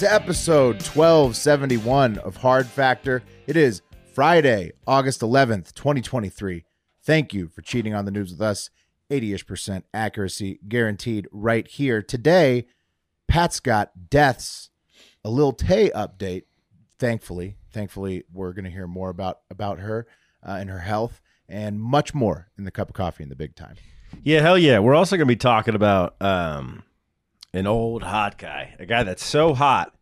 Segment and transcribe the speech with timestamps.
[0.00, 3.22] To episode 1271 of Hard Factor.
[3.46, 3.80] It is
[4.12, 6.64] Friday, August 11th, 2023.
[7.02, 8.68] Thank you for cheating on the news with us.
[9.08, 12.02] 80 ish percent accuracy guaranteed right here.
[12.02, 12.66] Today,
[13.26, 14.68] Pat's got deaths,
[15.24, 16.42] a Lil Tay update.
[16.98, 20.06] Thankfully, thankfully, we're going to hear more about, about her
[20.46, 23.56] uh, and her health and much more in the cup of coffee in the big
[23.56, 23.76] time.
[24.22, 24.78] Yeah, hell yeah.
[24.78, 26.82] We're also going to be talking about um,
[27.56, 29.94] an old hot guy, a guy that's so hot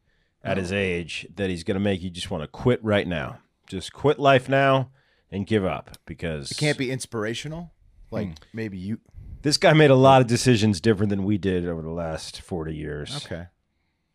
[0.43, 3.39] at his age that he's going to make you just want to quit right now.
[3.67, 4.91] Just quit life now
[5.31, 7.73] and give up because It can't be inspirational.
[8.11, 9.01] Like maybe you.
[9.43, 12.75] this guy made a lot of decisions different than we did over the last 40
[12.75, 13.25] years.
[13.25, 13.47] Okay.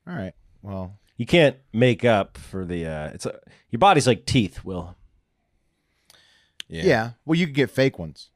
[0.08, 0.34] All right.
[0.62, 3.40] Well, You can't make up for the uh it's a,
[3.72, 4.96] your body's like teeth, Will.
[6.68, 7.12] yeah.
[7.26, 8.30] Well, you could get fake ones.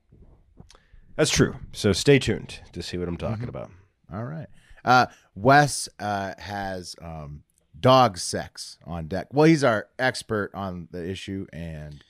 [1.16, 1.56] That's true.
[1.72, 3.32] So stay tuned to see what I'm Mm-hmm.
[3.32, 3.70] talking about.
[4.12, 4.48] All right.
[4.86, 7.44] Uh, Wes uh, has um,
[7.80, 9.28] dog sex on deck.
[9.34, 12.04] Well, he's our expert on the issue and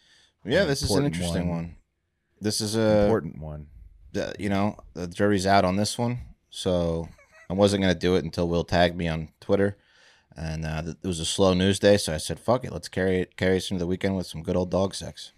[0.46, 1.58] Yeah, this is an interesting one.
[1.58, 1.76] one.
[2.42, 3.68] This is a important one.
[4.16, 7.08] uh, you know the jury's out on this one, so
[7.50, 9.78] I wasn't gonna do it until Will tagged me on Twitter,
[10.36, 13.22] and uh, it was a slow news day, so I said, "Fuck it, let's carry
[13.22, 15.32] it carry us into the weekend with some good old dog sex."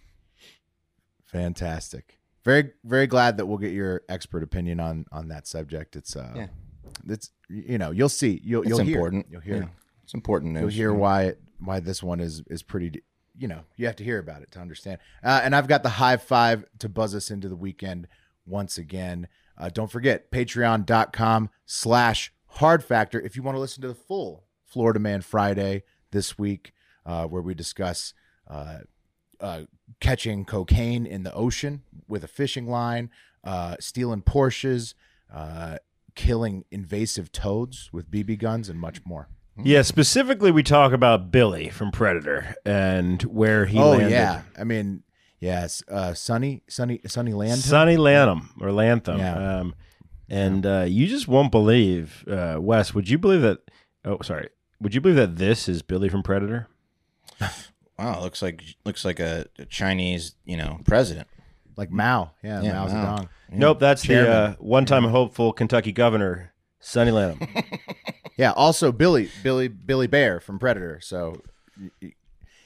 [1.25, 2.19] Fantastic.
[2.43, 5.95] Very, very glad that we'll get your expert opinion on on that subject.
[5.95, 6.47] It's uh, Yeah.
[7.07, 9.25] It's you know you'll see you'll It's you'll important.
[9.27, 9.69] hear you'll hear Yeah.
[10.03, 10.61] It's important news.
[10.61, 13.01] You'll hear why it, why this one is is pretty.
[13.37, 14.99] You know, you have to hear about it to understand.
[15.21, 18.07] Uh, and I've got the high five to buzz us into the weekend
[18.45, 19.27] once again.
[19.57, 24.45] Uh, don't forget patreon.com slash hard factor if you want to listen to the full
[24.63, 26.71] Florida Man Friday this week,
[27.05, 28.13] uh, where we discuss
[28.49, 28.77] uh,
[29.41, 29.61] uh,
[29.99, 33.09] catching cocaine in the ocean with a fishing line,
[33.43, 34.93] uh, stealing Porsches,
[35.33, 35.77] uh,
[36.15, 39.29] killing invasive toads with BB guns, and much more.
[39.63, 44.11] Yeah, specifically we talk about Billy from Predator and where he oh landed.
[44.11, 45.03] yeah, I mean,
[45.39, 47.59] yes, uh, Sunny, Sunny, Sunny Land.
[47.59, 49.19] Sonny Landham or Lantham.
[49.19, 49.59] Yeah.
[49.59, 49.75] Um,
[50.27, 52.93] and uh, you just won't believe, uh, Wes.
[52.93, 53.59] Would you believe that?
[54.03, 54.49] Oh, sorry.
[54.81, 56.67] Would you believe that this is Billy from Predator?
[57.97, 61.29] Wow, looks like looks like a, a Chinese, you know, president.
[61.77, 62.31] Like Mao.
[62.43, 63.17] Yeah, Yeah, Mao Mao.
[63.17, 63.29] Zedong.
[63.51, 67.63] Nope, that's the uh, one-time hopeful Kentucky governor, Sonny Landham.
[68.37, 70.99] Yeah, also Billy, Billy, Billy Bear from Predator.
[71.01, 71.41] So,
[71.81, 72.11] y- y-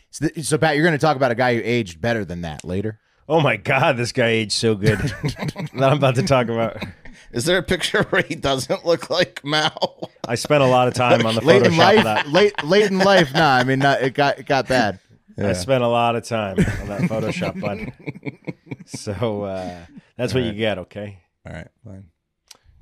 [0.10, 2.66] so, so Pat, you're going to talk about a guy who aged better than that
[2.66, 3.00] later.
[3.28, 4.98] oh my God, this guy aged so good.
[5.38, 6.84] that I'm about to talk about.
[7.34, 10.10] Is there a picture where he doesn't look like Mao?
[10.28, 12.30] I spent a lot of time on the Late in life, of that.
[12.30, 13.32] late, late in life.
[13.36, 15.00] Nah, I mean, not, it got, it got bad.
[15.42, 17.94] I spent a lot of time on that Photoshop button.
[18.86, 19.86] So uh,
[20.18, 21.20] that's what you get, okay?
[21.46, 22.06] All right, fine.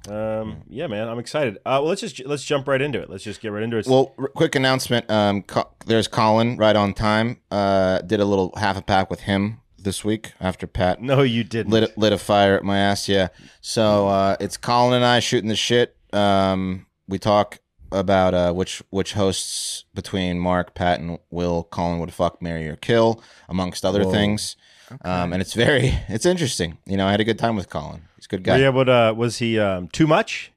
[0.09, 1.57] Um, yeah, man, I'm excited.
[1.57, 3.09] Uh, well, let's just let's jump right into it.
[3.09, 3.87] Let's just get right into it.
[3.87, 5.09] Well, r- quick announcement.
[5.11, 7.41] Um, Co- there's Colin right on time.
[7.51, 11.43] Uh, did a little half a pack with him this week after Pat no, you
[11.43, 11.71] didn't.
[11.71, 13.09] lit lit a fire at my ass.
[13.09, 13.27] Yeah.
[13.59, 15.95] So uh, it's Colin and I shooting the shit.
[16.13, 17.59] Um, we talk
[17.91, 22.75] about uh, which which hosts between Mark, Pat, and Will Colin would fuck, marry, or
[22.75, 24.55] kill, amongst other things.
[25.01, 26.77] Um, and it's very it's interesting.
[26.85, 28.01] You know, I had a good time with Colin.
[28.15, 28.53] He's a good guy.
[28.53, 29.13] Were you able to?
[29.15, 30.51] Was he um, too much?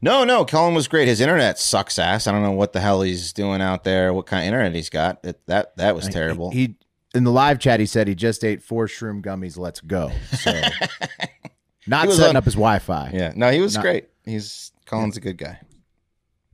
[0.00, 1.08] No, no, Colin was great.
[1.08, 2.26] His internet sucks ass.
[2.26, 4.12] I don't know what the hell he's doing out there.
[4.12, 5.24] What kind of internet he's got?
[5.24, 6.50] It, that that was terrible.
[6.50, 6.76] He
[7.14, 9.56] in the live chat, he said he just ate four shroom gummies.
[9.56, 10.10] Let's go.
[10.32, 10.52] So,
[11.86, 13.10] not setting on- up his Wi-Fi.
[13.14, 14.08] yeah, no, he was Not- great.
[14.24, 15.60] He's Colin's a good guy.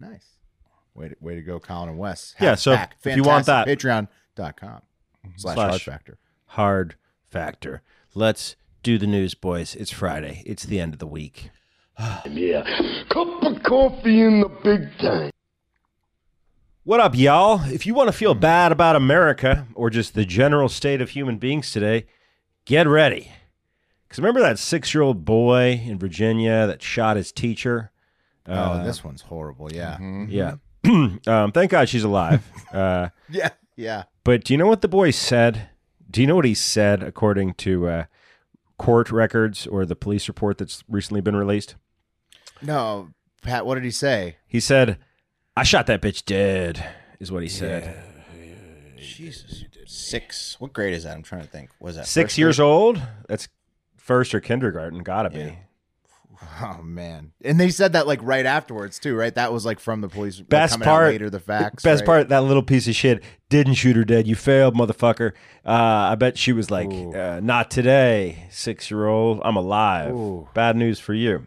[0.00, 0.26] Nice.
[0.94, 2.34] Way to, way to go, Colin and Wes.
[2.40, 2.96] Yeah, so Back.
[3.04, 4.82] if you want that- Patreon.com
[5.36, 6.18] slash Slash- hard factor.
[6.46, 6.94] Hard
[7.24, 7.82] factor.
[8.14, 9.76] Let's do the news, boys.
[9.76, 10.42] It's Friday.
[10.46, 11.50] It's the end of the week.
[12.28, 12.62] Yeah.
[13.10, 15.30] Cup of coffee in the big time.
[16.84, 17.60] What up, y'all?
[17.70, 21.36] If you want to feel bad about America or just the general state of human
[21.36, 22.06] beings today,
[22.64, 23.30] get ready.
[24.08, 27.90] Because remember that six year old boy in Virginia that shot his teacher?
[28.46, 29.72] Oh, this one's horrible.
[29.72, 29.98] Yeah.
[30.28, 30.54] Yeah.
[31.26, 32.42] um, thank God she's alive.
[32.72, 34.04] Uh, Yeah, yeah.
[34.22, 35.68] but do you know what the boy said?
[36.08, 38.04] Do you know what he said according to uh,
[38.78, 41.74] court records or the police report that's recently been released?
[42.62, 43.08] No,
[43.42, 43.66] Pat.
[43.66, 44.36] What did he say?
[44.46, 44.98] He said,
[45.56, 46.84] "I shot that bitch dead."
[47.18, 47.96] Is what he said.
[48.96, 49.64] Jesus.
[49.86, 50.60] Six.
[50.60, 51.16] What grade is that?
[51.16, 51.70] I'm trying to think.
[51.80, 52.66] Was that six years grade?
[52.66, 53.02] old.
[53.28, 53.48] That's
[53.96, 55.02] first or kindergarten.
[55.02, 55.38] Gotta be.
[55.38, 55.54] Yeah.
[56.62, 57.32] Oh man!
[57.44, 59.34] And they said that like right afterwards too, right?
[59.34, 60.38] That was like from the police.
[60.38, 61.82] like, Best part- later, the facts.
[61.82, 62.06] Best right?
[62.06, 64.26] part, that little piece of shit didn't shoot her dead.
[64.26, 65.32] You failed, motherfucker.
[65.66, 65.72] Uh,
[66.12, 69.40] I bet she was like, uh, "Not today, six year old.
[69.44, 70.48] I'm alive." Ooh.
[70.54, 71.46] Bad news for you.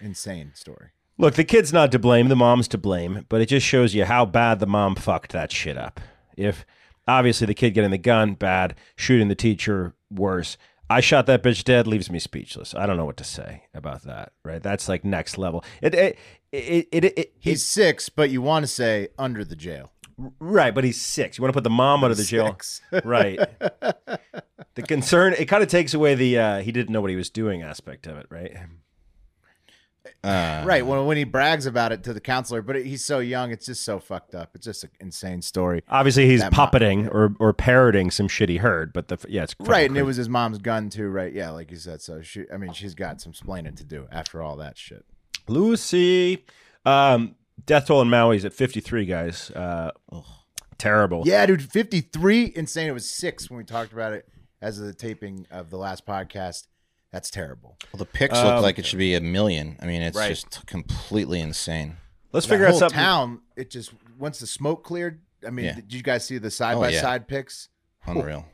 [0.00, 0.90] Insane story.
[1.18, 2.28] Look, the kid's not to blame.
[2.28, 5.52] The mom's to blame, but it just shows you how bad the mom fucked that
[5.52, 6.00] shit up.
[6.36, 6.64] If
[7.06, 10.56] obviously the kid getting the gun bad, shooting the teacher worse.
[10.90, 12.74] I shot that bitch dead leaves me speechless.
[12.74, 14.32] I don't know what to say about that.
[14.44, 14.62] Right?
[14.62, 15.64] That's like next level.
[15.80, 16.18] It it
[16.52, 19.92] it it, it, it He's six, but you want to say under the jail.
[20.40, 21.38] right, but he's six.
[21.38, 22.58] You want to put the mom of the jail,
[23.04, 23.38] right?
[24.74, 27.30] the concern it kind of takes away the uh, he didn't know what he was
[27.30, 28.56] doing aspect of it, right?
[30.22, 33.50] Uh, right when when he brags about it to the counselor, but he's so young,
[33.50, 34.50] it's just so fucked up.
[34.54, 35.82] It's just an insane story.
[35.88, 39.54] Obviously, he's That puppeting or or parroting some shit he heard, but the yeah, it's
[39.58, 41.32] Right, and it was his mom's gun too, right?
[41.32, 42.00] Yeah, like you said.
[42.02, 45.04] So she, I mean, she's got some splaining to do after all that shit.
[45.48, 46.44] Lucy.
[46.84, 47.36] Um,
[47.66, 49.50] death toll in Maui is at 53, guys.
[49.50, 49.90] Uh,
[50.78, 51.22] terrible.
[51.26, 52.88] Yeah, dude, fifty three, insane.
[52.88, 54.26] It was six when we talked about it
[54.62, 56.66] as of the taping of the last podcast.
[57.12, 57.76] That's terrible.
[57.92, 59.76] Well, the pics Um, look like it should be a million.
[59.80, 60.28] I mean, it's Right.
[60.28, 61.96] just completely insane.
[62.32, 62.96] Let's That figure out whole something.
[62.98, 63.40] town.
[63.56, 65.20] It just once the smoke cleared.
[65.46, 65.74] I mean, Yeah.
[65.74, 67.00] did you guys see the side by yeah.
[67.00, 67.68] side pics?
[68.06, 68.46] Unreal.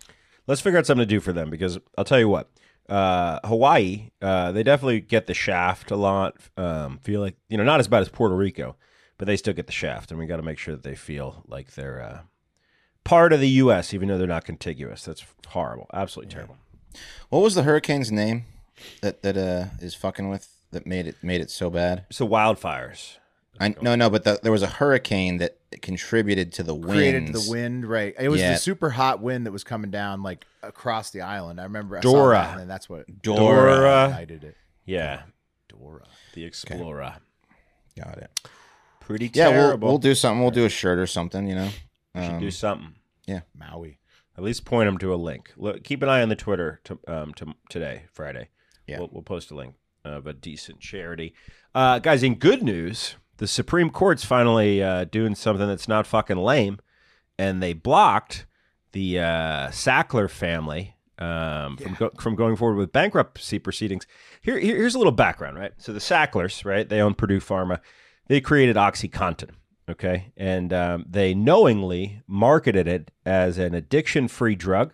[0.47, 2.50] Let's figure out something to do for them because I'll tell you what.
[2.88, 6.37] Uh, Hawaii, uh, they definitely get the shaft a lot.
[6.56, 8.76] Um, feel like you know not as bad as Puerto Rico,
[9.19, 11.43] but they still get the shaft, and we got to make sure that they feel
[11.49, 12.20] like they're uh,
[13.02, 13.93] part of the U.S.
[13.93, 15.05] even though they're not contiguous.
[15.05, 16.56] That's horrible, absolutely terrible.
[17.29, 18.45] What was the hurricane's name
[19.03, 22.05] that that uh is fucking with that made it made it so bad?
[22.11, 23.17] So wildfires.
[23.59, 26.93] I no no, but the, there was a hurricane that contributed to the winds.
[26.93, 28.15] Created the wind, right?
[28.19, 28.53] It was Yeah.
[28.53, 31.59] the super hot wind that was coming down like across the island.
[31.61, 32.37] I remember I Dora.
[32.37, 34.07] saw that, and that's what Dora.
[34.09, 34.57] ignited it.
[34.85, 35.23] Yeah,
[35.69, 36.05] Dora,
[36.35, 37.15] the Explorer.
[37.99, 38.31] Got it.
[39.01, 40.43] Pretty Yeah, we'll, we'll do something.
[40.43, 41.47] We'll do a shirt or something.
[41.49, 41.71] You know.
[42.15, 42.95] We should Um, do something.
[43.27, 43.99] Yeah, Maui.
[44.37, 45.53] At least point them to a link.
[45.56, 48.49] Look, keep an eye on the Twitter to, um, to today, Friday.
[48.87, 48.99] Yeah.
[48.99, 49.75] We'll, we'll post a link
[50.05, 51.35] of a decent charity.
[51.75, 56.37] Uh, guys, in good news, the Supreme Court's finally uh, doing something that's not fucking
[56.37, 56.79] lame,
[57.38, 58.47] and they blocked
[58.93, 64.06] the uh, Sackler family um, from go- from going forward with bankruptcy proceedings.
[64.43, 65.73] Here, here- here's a little background, right?
[65.79, 66.88] So the Sacklers, right?
[66.88, 67.81] They own Purdue Pharma.
[68.29, 69.50] They created OxyContin,
[69.88, 74.93] okay, and um, they knowingly marketed it as an addiction-free drug,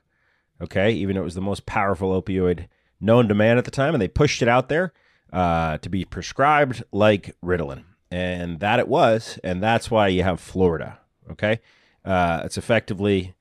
[0.61, 2.69] okay, even though it was the most powerful opioid
[3.00, 4.93] known to man at the time, and they pushed it out there
[5.33, 10.41] uh, to be prescribed like Ritalin, and that it was, and that's why you have
[10.41, 10.99] Florida,
[11.31, 11.61] okay.
[12.05, 13.35] Uh, it's effectively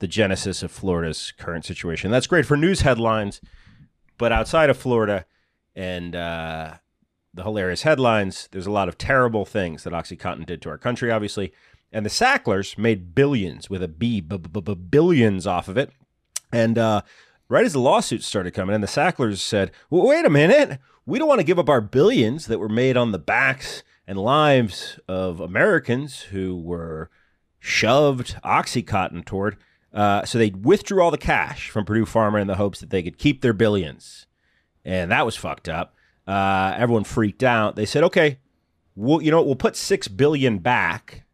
[0.00, 2.10] the genesis of Florida's current situation.
[2.10, 3.40] That's great for news headlines,
[4.16, 5.24] but outside of Florida
[5.74, 6.74] and uh,
[7.34, 11.10] the hilarious headlines, there's a lot of terrible things that OxyContin did to our country,
[11.10, 11.52] obviously.
[11.92, 15.90] And the Sacklers made billions with a B, b- b- b- billions off of it.
[16.52, 17.02] And uh,
[17.48, 20.78] right as the lawsuits started coming in, the Sacklers said, well, wait a minute.
[21.06, 24.18] We don't want to give up our billions that were made on the backs and
[24.18, 27.10] lives of Americans who were
[27.58, 29.56] shoved Oxycontin toward.
[29.92, 33.02] Uh, so they withdrew all the cash from Purdue Pharma in the hopes that they
[33.02, 34.26] could keep their billions.
[34.84, 35.94] And that was fucked up.
[36.28, 37.74] Uh, everyone freaked out.
[37.74, 38.38] They said, okay,
[38.94, 41.24] we'll, you know, we'll put six billion back,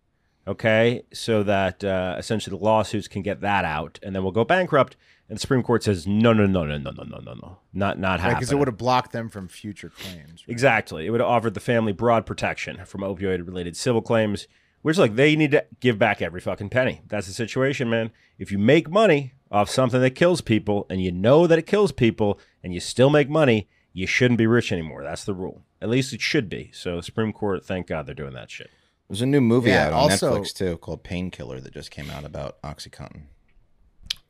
[0.47, 4.45] okay, so that uh, essentially the lawsuits can get that out, and then we'll go
[4.45, 4.97] bankrupt.
[5.29, 7.99] And the Supreme Court says, no, no, no, no, no, no, no, no, no, not
[7.99, 8.37] not happening.
[8.39, 10.45] Because it would have blocked them from future claims.
[10.47, 10.53] right?
[10.53, 11.07] Exactly.
[11.07, 14.47] It would have offered the family broad protection from opioid related civil claims,
[14.83, 17.01] which, like, they need to give back every fucking penny.
[17.09, 18.13] That's the situation, man.
[18.39, 21.91] If you make money off something that kills people and you know that it kills
[21.91, 25.03] people and you still make money, you shouldn't be rich anymore.
[25.03, 25.63] That's the rule.
[25.81, 26.71] At least it should be.
[26.75, 28.69] So, the Supreme Court, thank God they're doing that shit.
[29.09, 32.11] There's a new movie Yeah, out on also- Netflix too called Painkiller that just came
[32.11, 33.23] out about OxyContin.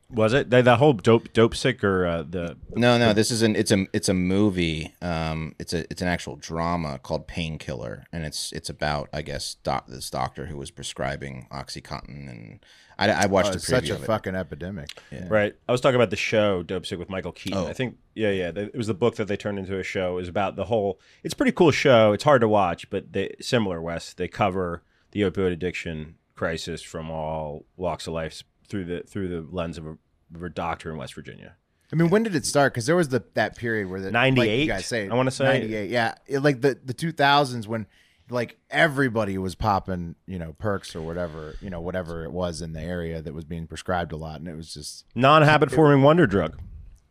[0.09, 0.49] Was it?
[0.51, 2.57] the, that whole dope, dope sick or uh, the.
[2.75, 4.93] No, no, this is an it's a it's a movie.
[5.01, 9.55] Um, it's a it's an actual drama called Painkiller, and it's it's about I guess
[9.63, 12.59] doc, this doctor who was prescribing OxyContin, and
[12.99, 14.05] I, I watched Oh, a it's preview such a of it.
[14.05, 14.89] fucking epidemic.
[15.27, 15.55] Right.
[15.67, 17.57] I was talking about the show Dope Sick with Michael Keaton.
[17.59, 17.67] Oh.
[17.67, 18.51] I think, yeah, yeah.
[18.55, 20.13] It was the book that they turned into a show.
[20.13, 20.99] It was about the whole.
[21.23, 22.13] It's a pretty cool show.
[22.13, 24.13] It's hard to watch, but they similar, Wes.
[24.13, 29.47] They cover the opioid addiction crisis from all walks of life through the through the
[29.55, 29.97] lens of a,
[30.35, 31.55] of a doctor in West Virginia.
[31.93, 32.73] I mean, when did it start?
[32.73, 35.31] Because there was the that period where the like 98, you guys say I wanna
[35.31, 35.45] say.
[35.45, 35.89] ninety eight.
[35.89, 37.85] Yeah, It- like the the two thousands when
[38.29, 42.73] like everybody was popping, you know, perks or whatever, you know, whatever it was in
[42.73, 46.25] the area that was being prescribed a lot, and it was just Non-habit forming wonder
[46.25, 46.59] drug.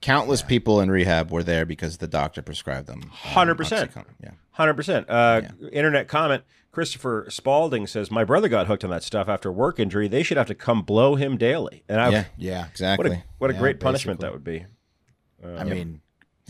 [0.00, 3.00] Countless people in rehab were there because the doctor prescribed them.
[3.04, 4.04] um, 100%.
[4.22, 4.30] Yeah.
[4.50, 5.08] Hundred percent.
[5.08, 5.42] Uh,
[5.72, 6.42] Internet comment.
[6.74, 10.08] Christopher Spalding says, "My brother got hooked on that stuff after a work injury.
[10.08, 12.24] They should have to come blow him daily." And I, Yeah.
[12.36, 12.60] yeah.
[12.62, 13.10] what Exactly.
[13.12, 14.28] a what a Yeah, great punishment basically.
[14.28, 15.56] that would be.
[15.56, 16.00] Uh, I mean,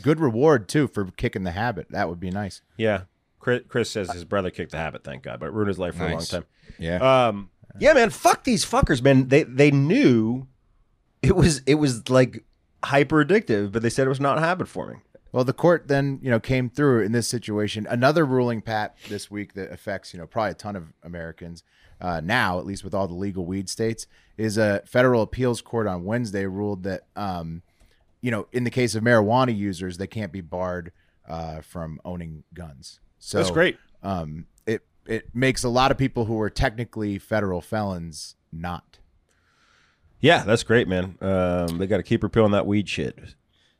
[0.03, 1.87] good reward too for kicking the habit.
[1.91, 2.63] That would be nice.
[2.77, 3.03] Yeah.
[3.39, 5.05] Chris, Chris says his brother kicked the habit.
[5.05, 6.33] Thank God, but ruined his life for Nice.
[6.33, 6.45] a long time.
[6.79, 7.27] yeah.
[7.29, 9.29] Um, yeah, man, fuck these fuckers, man.
[9.29, 10.47] They they knew
[11.23, 12.43] it was it was like
[12.85, 15.03] hyper addictive, but they said it was not habit forming.
[15.35, 17.89] Well, the court then, you know, came through in this situation.
[17.91, 21.65] Another ruling, Pat, this week that affects, you know, probably a ton of Americans
[22.01, 24.07] uh, now, at least with all the legal weed states,
[24.39, 27.63] is a federal appeals court on Wednesday ruled that, um,
[28.21, 30.93] you know, in the case of marijuana users, they can't be barred
[31.29, 33.01] uh, from owning guns.
[33.19, 33.77] So That's great.
[34.05, 39.01] Um, it it makes a lot of people who are technically federal felons not.
[40.21, 41.19] Yeah, that's great, man.
[41.21, 43.19] Um, they got to keep repealing that weed shit.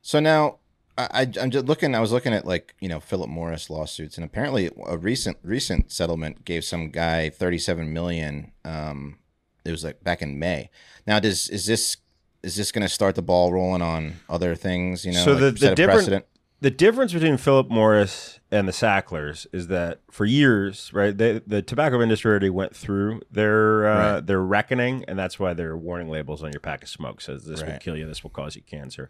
[0.01, 0.59] So now
[0.97, 1.93] I, I I'm just looking.
[1.95, 5.91] I was looking at like you know Philip Morris lawsuits, and apparently a recent recent
[5.91, 8.51] settlement gave some guy 37 million.
[8.63, 9.19] Um,
[9.65, 10.69] it was like back in May.
[11.07, 11.97] Now does is this
[12.43, 15.05] is this going to start the ball rolling on other things?
[15.05, 16.25] You know, so like the, the different
[16.61, 21.61] the difference between Philip Morris and the Sacklers is that for years, right, they, the
[21.61, 24.25] tobacco industry already went through their uh, Right.
[24.25, 27.61] their reckoning, and that's why their warning labels on your pack of smoke says this
[27.61, 29.09] will kill you, this will cause you cancer.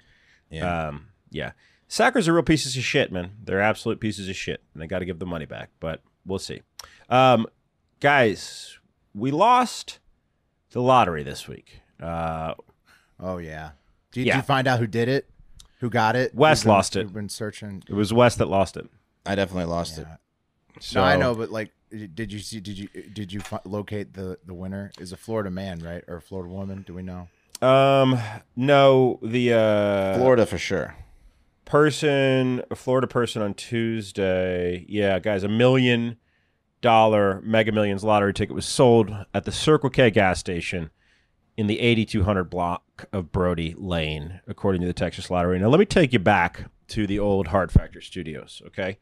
[0.49, 0.87] Yeah.
[0.87, 1.51] Um, yeah.
[1.89, 3.31] Sacklers are real pieces of shit, man.
[3.43, 5.69] They're absolute pieces of shit, and they got to give the money back.
[5.79, 6.61] But we'll see.
[7.09, 7.45] Um,
[7.99, 8.79] guys,
[9.13, 9.99] we lost
[10.71, 11.81] the lottery this week.
[12.01, 12.55] Uh,
[13.17, 13.71] Oh yeah.
[14.11, 14.35] Did Yeah.
[14.37, 15.29] you find out who did it?
[15.79, 16.35] Who got it?
[16.35, 17.03] Wes been- lost it.
[17.05, 17.81] We've been searching.
[17.87, 18.89] it was West that lost it.
[19.25, 20.05] I definitely lost it.
[20.81, 22.59] So no, I know, but like, did you see?
[22.59, 24.91] Did you did you fi- locate the the winner?
[24.99, 26.83] Is a Florida man, right, or a Florida woman?
[26.85, 27.29] Do we know?
[27.61, 28.19] Um,
[28.57, 30.95] no, the uh, Florida for sure.
[31.65, 34.85] Person, a Florida person on Tuesday.
[34.87, 36.17] Yeah, guys, a million
[36.81, 40.91] dollar Mega Millions lottery ticket was sold at the Circle K gas station
[41.57, 45.57] in the 8200 block of Brody Lane, according to the Texas Lottery.
[45.57, 48.97] Now, let me take you back to the old Hard Factor Studios, okay?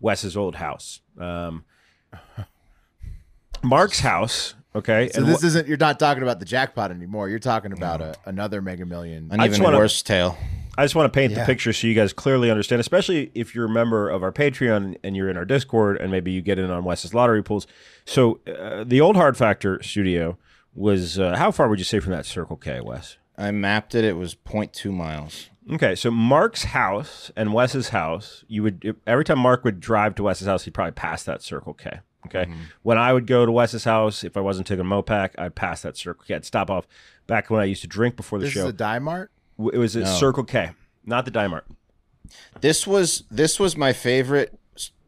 [0.00, 1.00] Wes's old house.
[1.18, 1.64] Um,
[3.62, 5.08] Mark's house, okay?
[5.12, 5.66] So and this wh- isn't.
[5.68, 7.28] You're not talking about the jackpot anymore.
[7.30, 9.28] You're talking about a, another Mega Million.
[9.30, 10.36] An I just even wanna- worse tale.
[10.76, 13.66] I just want to paint the picture so you guys clearly understand, especially if you're
[13.66, 16.70] a member of our Patreon and you're in our Discord and maybe you get in
[16.70, 17.66] on Wes's lottery pools.
[18.04, 20.36] So uh, the old Hard Factor studio
[20.74, 23.18] was uh, how far would you say from that Circle K, Wes?
[23.36, 24.04] I mapped it.
[24.04, 25.50] It was 0.2 miles.
[25.72, 30.22] Okay, so Mark's house and Wes's house, you would every time Mark would drive to
[30.24, 32.00] Wes's house, he'd probably pass that Circle K.
[32.26, 32.50] Okay,
[32.82, 35.82] when I would go to Wes's house, if I wasn't taking a Mopac, I'd pass
[35.82, 36.34] that Circle K.
[36.34, 36.86] I'd stop off.
[37.26, 39.30] Back when I used to drink before the this show, is a Die Mart.
[39.58, 40.70] It was a Circle K,
[41.04, 41.62] not the Dimart.
[42.60, 44.58] This was this was my favorite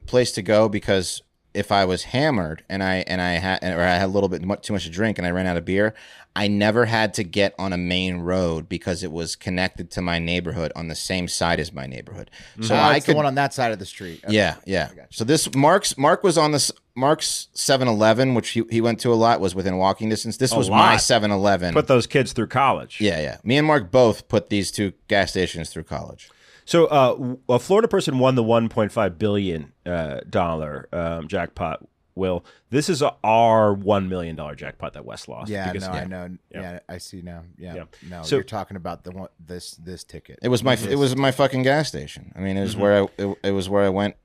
[0.06, 1.22] place to go because
[1.54, 4.42] if I was hammered and I and I had or I had a little bit
[4.62, 5.94] too much to drink and I ran out of beer,
[6.36, 10.18] I never had to get on a main road because it was connected to my
[10.18, 12.30] neighborhood on the same side as my neighborhood.
[12.60, 14.22] So Oh, I could the one on that side of the street.
[14.24, 14.34] Okay.
[14.34, 14.90] yeah, yeah.
[15.10, 19.14] So this Mark's Mark was on this Mark's 7-Eleven, which he, he went to a
[19.16, 20.36] lot, was within walking distance.
[20.36, 20.98] This was my lot.
[20.98, 21.72] 7-Eleven.
[21.74, 23.00] Put those kids through college.
[23.00, 23.38] yeah, yeah.
[23.42, 26.30] Me and Mark both put these two gas stations through college.
[26.66, 31.86] So uh, a Florida person won the 1.5 billion uh, dollar um, jackpot.
[32.16, 35.50] Will this is a, our one million dollar jackpot that West lost?
[35.50, 36.36] Yeah, because- no, I know.
[36.50, 36.60] Yeah.
[36.60, 36.78] Yeah.
[36.88, 37.42] I see now.
[37.58, 37.84] Yeah, Yeah.
[38.08, 40.38] no, So- you're talking about the one this this ticket.
[40.42, 42.32] It was my it was my fucking gas station.
[42.34, 44.16] I mean, it was where I it, it was where I went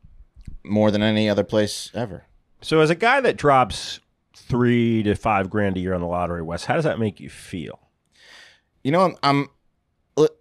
[0.64, 2.24] more than any other place ever.
[2.62, 4.00] So as a guy that drops
[4.36, 7.30] three to five grand a year on the lottery, West, how does that make you
[7.30, 7.80] feel?
[8.84, 9.48] You know, I'm, I'm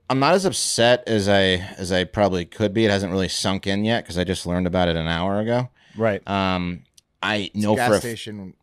[0.09, 1.43] I'm not as upset as I
[1.79, 2.85] as I probably could be.
[2.85, 5.69] It hasn't really sunk in yet because I just learned about it an hour ago.
[5.97, 6.27] Right.
[6.29, 6.83] Um,
[7.23, 8.55] I know gas for a station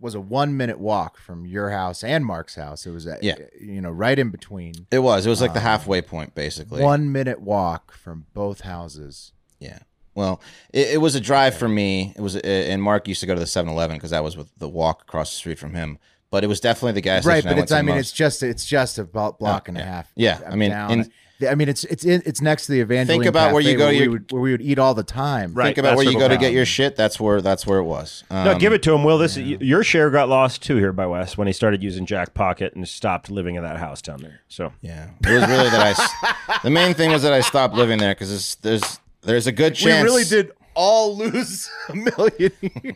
[0.00, 2.86] was a one minute walk from your house and Mark's house.
[2.86, 3.34] It was a, Yeah.
[3.60, 4.74] you know right in between.
[4.90, 6.82] it was it was like the um, halfway point basically.
[6.82, 9.32] One minute walk from both houses.
[9.58, 9.78] Yeah.
[10.14, 10.40] Well,
[10.72, 12.12] it, it was a drive for me.
[12.16, 14.68] It was, and Mark used to go to the 7-Eleven because that was with the
[14.68, 15.98] walk across the street from him.
[16.30, 17.56] But it was definitely the gas Right, station.
[17.56, 18.06] but I it's I mean most.
[18.06, 20.10] it's just it's just a blo- block oh, and a half.
[20.16, 21.10] Yeah, I up, mean, down.
[21.40, 23.20] And- I mean, it's it's in, it's next to the Evangeline.
[23.20, 24.94] Think about where you Cafe go to we your- would, where we would eat all
[24.94, 25.54] the time.
[25.54, 25.66] Right.
[25.66, 26.96] Think about that's where you what go to get your shit.
[26.96, 28.24] That's where that's where it was.
[28.30, 29.18] No, Um, give it to him, Will.
[29.18, 32.74] This your share got lost too here by Wes when he started using Jack Pocket
[32.74, 34.40] and stopped living in that house down there.
[34.48, 35.90] So Yeah, it was really that I.
[35.90, 39.52] s- the main thing was that I stopped living there because there's there's there's a
[39.52, 40.02] good chance.
[40.02, 42.52] We really did all lose a million.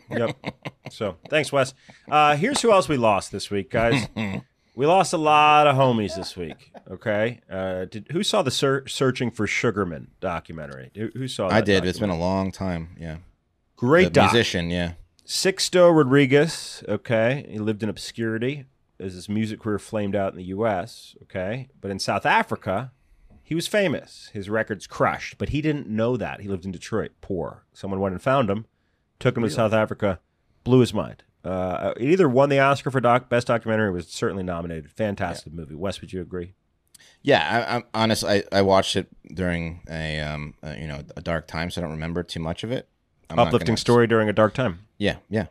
[0.09, 0.37] yep.
[0.89, 1.73] So thanks, Wes.
[2.09, 4.07] Uh, here's who else we lost this week, guys.
[4.75, 6.71] we lost a lot of homies this week.
[6.89, 7.41] Okay.
[7.49, 10.91] Uh, did who saw the ser- searching for Sugar Man documentary?
[10.95, 11.49] Who, who saw?
[11.49, 11.85] That I did.
[11.85, 12.95] It's been a long time.
[12.99, 13.17] Yeah,
[13.75, 14.33] great the doc.
[14.33, 14.69] musician.
[14.69, 14.93] Yeah,
[15.25, 18.65] Sixto Rodriguez, okay, he lived in obscurity
[18.99, 22.91] as his music career flamed out in the U.S., okay, but in South Africa,
[23.41, 24.29] he was famous.
[24.33, 26.41] His records crushed, but he didn't know that.
[26.41, 27.63] He lived in Detroit, poor.
[27.73, 28.65] Someone went and found him,
[29.19, 30.19] took him to South Africa,
[30.63, 31.23] blew his mind.
[31.43, 34.89] Uh, it either won the Oscar for doc, best documentary, or was certainly nominated.
[34.91, 35.75] Fantastic movie.
[35.75, 36.53] Wes, would you agree?
[37.21, 37.65] yeah.
[37.69, 38.23] I, I'm honest.
[38.23, 41.83] I, I watched it during a um uh, you know a dark time, so I
[41.83, 42.87] don't remember too much of it.
[43.29, 44.79] I'm Uplifting story during a dark time.
[44.97, 45.47] Yeah, yeah.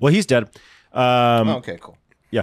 [0.00, 0.44] Well, he's dead.
[0.92, 1.96] Um, Oh, okay, cool.
[2.30, 2.42] Yeah.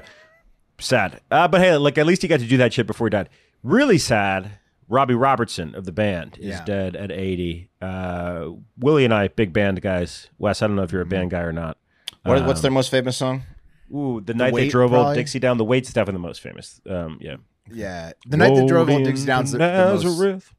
[0.79, 1.21] Sad.
[1.31, 3.29] Uh, but hey, like at least he got to do that shit before he died.
[3.63, 4.57] Really sad.
[4.87, 6.63] Robbie Robertson of the band is Yeah.
[6.65, 7.69] dead at 80.
[7.81, 10.27] Uh, Willie and I, big band guys.
[10.37, 11.77] Wes, I don't know if you're a band guy or not.
[12.25, 13.43] What, what's their most famous song?
[13.93, 15.15] Ooh, the night they Weight, drove old?
[15.15, 15.57] Dixie down.
[15.57, 16.81] The Weight's definitely the most famous.
[16.89, 17.35] Um, yeah.
[17.71, 20.53] yeah, the night they drove old Rolling Dixie Down's the, to the most, Nazareth.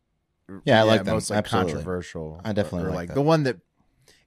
[0.64, 1.14] Yeah, I like them.
[1.14, 1.72] most like Absolutely.
[1.72, 2.40] controversial.
[2.44, 3.14] I definitely or, like that.
[3.14, 3.56] the one that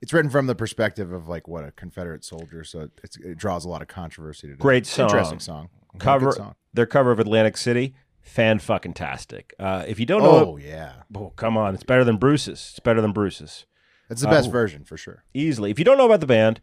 [0.01, 3.38] it's written from the perspective of like what a Confederate soldier, so it, it's, it
[3.38, 4.48] draws a lot of controversy.
[4.48, 4.58] Today.
[4.60, 5.69] Great It's an interesting song.
[5.91, 6.00] song.
[6.00, 6.55] Cover song.
[6.74, 7.96] their cover of Atlantic City.
[8.22, 9.53] Fan fucking tastic.
[9.58, 12.67] Uh, if you don't know, Oh yeah, oh, come on, it's better than Bruce's.
[12.72, 13.65] It's better than Bruce's.
[14.10, 14.51] that's the Uh, best ooh.
[14.51, 15.24] version for sure.
[15.34, 15.72] easily.
[15.72, 16.60] If you don't know about the band,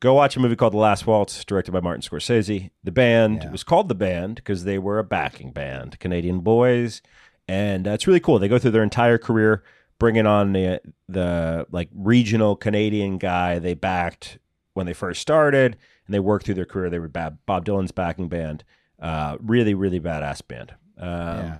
[0.00, 2.70] go watch a movie called The Last Waltz, directed by Martin Scorsese.
[2.82, 3.50] The band Yeah.
[3.50, 7.02] was called the band because they were a backing band, Canadian boys,
[7.46, 8.38] and uh, it's really cool.
[8.38, 9.62] They go through their entire career
[9.98, 14.38] bringing on the the like regional Canadian guy they backed
[14.74, 15.76] when they first started,
[16.06, 16.88] and they worked through their career.
[16.90, 18.64] They were Bob, Bob Dylan's backing band.
[18.98, 20.74] Uh, really, really badass band.
[20.98, 21.58] Um, yeah.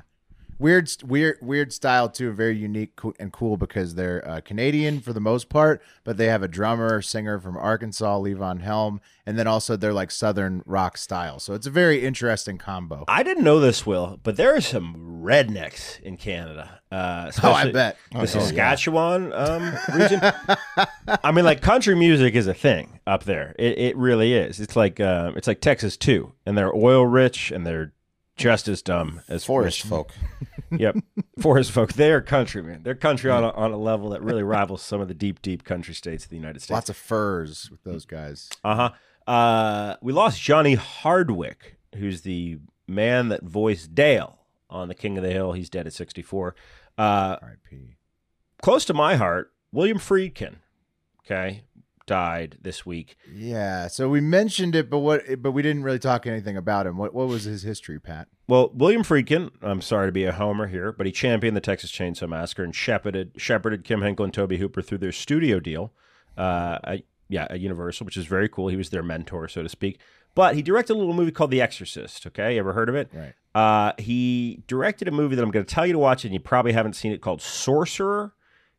[0.60, 2.30] Weird, weird, weird style too.
[2.32, 6.26] Very unique co- and cool because they're uh, Canadian for the most part, but they
[6.26, 10.98] have a drummer, singer from Arkansas, Levon Helm, and then also they're like Southern rock
[10.98, 11.38] style.
[11.40, 13.04] So it's a very interesting combo.
[13.08, 16.80] I didn't know this, Will, but there are some rednecks in Canada.
[16.92, 17.96] Uh, Oh, I bet.
[18.12, 20.20] the Saskatchewan um, region.
[21.24, 23.54] I mean, like country music is a thing up there.
[23.58, 24.60] It, it really is.
[24.60, 27.94] It's like uh, it's like Texas too, and they're oil rich and they're
[28.36, 30.12] just as dumb as Forest folk.
[30.70, 30.96] Yep,
[31.40, 31.92] forest folk.
[31.94, 32.82] They are countrymen.
[32.82, 35.64] They're country on a, on a level that really rivals some of the deep, deep
[35.64, 36.70] country states of the United States.
[36.70, 38.48] Lots of furs with those guys.
[38.64, 38.90] Uh-huh.
[39.30, 45.24] Uh We lost Johnny Hardwick, who's the man that voiced Dale on The King of
[45.24, 45.52] the Hill.
[45.52, 46.54] He's dead at 64.
[46.98, 47.96] Uh, R.I.P.
[48.62, 50.56] close to my heart, William Friedkin,
[51.24, 51.62] okay,
[52.06, 53.16] died this week.
[53.32, 53.86] Yeah.
[53.86, 55.22] So we mentioned it, but what?
[55.40, 56.96] But we didn't really talk anything about him.
[56.98, 57.14] What?
[57.14, 58.28] What was his history, Pat?
[58.50, 61.92] Well, William Friedkin, I'm sorry to be a homer here, but he championed the Texas
[61.92, 65.92] Chainsaw Massacre and shepherded, shepherded Kim Henkel and Tobe Hooper through their studio deal.
[66.36, 68.66] Uh, at- yeah, at Universal, which is very cool.
[68.66, 70.00] He was their mentor, so to speak.
[70.34, 72.26] But he directed a little movie called The Exorcist.
[72.26, 73.08] Okay, you ever heard of it?
[73.14, 73.34] Right.
[73.54, 76.40] Uh, he directed a movie that I'm going to tell you to watch, and you
[76.40, 78.32] probably haven't seen it called Sorcerer.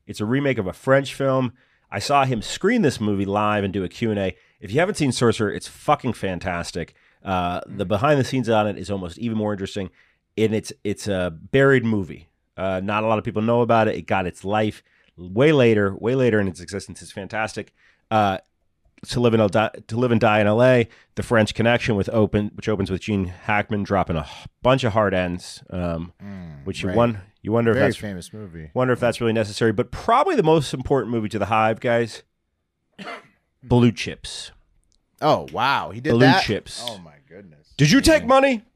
[0.06, 1.54] It's a remake of a French film.
[1.90, 4.36] I saw him screen this movie live and do a Q&A.
[4.60, 6.94] If you haven't seen Sorcerer, it's fucking fantastic.
[7.24, 9.90] Uh, the behind the scenes on it is almost even more interesting.
[10.38, 12.30] And it's it's a buried movie.
[12.58, 13.96] Uh, not a lot of people know about it.
[13.96, 14.84] It got its life
[15.18, 17.02] way later, way later in its existence.
[17.02, 17.74] It's fantastic.
[18.10, 18.40] Uh,
[19.08, 20.88] to live in to live and die in L.A.
[21.16, 24.28] The French Connection with open, which opens with Gene Hackman dropping a
[24.62, 26.14] bunch of hard ends, um,
[26.66, 26.98] which you right.
[26.98, 27.22] won.
[27.42, 28.70] You wonder if Very that's famous movie.
[28.76, 29.72] wonder if that's really necessary.
[29.72, 32.22] But probably the most important movie to the Hive guys,
[33.64, 34.52] Blue Chips.
[35.22, 36.44] Oh wow, he did Blue that.
[36.44, 36.84] Chips.
[36.88, 37.74] Oh my goodness.
[37.78, 38.64] Did you take money?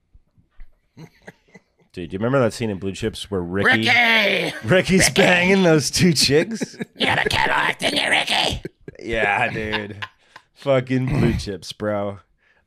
[0.98, 3.90] Dude, do you remember that scene in Blue Chips where Ricky,
[4.66, 6.76] Ricky's banging those two chicks?
[6.98, 8.62] You're the Cadillac, didn't you, Ricky?
[9.00, 10.06] yeah, dude.
[10.56, 12.20] Fucking Blue Chips, bro.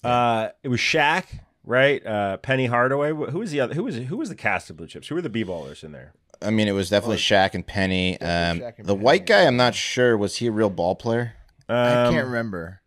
[0.02, 1.24] Uh, it was Shaq,
[1.64, 2.04] right?
[2.06, 3.10] Uh, Penny Hardaway.
[3.10, 3.74] Who was the other?
[3.74, 5.08] Who was who was the cast of Blue Chips?
[5.08, 6.12] Who were the b-ballers in there?
[6.40, 8.18] I mean, it was definitely Shaq and Penny.
[8.22, 9.04] Um, Shaq and the Penny.
[9.04, 10.16] white guy, I'm not sure.
[10.16, 11.34] Was he a real ball player?
[11.68, 12.77] I Um, can't remember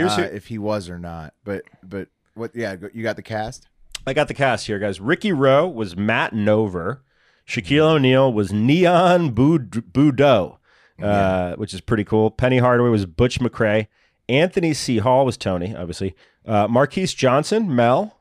[0.00, 1.34] Here's uh, who, if he was or not.
[1.44, 2.54] But but what?
[2.54, 3.68] Yeah, you got the cast.
[4.06, 5.00] I got the cast here, guys.
[5.00, 7.00] Ricky Rowe was Matt Nover.
[7.46, 10.58] Shaquille O'Neal was Neon Boud- Boudreaux,
[11.02, 12.30] uh, which is pretty cool.
[12.30, 13.88] Penny Hardaway was Butch McRae.
[14.28, 14.98] Anthony C.
[14.98, 16.14] Hall was Tony, obviously.
[16.46, 18.20] Uh, Marques Johnson, Mel.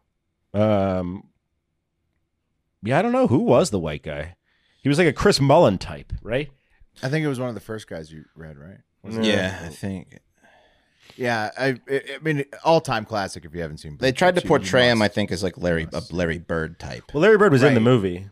[0.54, 1.24] Um,
[2.82, 4.36] yeah, I don't know who was the white guy.
[4.82, 6.50] He was like a Chris Mullin type, right?
[7.04, 8.80] I think it was one of the first guys you read, right?
[9.24, 10.20] Yeah, I think
[11.20, 13.44] Yeah, I, I I mean, all time classic.
[13.46, 15.02] If you haven't seen, they tried to Blue Chips, you portray him.
[15.02, 17.04] I think as like Larry, a Larry Bird type.
[17.14, 18.28] Well, Larry Bird was in the movie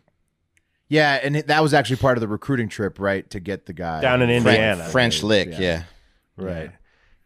[0.88, 3.30] Yeah, and it, that was actually part of the recruiting trip, right?
[3.32, 4.86] To get the guy down in Indiana.
[4.86, 5.60] French lick, Yeah.
[5.60, 5.84] yeah.
[6.38, 6.70] right?
[6.70, 6.74] I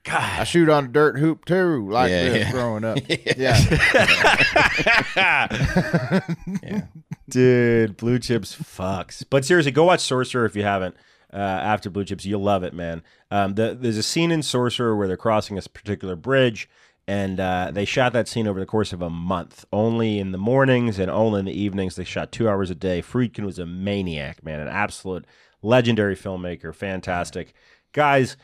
[0.04, 2.52] God, shoot on a dirt hoop too, like Yeah, this yeah.
[2.52, 2.98] growing up.
[6.64, 6.82] yeah.
[7.30, 9.24] dude, Blue Chips fucks.
[9.30, 10.96] But seriously, go watch Sorcerer if you haven't.
[11.34, 13.04] Uh, after Blue Chips, you'll love it, man.
[13.30, 16.70] Um, the, there's a scene in Sorcerer where they're crossing a particular bridge,
[17.08, 20.38] and uh, they shot that scene over the course of a month, only in the
[20.38, 21.96] mornings and only in the evenings.
[21.96, 23.02] They shot two hours a day.
[23.02, 25.26] Friedkin was a maniac, man, an absolute
[25.62, 27.54] legendary filmmaker, fantastic.
[27.94, 28.38] Guys,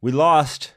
[0.00, 0.74] we lost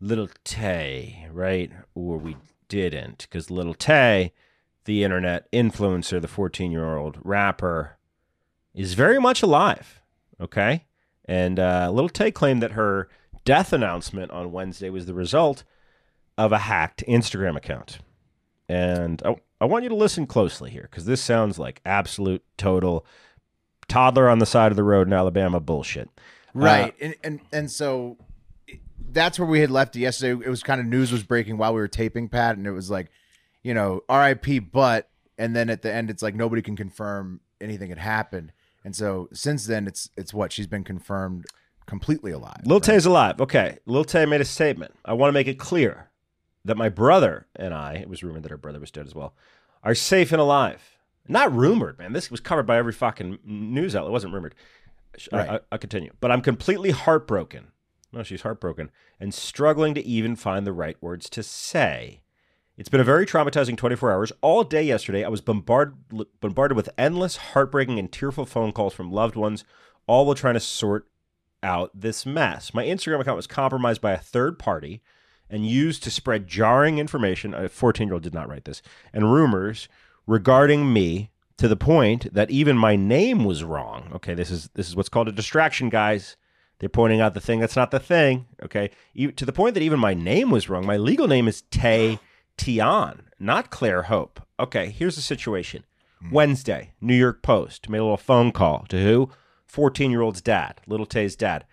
[0.00, 1.70] Little Tay, right?
[1.94, 2.36] Or we
[2.68, 4.32] didn't, because Little Tay,
[4.84, 7.98] the internet influencer, the 14 year old rapper,
[8.74, 10.00] is very much alive.
[10.40, 10.84] Okay.
[11.24, 13.08] And uh, Little Tay claimed that her
[13.44, 15.64] death announcement on Wednesday was the result
[16.36, 17.98] of a hacked Instagram account.
[18.68, 23.04] And I, I want you to listen closely here because this sounds like absolute, total
[23.88, 26.10] toddler on the side of the road in Alabama bullshit.
[26.54, 26.94] Right.
[27.00, 28.16] and, and and so
[29.10, 30.44] that's where we had left it yesterday.
[30.44, 32.90] It was kind of news was breaking while we were taping, Pat, and it was
[32.90, 33.10] like,
[33.62, 34.60] you know, R.I.P.
[34.60, 38.52] But, and then at the end, it's like nobody can confirm anything had happened.
[38.88, 41.44] And so since then, it's it's what she's been confirmed
[41.84, 42.62] completely alive.
[42.64, 42.84] Lil right?
[42.84, 43.38] Tay's alive.
[43.38, 43.76] Okay.
[43.84, 44.94] Lil Tay made a statement.
[45.04, 46.08] I want to make it clear
[46.64, 49.34] that my brother and I, it was rumored that her brother was dead as well,
[49.84, 50.96] are safe and alive.
[51.28, 52.14] Not rumored, man.
[52.14, 54.08] This was covered by every fucking news outlet.
[54.08, 54.54] It wasn't rumored.
[55.30, 55.50] I- Right.
[55.50, 56.12] I, I continue.
[56.18, 57.72] But I'm completely heartbroken.
[58.10, 62.22] No, she's heartbroken and struggling to even find the right words to say.
[62.78, 64.32] It's been a very traumatizing 24 hours.
[64.40, 65.96] All day yesterday, I was bombarded
[66.40, 69.64] bombarded with endless, heartbreaking, and tearful phone calls from loved ones,
[70.06, 71.08] all while trying to sort
[71.60, 72.72] out this mess.
[72.72, 75.02] My Instagram account was compromised by a third party
[75.50, 77.52] and used to spread jarring information.
[77.52, 78.80] A 14 year old did not write this,
[79.12, 79.88] and rumors
[80.28, 84.08] regarding me to the point that even my name was wrong.
[84.14, 86.36] Okay, this is this is what's called a distraction, guys.
[86.78, 88.46] They're pointing out the thing that's not the thing.
[88.62, 88.92] Okay,
[89.34, 90.86] to the point that even my name was wrong.
[90.86, 92.20] My legal name is Tay
[92.58, 94.40] Tian, not Claire Hope.
[94.60, 95.84] Okay, here's the situation.
[96.32, 99.30] Wednesday, New York Post made a little phone call to who?
[99.66, 101.64] 14 year old's dad, little Tay's dad.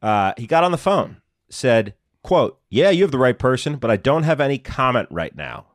[0.00, 1.18] Uh, he got on the phone,
[1.50, 5.36] said, quote, Yeah, you have the right person, but I don't have any comment right
[5.36, 5.66] now.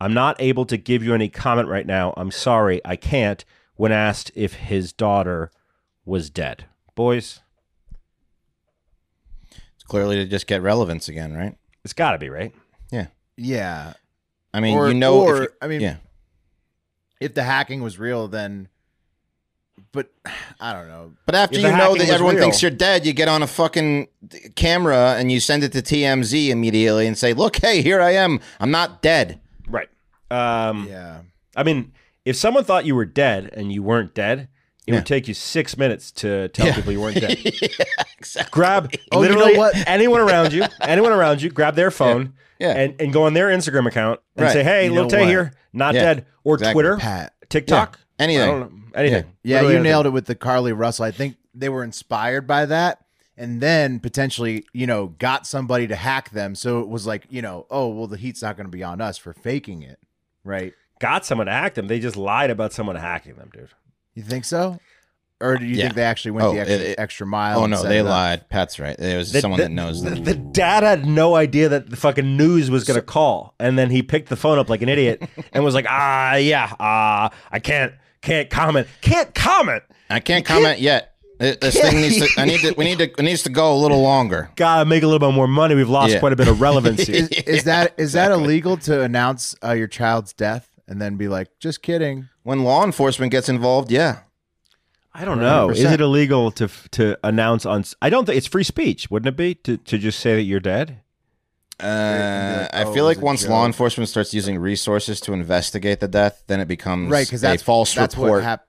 [0.00, 2.14] I'm not able to give you any comment right now.
[2.16, 3.44] I'm sorry, I can't.
[3.76, 5.50] When asked if his daughter
[6.06, 6.64] was dead.
[6.94, 7.40] Boys,
[9.74, 11.56] It's clearly to just get relevance again, right?
[11.84, 12.54] it's got to be, right?
[12.90, 13.06] Yeah.
[13.42, 13.94] Yeah.
[14.52, 15.96] I mean, Or- you know, or, if you- I mean, yeah.
[17.20, 18.68] If the hacking was real, then,
[19.92, 20.10] but
[20.60, 21.12] I don't know.
[21.26, 23.46] But after If you know that everyone real- thinks you're dead, you get on a
[23.46, 24.08] fucking
[24.56, 28.40] camera and you send it to TMZ immediately and say, "Look, hey, here I am.
[28.60, 29.88] I'm not dead." Right.
[30.30, 31.20] Um, Yeah.
[31.56, 31.92] I mean,
[32.24, 34.48] if someone thought you were dead and you weren't dead,
[34.90, 35.00] it Yeah.
[35.00, 36.74] would take you six minutes to tell Yeah.
[36.76, 37.38] people you weren't dead.
[38.18, 38.50] exactly.
[38.50, 39.74] grab Oh, you know literally what?
[39.86, 42.72] anyone around you, anyone around you, grab their phone Yeah.
[42.72, 44.52] and, and go on their Instagram account and Right.
[44.52, 46.02] say, "Hey, You Lil Tay here, not Yeah.
[46.02, 46.74] dead," or Exactly.
[46.74, 47.32] Twitter, Pat.
[47.48, 48.24] TikTok, Yeah.
[48.24, 48.42] Anything.
[48.42, 48.80] I don't know.
[48.94, 49.24] anything.
[49.42, 51.04] Yeah, Literally you nailed it with the Carlee Russell.
[51.04, 52.98] I think they were inspired by that
[53.36, 56.54] and then potentially, you know, got somebody to hack them.
[56.54, 59.00] So it was like, you know, oh, well, the heat's not going to be on
[59.00, 59.98] us for faking it.
[60.44, 60.74] Right.
[61.00, 61.88] Got someone to hack them.
[61.88, 63.68] They just lied about someone hacking them, dude.
[64.14, 64.78] You think so?
[65.42, 65.84] Or do you Yeah.
[65.84, 67.60] think they actually went Oh, the extra, it- it- extra mile?
[67.60, 68.48] Oh no, they lied.
[68.50, 68.96] Pat's right.
[68.98, 70.02] There was The- someone the- that knows.
[70.02, 73.78] The, the dad had no idea that the fucking news was going to call, and
[73.78, 75.22] then he picked the phone up like an idiot
[75.54, 80.78] and was like, "Ah, yeah, ah, I can't, can't comment, can't comment." I can't comment
[80.80, 81.14] yet.
[81.40, 82.28] Th- This thing needs to.
[82.40, 82.74] I need to.
[82.76, 83.04] We need to.
[83.04, 84.50] It needs to go a little longer.
[84.56, 85.74] Gotta make a little bit more money.
[85.74, 86.18] We've lost Yeah.
[86.18, 87.12] quite a bit of relevancy.
[87.16, 91.28] Is, is that is that illegal to announce uh, your child's death and then be
[91.28, 92.28] like, just kidding?
[92.42, 94.20] When law enforcement gets involved, yeah.
[95.12, 95.70] I don't know.
[95.70, 95.92] Is 100%.
[95.92, 97.84] it illegal to to announce on?
[98.00, 100.60] I don't think it's free speech, wouldn't it be to to just say that you're
[100.60, 101.00] dead?
[101.82, 106.00] Uh, like, I oh, feel it like once law enforcement starts using resources to investigate
[106.00, 108.32] the death, then it becomes Right, because a that's false that's report.
[108.32, 108.66] What hap-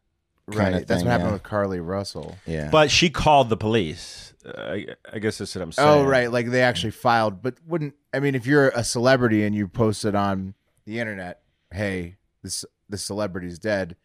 [0.50, 1.34] kinda right, that's what happened yeah.
[1.34, 2.38] with Carlee Russell.
[2.46, 4.34] yeah, But she called the police.
[4.46, 5.88] Uh, I, I guess that's what I'm saying.
[5.88, 6.32] Oh, right.
[6.32, 10.06] Like they actually filed, but wouldn't I mean if you're a celebrity and you post
[10.06, 10.56] it on
[10.86, 13.96] the internet, hey, this this celebrity's dead.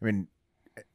[0.00, 0.28] I mean,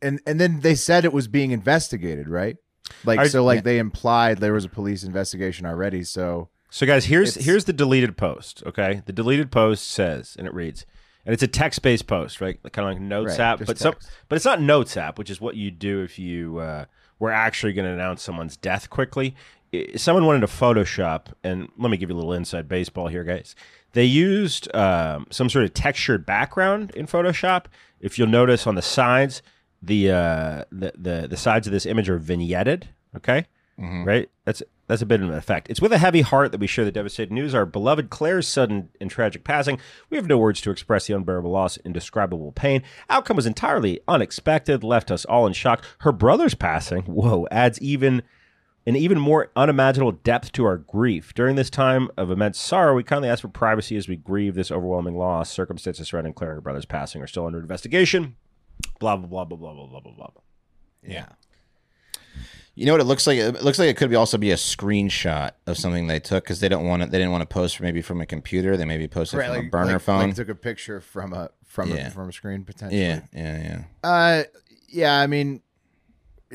[0.02, 2.58] and and then they said it was being investigated, right?
[3.06, 3.62] Like Are- so, like yeah.
[3.62, 6.04] they implied there was a police investigation already.
[6.04, 8.64] So So guys, here's It's- here's the deleted post.
[8.66, 10.86] Okay, the deleted post says, and it reads:
[11.26, 12.58] and it's a text-based post, right?
[12.72, 14.10] Kind of like Notes Right, app, but text.
[14.30, 16.86] but it's not Notes app, which is what you do if you uh,
[17.20, 19.36] were actually going to announce someone's death quickly.
[19.96, 23.56] Someone wanted to Photoshop, and let me give you a little inside baseball here, guys.
[23.94, 27.66] They used um, some sort of textured background in Photoshop.
[28.00, 29.42] If you'll notice on the sides,
[29.82, 32.84] the uh, the, the the sides of this image are vignetted.
[33.16, 33.46] Okay,
[34.06, 34.30] right?
[34.46, 35.70] That's that's a bit of an effect.
[35.70, 37.56] It's with a heavy heart that we share the devastating news.
[37.56, 39.80] Our beloved Claire's sudden and tragic passing.
[40.10, 42.84] We have no words to express the unbearable loss, indescribable pain.
[43.10, 45.84] Outcome was entirely unexpected, left us all in shock.
[46.00, 48.24] Her brother's passing, whoa, adds even
[48.96, 51.34] an even more unimaginable depth to our grief.
[51.34, 54.72] During this time of immense sorrow, we kindly ask for privacy as we grieve this
[54.72, 55.50] overwhelming loss.
[55.50, 58.36] Circumstances surrounding Claire and her brother's passing are still under investigation.
[59.00, 60.42] Blah blah blah blah blah blah blah blah blah.
[61.04, 61.28] Yeah.
[62.74, 63.38] You know what it looks like?
[63.38, 66.62] It looks like it could be also be a screenshot of something they took because
[66.62, 67.12] they don't want it.
[67.12, 68.78] They didn't want to post maybe from a computer.
[68.78, 70.28] They maybe posted from a burner like, phone.
[70.28, 72.08] Like took a picture from a from Yeah.
[72.08, 73.02] a from a screen potentially.
[73.02, 74.10] yeah, yeah, yeah.
[74.10, 74.44] Uh,
[74.88, 75.20] yeah.
[75.20, 75.62] I mean,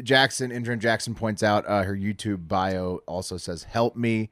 [0.02, 4.30] Jackson, intern Jackson points out uh, her YouTube bio also says "help me."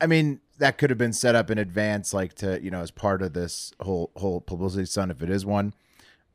[0.00, 2.90] I mean, that could have been set up in advance, like to you know, as
[2.90, 5.74] part of this whole whole publicity stunt, if it is one.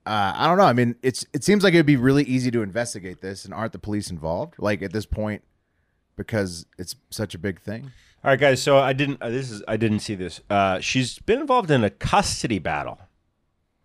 [0.06, 0.66] Uh, I don't know.
[0.66, 3.74] I mean, it's it seems like it'd be really easy to investigate this, and aren't
[3.74, 4.56] the police involved?
[4.58, 5.44] Like at this point,
[6.16, 7.92] because it's such a big thing.
[8.24, 8.62] All right, guys.
[8.62, 9.22] So I didn't.
[9.22, 10.42] Uh, this is I didn't see this.
[10.50, 13.00] Uh, she's been involved in a custody battle.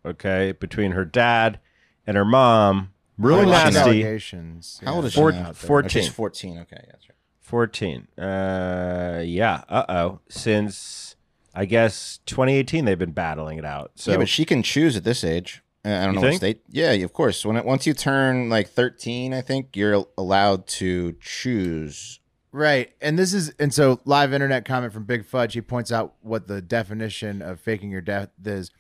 [0.04, 1.59] Okay, between her dad
[2.06, 2.92] and her mom.
[3.18, 3.70] Really How old is she now?
[3.87, 4.02] nasty.
[4.02, 4.81] Allegations.
[4.85, 5.38] How yeah, old is she Four- now?
[5.38, 5.55] out there.
[5.55, 6.12] four- Oh, she's 14.
[6.12, 6.59] fourteen.
[6.59, 7.16] Okay, that's right.
[7.40, 8.09] Fourteen.
[8.18, 9.62] Uh, yeah.
[9.68, 10.20] Uh oh.
[10.29, 11.16] Since
[11.55, 13.92] I guess 2018, they've been battling it out.
[13.94, 15.62] So yeah, but she can choose at this age.
[15.85, 16.33] Uh, I don't You know think?
[16.33, 16.62] what state.
[16.68, 17.44] Yeah, of course.
[17.44, 22.20] When it, once you turn like thirteen, I think you're allowed to choose.
[22.52, 22.92] Right.
[23.00, 25.55] And this is and so live internet comment from Big Fudge.
[25.55, 28.70] He points out what the definition of faking your death is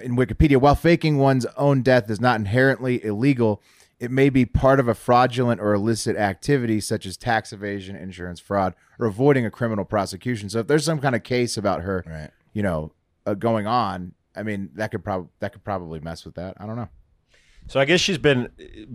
[0.00, 0.58] in Wikipedia.
[0.58, 3.62] While faking one's own death is not inherently illegal,
[4.02, 8.40] it may be part of a fraudulent or illicit activity such as tax evasion, insurance
[8.40, 10.48] fraud, or avoiding a criminal prosecution.
[10.50, 12.30] So if there's some kind of case about her, Right.
[12.52, 12.92] you know,
[13.26, 16.56] uh, going on, I mean, that could probably that could probably mess with that.
[16.58, 16.88] I don't know.
[17.68, 18.48] So I guess she's been,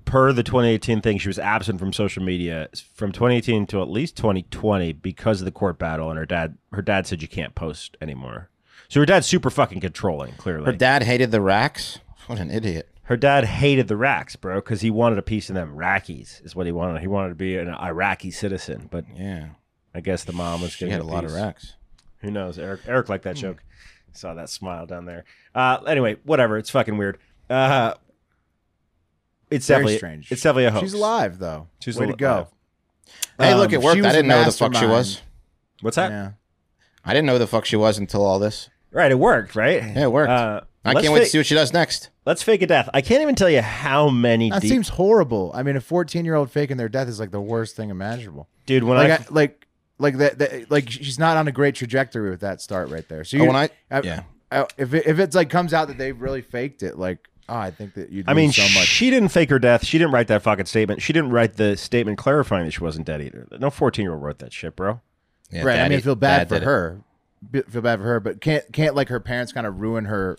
[0.03, 4.17] per the 2018 thing, she was absent from social media from 2018 to at least
[4.17, 7.95] 2020 because of the court battle, and her dad, her dad said you can't post
[8.01, 8.49] anymore.
[8.89, 10.33] So her dad's super fucking controlling.
[10.33, 11.99] Clearly, Her dad hated the racks.
[12.25, 12.89] What an idiot.
[13.07, 15.75] Her dad hated the racks, bro, because he wanted a piece of them.
[15.75, 16.99] Rackies is what he wanted.
[17.01, 19.49] He wanted to be an Iraqi citizen, but Yeah,
[19.95, 21.75] I guess the mom was she getting had a lot of racks.
[22.19, 22.59] Who knows?
[22.59, 23.63] Eric Eric liked that joke.
[24.11, 25.23] Saw that smile down there.
[25.55, 26.57] Uh, anyway, whatever.
[26.57, 27.17] It's fucking weird.
[27.49, 27.93] Uh,
[29.49, 30.31] it's Very definitely strange.
[30.31, 30.81] It's definitely a hoax.
[30.83, 31.67] She's alive though.
[31.79, 32.33] She's Way al- to go.
[32.33, 32.47] alive.
[33.39, 34.01] Hey, look, Um, it worked.
[34.03, 35.21] I didn't know the fuck she was.
[35.81, 36.11] What's that?
[36.11, 36.31] Yeah.
[37.05, 38.69] I didn't know who the fuck she was until all this.
[38.91, 39.81] Right, it worked, right?
[39.81, 40.29] Yeah, it worked.
[40.31, 42.09] Uh, I can't wait to see what she does next.
[42.27, 42.89] Let's fake a death.
[42.93, 44.49] I can't even tell you how many.
[44.49, 45.51] That deep- seems horrible.
[45.55, 48.49] I mean, a 14 year old faking their death is like the worst thing imaginable.
[48.65, 48.83] dude.
[48.83, 52.29] When Like, I, I, like, like that, that, like she's not on a great trajectory
[52.29, 53.23] with that start right there.
[53.23, 54.23] So Oh, when I- I- yeah.
[54.51, 57.55] I- if it, if it's like comes out that they really faked it, like, oh,
[57.55, 58.27] I think that you'd.
[58.29, 58.87] I mean, so much.
[58.87, 59.85] she didn't fake her death.
[59.85, 61.01] She didn't write that fucking statement.
[61.01, 63.47] She didn't write the statement clarifying that she wasn't dead either.
[63.57, 64.99] No fourteen year old wrote that shit, bro.
[65.49, 65.79] Yeah, right.
[65.79, 66.65] I mean, I feel bad for did it.
[66.65, 67.01] her.
[67.69, 70.35] Feel bad for her, but can't can't like her parents kind of ruin her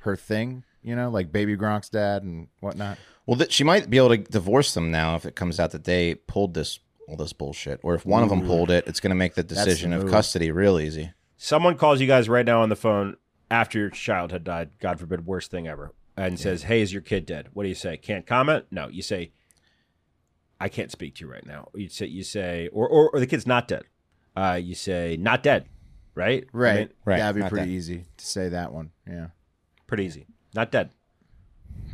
[0.00, 2.98] her thing, you know, like baby Gronk's dad and whatnot.
[3.26, 5.84] Well, th- she might be able to divorce them now if it comes out that
[5.84, 9.10] they pulled this all this bullshit, or if one of them pulled it, it's going
[9.10, 10.10] to make the decision of move.
[10.12, 11.10] custody real easy.
[11.36, 13.16] Someone calls you guys right now on the phone
[13.50, 14.70] after your child had died.
[14.78, 17.74] God forbid, worst thing ever, and says, "Hey, is your kid dead?" What do you
[17.74, 17.96] say?
[17.96, 18.66] Can't comment.
[18.70, 19.32] No, you say,
[20.60, 23.26] "I can't speak to you right now." You say, you say, or or, or the
[23.26, 23.82] kid's not dead.
[24.36, 25.66] Uh, you say, "Not dead."
[26.14, 26.44] Right.
[26.44, 26.78] I Right.
[26.78, 27.72] mean, Right, That'd be not pretty that.
[27.72, 28.90] easy to say that one.
[29.08, 29.28] Yeah.
[29.86, 30.26] pretty easy.
[30.54, 30.90] Not dead.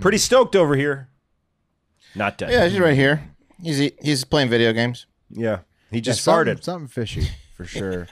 [0.01, 1.09] Pretty stoked over here.
[2.15, 2.51] Not dead.
[2.51, 3.31] Yeah, he's right here.
[3.63, 5.07] He's e, he's playing video games.
[5.31, 5.61] Yeah.
[5.91, 6.63] He just Yeah, something- farted.
[6.65, 8.09] Something fishy for sure.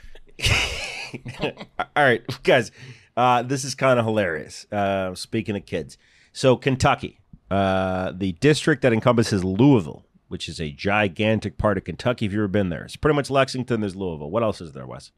[1.41, 1.51] All
[1.95, 2.71] right, guys,
[3.15, 4.65] uh, this is kind of hilarious.
[4.71, 5.97] Uh, speaking of kids,
[6.33, 12.25] so Kentucky, uh, the district that encompasses Louisville, which is a gigantic part of Kentucky.
[12.25, 13.79] If you've ever been there, it's pretty much Lexington.
[13.81, 14.29] There's Louisville.
[14.29, 15.11] What else is there, Wes?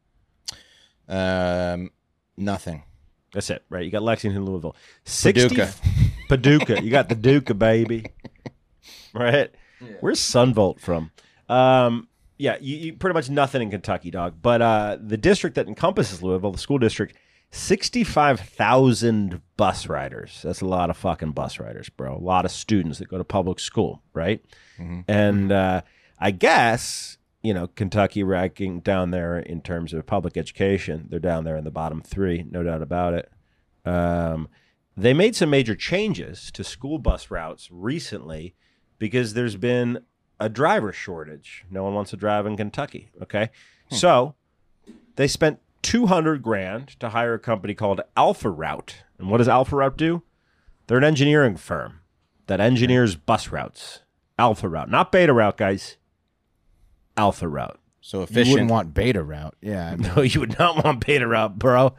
[1.08, 1.90] Um,
[2.36, 2.84] nothing.
[3.32, 3.84] That's it, right?
[3.84, 5.74] You got Lexington, Louisville, 60, Paducah.
[6.28, 6.82] Paducah.
[6.82, 8.06] You got the Duca, baby.
[9.14, 9.50] Right?
[10.00, 11.10] Where's Sunvolt from?
[11.48, 14.36] Um, yeah, you, you pretty much nothing in Kentucky, dog.
[14.40, 17.16] But uh, the district that encompasses Louisville, the school district,
[17.50, 20.40] sixty-five thousand bus riders.
[20.42, 22.16] That's a lot of fucking bus riders, bro.
[22.16, 24.44] A lot of students that go to public school, right?
[25.08, 25.82] And uh,
[26.18, 31.06] I guess you know Kentucky ranking down there in terms of public education.
[31.10, 33.30] They're down there in the bottom three, no doubt about it.
[33.84, 34.48] Um,
[34.96, 38.54] they made some major changes to school bus routes recently
[38.98, 40.00] because there's been
[40.40, 41.64] a driver shortage.
[41.70, 43.10] No one wants to drive in Kentucky.
[43.22, 43.50] Okay.
[43.90, 44.34] So
[45.16, 48.96] they spent 200 grand to hire a company called Alpha Route.
[49.18, 50.22] And what does Alpha Route do?
[50.86, 52.00] They're an engineering firm
[52.46, 54.00] that engineers bus routes.
[54.38, 55.96] Alpha Route, not Beta Route, guys.
[57.18, 57.78] Alpha Route.
[58.00, 59.54] So You wouldn't want beta route.
[59.60, 59.90] Yeah.
[59.90, 61.94] I mean, No, you would not want Beta Route, bro.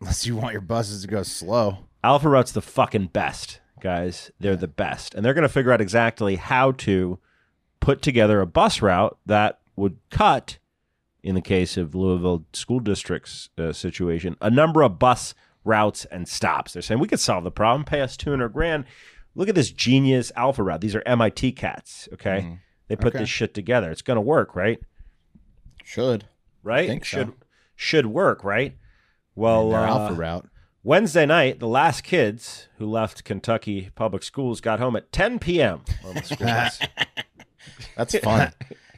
[0.00, 1.78] unless you want your buses to go slow.
[2.04, 4.30] Alpha Route's the fucking best, guys.
[4.38, 5.14] They're the best.
[5.14, 7.18] And they're going to figure out exactly how to
[7.80, 10.58] put together a bus route that would cut,
[11.22, 16.28] in the case of Louisville School District's uh, situation, a number of bus routes and
[16.28, 16.72] stops.
[16.74, 18.84] They're saying we could solve the problem, pay us 200 grand.
[19.34, 20.80] Look at this genius Alpha Route.
[20.80, 22.58] These are MIT cats, okay?
[22.88, 23.18] They put Okay.
[23.20, 23.90] this shit together.
[23.90, 24.78] It's going to work, right?
[25.84, 26.24] Should.
[26.62, 26.88] Right?
[26.88, 27.16] Think so.
[27.18, 27.32] should
[27.74, 28.76] should work, right?
[29.34, 30.48] Well, Their uh, alpha route.
[30.82, 35.82] Wednesday night, the last kids who left Kentucky public schools got home at 10 p.m.
[36.04, 36.78] on the school bus.
[37.96, 38.52] That's fun.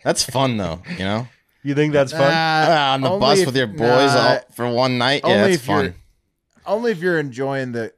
[0.05, 0.83] That's fun though.
[0.93, 1.29] You know,
[1.63, 2.23] You think that's fun?
[2.33, 5.23] Uh, on the bus if- with your boys nah, all, for one night.
[5.25, 5.95] Yeah, only that's if you're- fun.
[6.67, 7.93] only if you're enjoying the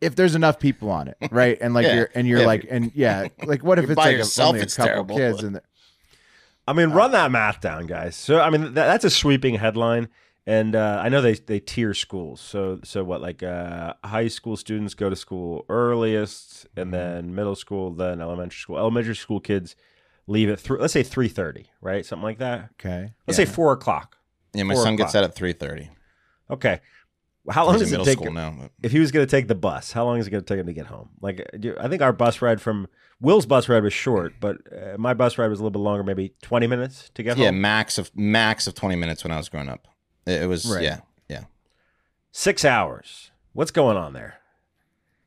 [0.00, 1.58] if there's enough people on it, right?
[1.60, 1.94] And like Yeah.
[1.94, 2.46] you're and you're Yeah.
[2.46, 4.76] like and yeah, like what if You're it's by like a, yourself, only a it's
[4.76, 5.16] couple terrible.
[5.16, 5.60] kids and
[6.66, 8.14] I mean, run that math down, guys.
[8.14, 10.08] So, I mean, that, that's a sweeping headline.
[10.46, 12.42] And uh, I know they, they tier schools.
[12.42, 17.54] So, so what, like uh, high school students go to school earliest, and then middle
[17.54, 18.76] school, then elementary school.
[18.76, 19.76] Elementary school kids
[20.26, 22.04] leave at, three, let's say 3.30, right?
[22.04, 22.68] Something like that.
[22.78, 23.14] okay.
[23.26, 24.18] Let's say 4 o'clock.
[24.52, 25.90] Yeah, my four son gets out at three thirty.
[26.50, 26.80] Okay.
[27.50, 28.18] How long does it take?
[28.18, 28.54] school now.
[28.58, 30.46] But if he was going to take the bus, how long is it going to
[30.54, 31.10] take him to get home?
[31.20, 31.48] Like,
[31.80, 32.88] I think our bus ride from
[33.20, 36.04] Will's bus ride was short, but uh, my bus ride was a little bit longer,
[36.04, 37.54] maybe twenty minutes to get yeah, home.
[37.54, 39.88] Yeah, max of max of twenty minutes when I was growing up.
[40.26, 40.82] It, it was Right.
[40.82, 41.44] yeah, yeah.
[42.30, 43.30] Six hours.
[43.54, 44.38] What's going on there?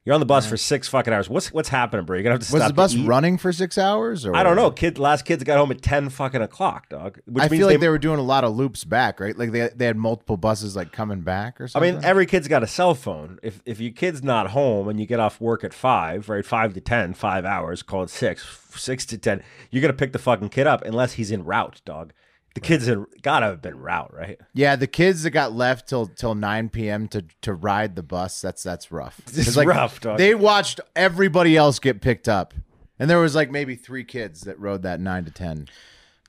[0.03, 1.29] You're on the bus for six fucking hours.
[1.29, 2.17] What's what's happening, bro?
[2.17, 2.69] You're gonna have to Was stop.
[2.69, 4.25] the bus running for six hours?
[4.25, 4.71] Or I don't know.
[4.71, 7.19] Kid, last kids got home at ten fucking o'clock, dog.
[7.25, 9.37] Which I means feel like they, they were doing a lot of loops back, right?
[9.37, 11.87] Like they they had multiple buses like coming back or something.
[11.87, 13.37] I mean, every kid's got a cell phone.
[13.43, 16.73] If if your kid's not home and you get off work at five, right, five
[16.73, 18.43] to ten, five hours, call it six,
[18.75, 22.11] six to ten, you're gonna pick the fucking kid up unless he's in route, dog.
[22.53, 24.37] The kid's in gotta have been route, right?
[24.53, 27.07] yeah, the kids that got left till till nine p.m.
[27.09, 28.41] to to ride the bus.
[28.41, 29.21] That's that's rough.
[29.31, 30.17] This is like, rough, dog.
[30.17, 32.53] They watched everybody else get picked up,
[32.99, 35.67] and there was like maybe three kids that rode that nine to ten.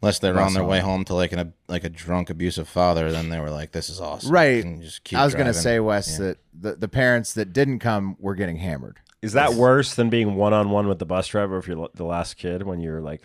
[0.01, 0.71] Unless they were on their Awesome.
[0.71, 3.89] way home to like an like a drunk abusive father, then they were like, "This
[3.91, 4.65] is awesome." Right.
[4.65, 5.63] And just keep I was gonna driving.
[5.63, 6.27] say, Wes, Yeah.
[6.27, 8.99] that the the parents that didn't come were getting hammered.
[9.23, 12.05] Is that worse than being one on one with the bus driver if you're the
[12.05, 13.25] last kid when you're like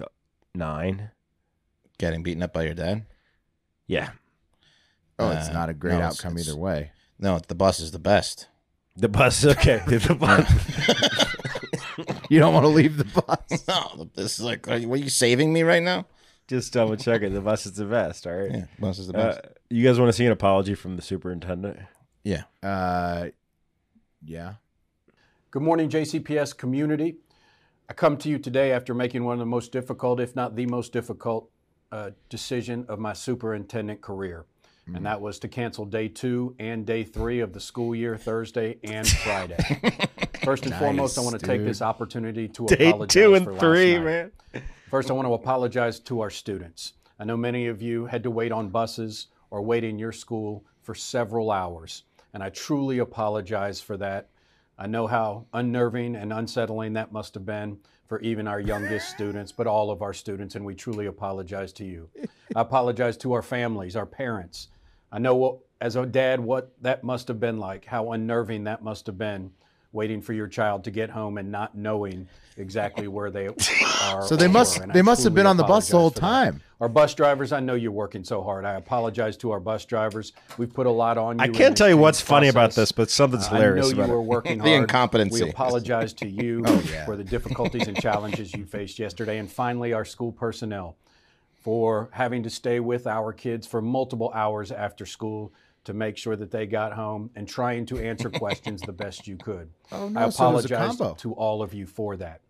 [0.53, 1.09] nine?
[1.97, 3.05] Getting beaten up by your dad.
[3.87, 4.11] Yeah,
[5.19, 6.91] Oh, it's Uh, not a great no, it's- outcome it's- either way.
[7.17, 8.47] No, the bus is the best.
[8.95, 9.43] the bus.
[9.45, 11.17] Okay, the bus.
[12.29, 13.65] You don't want to leave the bus.
[13.67, 16.05] No, this is like, are you, what, are you saving me right now?
[16.47, 17.29] Just double check it.
[17.33, 18.27] The bus is the best.
[18.27, 18.51] All right.
[18.51, 19.41] Yeah, bus is the Uh, best.
[19.69, 21.79] you guys want to see an apology from the superintendent?
[22.23, 22.43] yeah.
[22.61, 23.29] Uh,
[24.23, 24.55] yeah.
[25.51, 27.17] Good morning, JCPS community.
[27.89, 30.65] I come to you today after making one of the most difficult, if not the
[30.65, 31.49] most difficult,
[31.91, 34.45] uh, decision of my superintendent career.
[34.95, 38.77] And that was to cancel day two and day three of the school year, Thursday
[38.85, 39.57] and Friday.
[40.45, 43.59] First and foremost, I want to take this opportunity to Day apologize two and last
[43.59, 44.31] three, man.
[44.89, 46.93] First, I want to apologize to our students.
[47.19, 50.63] I know many of you had to wait on buses or wait in your school
[50.83, 54.29] for several hours, and I truly apologize for that.
[54.77, 59.51] I know how unnerving and unsettling that must have been for even our youngest students,
[59.51, 62.09] but all of our students, and we truly apologize to you.
[62.55, 64.69] I apologize to our families, our parents.
[65.11, 68.83] I know what, as a dad what that must have been like, how unnerving that
[68.83, 69.51] must have been
[69.91, 74.21] waiting for your child to get home and not knowing exactly where they are.
[74.27, 76.07] So they must were, and I they must have been on the bus the whole
[76.07, 76.51] apologize for that.
[76.51, 76.61] time.
[76.81, 78.65] Our bus drivers, I know you're working so hard.
[78.65, 80.33] I apologize to our bus drivers.
[80.57, 81.43] We've put a lot on you.
[81.43, 83.95] I can't tell you change what's funny about this, but something's Uh, hilarious I know
[84.03, 84.25] about you were it.
[84.25, 84.81] working The hard.
[84.83, 85.43] incompetency.
[85.43, 87.05] We apologize to you Oh, yeah.
[87.05, 89.37] for the difficulties and challenges you faced yesterday.
[89.39, 90.97] And finally, our school personnel
[91.63, 95.51] for having to stay with our kids for multiple hours after school
[95.87, 99.37] to make sure that they got home and trying to answer questions the best you
[99.37, 99.69] could.
[99.93, 101.15] Oh, no, I so it was a apologize combo.
[101.15, 102.41] to all of you for that.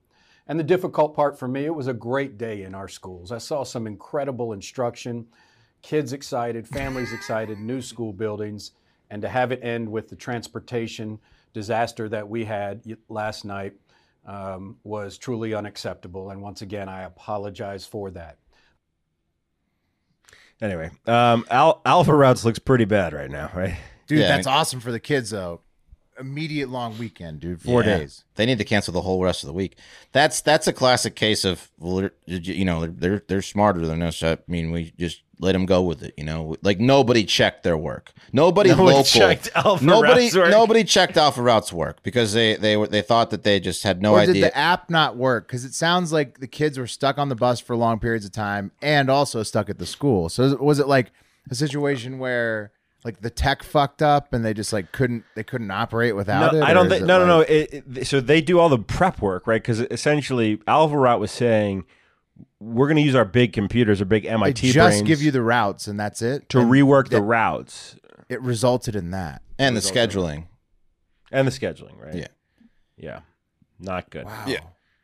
[0.48, 3.32] And the difficult part for me, it was a great day in our schools.
[3.32, 5.28] I saw some incredible instruction,
[5.84, 8.72] kids excited, families excited, new school buildings,
[9.12, 11.20] and to have it end with the transportation
[11.54, 13.74] disaster that we had last night
[14.26, 16.32] um, was truly unacceptable.
[16.32, 18.40] And once again, I apologize for that.
[20.62, 23.76] Anyway, um, Al- Alpha Routes looks pretty bad right now, right?
[24.08, 25.62] Dude, Yeah, I that's awesome for the kids though.
[26.20, 27.62] immediate long weekend, dude.
[27.62, 27.98] Four Yeah.
[28.00, 28.24] days.
[28.36, 29.78] They need to cancel the whole rest of the week.
[30.14, 34.24] That's that's a classic case of well, they're- you know they're they're smarter than us.
[34.24, 36.14] I mean, we just let them go with it.
[36.18, 38.12] You know, like nobody checked their work.
[38.34, 39.04] Nobody No local.
[39.04, 40.50] checked Alpha nobody work.
[40.50, 44.02] nobody checked Alpha Route's work because they they were they thought that they just had
[44.02, 44.34] no or idea.
[44.34, 45.48] did the app not work?
[45.48, 48.32] Because it sounds like the kids were stuck on the bus for long periods of
[48.32, 50.30] time and also stuck at the school.
[50.30, 51.12] So was it like
[51.50, 52.72] a situation where
[53.06, 56.60] like the tech fucked up and they just like couldn't they couldn't operate without no,
[56.60, 56.64] it?
[56.64, 57.04] I don't is think.
[57.04, 57.38] it No, no, no.
[57.40, 59.62] like- It, it- so they do all the prep work, right?
[59.62, 61.86] Because essentially, Alpha Route was saying
[62.60, 65.32] we're going to use our big computers, our big They MIT just brains give you
[65.32, 66.50] the routes and that's it.
[66.50, 67.96] to And rework the routes
[68.30, 69.42] it resulted in that.
[69.60, 70.46] and the scheduling.
[71.32, 72.16] and the scheduling, right?
[72.16, 72.28] Yeah.
[72.98, 73.20] yeah,
[73.80, 74.26] not good.
[74.26, 74.44] Wow.
[74.48, 74.60] Yeah.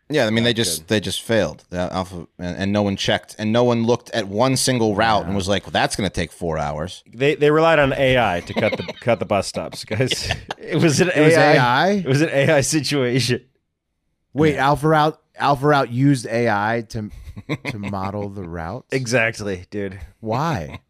[0.10, 1.64] Yeah, I mean they just they just failed.
[1.72, 4.96] Uh, the Alpha and, and no one checked and no one looked at one single
[4.96, 7.94] route and was like, well, "That's going to take four hours." They they relied on
[7.94, 10.30] AI to cut the cut the bus stops, guys.
[10.60, 11.54] It was an It was AI.
[11.54, 11.90] AI.
[11.94, 13.46] It was an AI situation.
[14.34, 17.10] Wait, Alpha Route Alpha Route used AI to
[17.68, 18.88] to model the routes.
[18.92, 20.00] Exactly, dude.
[20.20, 20.80] Why?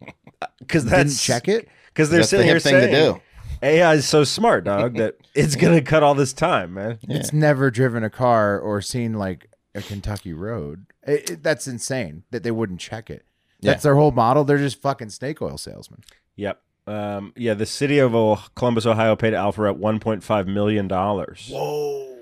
[0.58, 1.68] Because Didn't that's check it.
[1.86, 3.20] Because they're That's the here hip thing to do.
[3.62, 6.98] AI is so smart, dog, that it's gonna cut all this time, man.
[7.08, 10.84] It's never driven a car or seen like a Kentucky road.
[11.06, 13.24] It, it- that's insane that they wouldn't check it.
[13.62, 14.44] That's their whole model.
[14.44, 16.02] They're just fucking snake oil salesmen.
[16.36, 16.60] Yep.
[16.86, 20.88] Um, yeah, the city of oh- Columbus, Ohio, paid Alpha Route one point five million
[20.88, 21.48] dollars.
[21.50, 22.18] Whoa.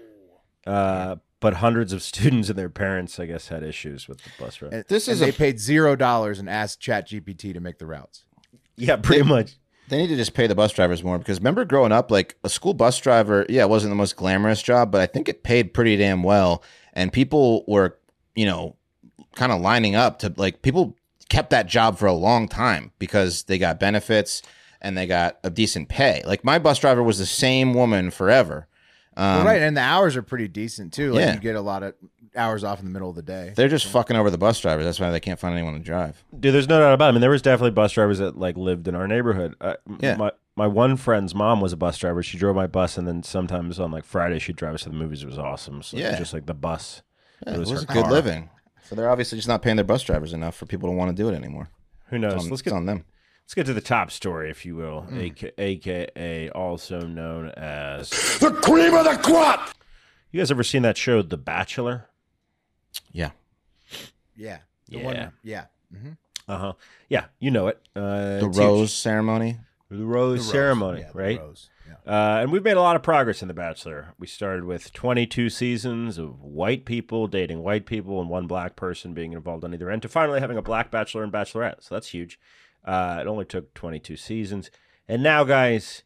[0.64, 4.62] Uh, but hundreds of students and their parents, I guess, had issues with the bus
[4.62, 4.72] route.
[4.72, 8.24] And, This and is they paid zero dollars and asked ChatGPT to make the routes.
[8.76, 9.56] yeah, pretty much.
[9.88, 12.48] They need to just pay the bus drivers more because remember growing up, like a
[12.48, 15.74] school bus driver, yeah, it wasn't the most glamorous job, but I think it paid
[15.74, 16.62] pretty damn well.
[16.94, 17.98] And people were,
[18.34, 18.76] you know,
[19.34, 20.96] kind of lining up to like people
[21.28, 24.40] kept that job for a long time because they got benefits
[24.80, 26.22] and they got a decent pay.
[26.24, 28.68] Like my bus driver was the same woman forever.
[29.16, 31.12] Um, Well, right, and the hours are pretty decent too.
[31.12, 31.34] Like yeah.
[31.34, 31.94] you get a lot of
[32.34, 33.52] hours off in the middle of the day.
[33.54, 34.84] They're just fucking over the bus drivers.
[34.84, 36.24] That's why they can't find anyone to drive.
[36.38, 37.08] Dude, there's no doubt about it.
[37.08, 39.54] I mean, there was definitely bus drivers that like lived in our neighborhood.
[39.60, 40.16] Uh, Yeah.
[40.16, 42.22] My my one friend's mom was a bus driver.
[42.22, 44.94] She drove my bus, and then sometimes on like Friday she'd drive us to the
[44.96, 45.22] movies.
[45.22, 45.82] It was awesome.
[45.82, 46.18] So Yeah.
[46.18, 47.02] just like the bus.
[47.46, 48.12] Yeah, it was, her a good car.
[48.12, 48.50] living.
[48.84, 51.22] So they're obviously just not paying their bus drivers enough for people to want to
[51.22, 51.68] do it anymore.
[52.08, 52.34] Who knows?
[52.34, 53.04] It's on, let's it's get on them.
[53.44, 58.10] Let's get to the top story, if you will, AK, aka also known as.
[58.38, 59.70] The cream of the crop!
[60.30, 62.08] You guys ever seen that show, The Bachelor?
[63.12, 63.30] Yeah.
[64.34, 65.04] Yeah, the Yeah.
[65.04, 65.64] one, yeah.
[65.92, 66.10] hmm
[66.48, 66.72] Uh huh.
[67.08, 67.80] Yeah, you know it.
[67.94, 68.90] Uh, The rose huge.
[68.90, 69.58] ceremony.
[69.90, 71.38] the rose ceremony, Yeah, the right?
[71.38, 71.96] rose, yeah.
[72.10, 74.14] Uh, and we've made a lot of progress in The Bachelor.
[74.18, 79.12] We started with 22 seasons of white people dating white people and one black person
[79.12, 81.82] being involved on either end to finally having a black bachelor and bachelorette.
[81.82, 82.40] So that's huge.
[82.84, 84.70] Uh, it only took 22 seasons.
[85.08, 86.02] And now, guys,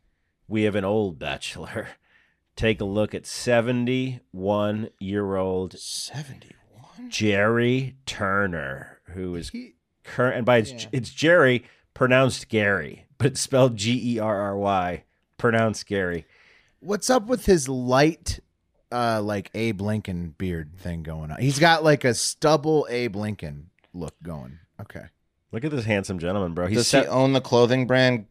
[0.48, 1.88] we have an old bachelor.
[2.56, 7.10] Take a look at 71 year old 71?
[7.10, 9.74] Gerry Turner, who is He-
[10.04, 10.36] current.
[10.38, 10.88] And by it's, Yeah.
[10.92, 11.64] it's Jerry,
[11.94, 15.04] pronounced Gary, but it's spelled G E R R Y,
[15.38, 16.26] pronounced Gary.
[16.80, 18.40] What's up with his light,
[18.92, 21.40] uh, like Abe Lincoln beard thing going on?
[21.40, 24.58] He's got like a stubble Abe Lincoln look going.
[24.80, 25.06] Okay.
[25.56, 26.66] Look at this handsome gentleman, bro.
[26.66, 28.26] He's Does set- he own the clothing brand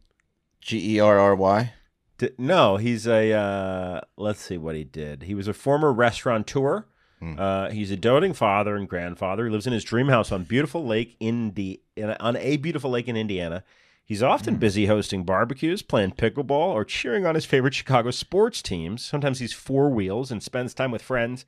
[0.60, 1.72] G E R R Y?
[2.18, 3.32] D- no, he's a.
[3.32, 5.24] Uh, let's see what he did.
[5.24, 6.86] He was a former restaurateur.
[7.18, 7.34] Hmm.
[7.36, 9.44] Uh, he's a doting father and grandfather.
[9.46, 13.08] He lives in his dream house on beautiful Lake Indi- in- on a beautiful lake
[13.08, 13.64] in Indiana.
[14.04, 14.60] He's often Hmm.
[14.60, 19.04] busy hosting barbecues, playing pickleball, or cheering on his favorite Chicago sports teams.
[19.04, 21.44] Sometimes he's four wheels and spends time with friends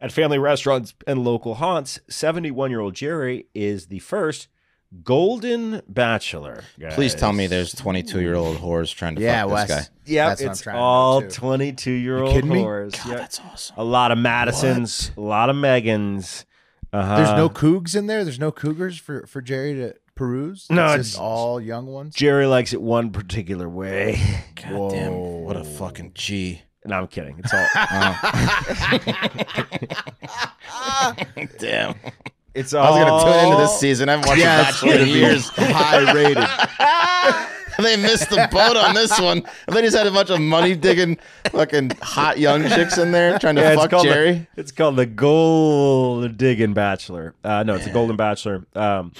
[0.00, 2.00] at family restaurants and local haunts.
[2.08, 4.48] Seventy-one-year-old Jerry is the first
[5.04, 6.64] Golden Bachelor.
[6.90, 9.68] Please tell me there's 22 year old whores trying to Yeah, fuck Wes.
[9.68, 9.86] this guy.
[10.06, 11.28] Yeah, That's I'm it's trying to know, all too.
[11.28, 12.92] 22 year You old kidding whores.
[12.96, 13.14] God, Yeah.
[13.16, 13.76] that's awesome.
[13.78, 16.44] A lot of Madisons, a lot of Megans.
[16.92, 17.16] Uh-huh.
[17.16, 18.24] There's no cougs in there.
[18.24, 20.66] There's no cougars for for Jerry to peruse.
[20.70, 22.16] No, it's it's- just all young ones.
[22.16, 24.18] Jerry likes it one particular way.
[24.56, 25.12] God damn.
[25.12, 26.62] What a fucking G.
[26.84, 27.38] no, I'm kidding.
[27.38, 27.68] It's all
[31.60, 31.94] Damn.
[32.54, 32.84] It's all.
[32.84, 34.08] I was going to tune into this season.
[34.08, 35.48] I haven't watched Yeah, Bachelor in years.
[35.50, 36.36] high rated.
[37.82, 39.42] they missed the boat on this one.
[39.66, 41.18] And they just had a bunch of money digging
[41.50, 44.46] fucking hot young chicks in there trying to Yeah, fuck called Jerry.
[44.54, 47.34] The, it's called the Gold Digging Bachelor.
[47.42, 48.66] Uh, no, it's the Golden Bachelor.
[48.74, 49.12] Um,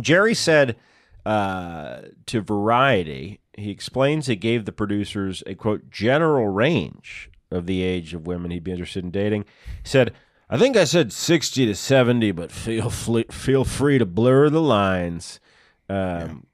[0.00, 0.76] Jerry said
[1.24, 7.82] uh, to Variety, he explains it gave the producers a quote general range of the
[7.82, 9.44] age of women he'd be interested in dating.
[9.82, 10.12] He said,
[10.48, 14.62] "I think I said sixty to seventy, but feel fle- feel free to blur the
[14.62, 15.40] lines."
[15.88, 16.46] Um,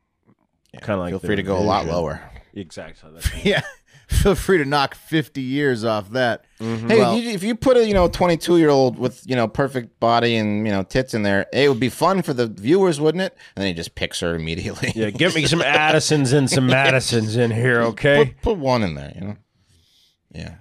[0.81, 2.23] Kind of like Feel free to go a lot lower.
[2.55, 3.11] Exactly.
[3.45, 3.61] Yeah.
[4.09, 6.45] feel free to knock 50 years off that.
[6.59, 9.49] Hey, Well- you, if you put a you know 22 year old with you know
[9.49, 13.01] perfect body and you know tits in there, it would be fun for the viewers,
[13.01, 13.37] wouldn't it?
[13.57, 14.93] And then he just picks her immediately.
[14.95, 18.35] Yeah, give me some Addisons and some Madisons in here, okay?
[18.37, 19.37] put, put one in there, you know.
[20.31, 20.55] Yeah.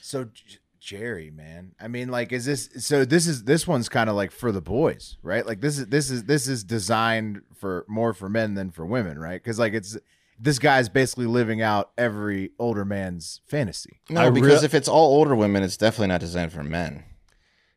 [0.00, 1.72] So J- Jerry, man.
[1.80, 3.06] I mean, like, is this so?
[3.06, 5.46] This is this one's kind of like for the boys, right?
[5.46, 9.18] Like this is this is this is designed for more for men than for women,
[9.18, 9.42] right?
[9.42, 9.96] Because like it's
[10.38, 14.00] this guy's basically living out every older man's fantasy.
[14.10, 17.04] No, I because rea- if it's all older women, it's definitely not designed for men.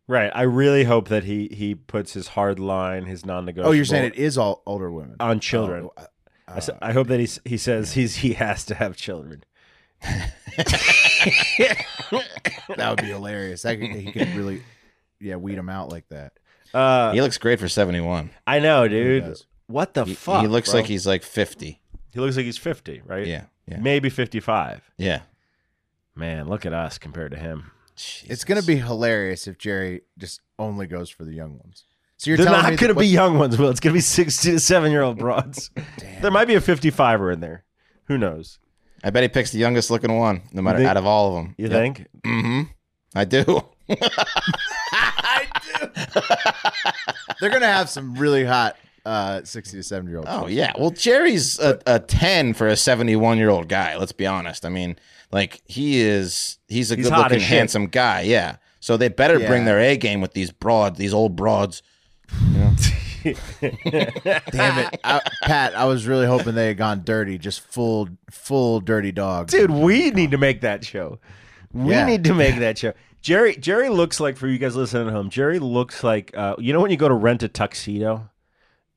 [0.09, 0.31] Right.
[0.33, 3.69] I really hope that he he puts his hard line, his non-negotiable.
[3.69, 5.89] Oh, you're saying it is all older women on children.
[5.97, 6.05] Oh,
[6.47, 9.43] I, s- uh, I hope that he he says he's he has to have children.
[11.57, 13.61] that would be hilarious.
[13.63, 14.63] That could, he could really,
[15.19, 16.33] yeah, weed him out like that.
[16.73, 18.29] Uh, he looks great for 71.
[18.45, 19.37] I know, dude.
[19.67, 20.41] What the He, fuck?
[20.41, 20.79] he looks bro?
[20.81, 21.81] like he's like 50.
[22.13, 23.25] he looks like he's fifty, right?
[23.27, 23.45] Yeah.
[23.67, 23.79] Yeah.
[23.79, 24.81] maybe fifty-five.
[24.97, 25.21] Yeah.
[26.15, 27.71] Man, look at us compared to him.
[28.25, 31.83] It's gonna be hilarious if Jerry just only goes for the young ones.
[32.15, 33.69] So you're They're telling not me going to that- be young ones, Will.
[33.69, 35.69] It's going to be sixty to seven-year-old broads.
[36.21, 37.63] there might be a fifty-fiver in there.
[38.05, 38.57] Who knows?
[39.03, 41.43] I bet he picks the youngest looking one, no matter think- out of all of
[41.43, 41.55] them.
[41.57, 42.07] You think?
[42.25, 42.61] Mm-hmm.
[43.15, 43.61] I do.
[43.89, 45.87] I do.
[47.39, 48.75] They're gonna have some really hot
[49.05, 50.27] uh, sixty to seventy year old.
[50.29, 50.73] Oh yeah.
[50.77, 53.95] Well, Jerry's a, a ten for a seventy-one year old guy.
[53.97, 54.65] Let's be honest.
[54.65, 54.97] I mean,
[55.31, 56.57] like he is.
[56.67, 57.49] He's a He's good-looking, as shit.
[57.49, 58.21] handsome guy.
[58.21, 58.57] Yeah.
[58.79, 61.81] So they better bring their A game with these broad, these old broads.
[63.61, 65.75] Damn it, I, Pat!
[65.75, 69.47] I was really hoping they had gone dirty, just full, full dirty dog.
[69.47, 71.19] Dude, we need to make that show.
[71.73, 72.05] We Yeah.
[72.05, 72.93] need to make that show.
[73.21, 75.29] Jerry Jerry looks like for you guys listening at home.
[75.29, 78.29] Jerry looks like uh, you know when you go to rent a tuxedo,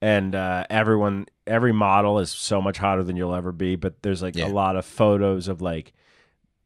[0.00, 4.22] and uh, everyone every model is so much hotter than you'll ever be, but there's
[4.22, 4.46] like Yeah.
[4.46, 5.92] a lot of photos of like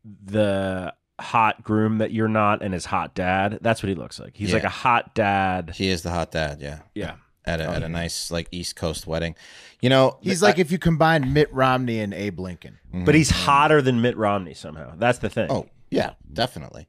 [0.05, 3.59] the hot groom that you're not and his hot dad.
[3.63, 4.37] That's what he looks like.
[4.37, 4.57] He's Yeah.
[4.57, 5.71] like a hot dad.
[5.75, 6.61] He is the hot dad.
[6.61, 6.81] Yeah.
[6.95, 7.15] Yeah.
[7.47, 9.35] At a, oh, at a nice like East Coast wedding.
[9.83, 12.79] You know, He's I- like if you combine Mitt Romney and Abe Lincoln.
[12.89, 13.05] Mm-hmm.
[13.05, 14.95] But he's hotter than Mitt Romney somehow.
[14.97, 15.49] That's the thing.
[15.51, 16.89] Oh yeah, definitely,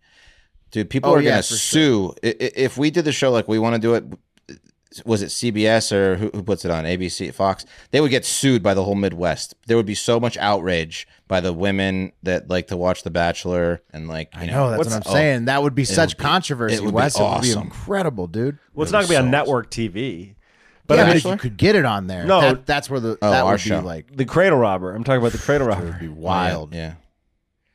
[0.72, 0.90] dude.
[0.90, 3.60] People Oh, are yeah, gonna sue I- i- if we did the show like we
[3.60, 4.06] want to do it.
[5.04, 7.66] Was it CBS or who, who puts it on ABC, Fox?
[7.92, 9.54] They would get sued by the whole Midwest.
[9.68, 13.82] There would be so much outrage by the women that like to watch The Bachelor
[13.92, 15.46] and like you I know, know that's what I'm oh, saying.
[15.46, 17.20] That would be such be- controversy, it would be Wes.
[17.20, 18.58] It would be incredible, dude.
[18.74, 20.36] well, it's not going to be on so- network TV.
[20.88, 22.26] But But I yeah, mean, if you could get it on there.
[22.26, 22.42] No.
[22.42, 23.80] that, that's where the Oh, that our would show.
[23.82, 24.94] be like the Cradle Robber.
[24.94, 25.84] I'm talking about the Cradle robber.
[25.88, 26.74] it would be wild.
[26.76, 26.96] Yeah,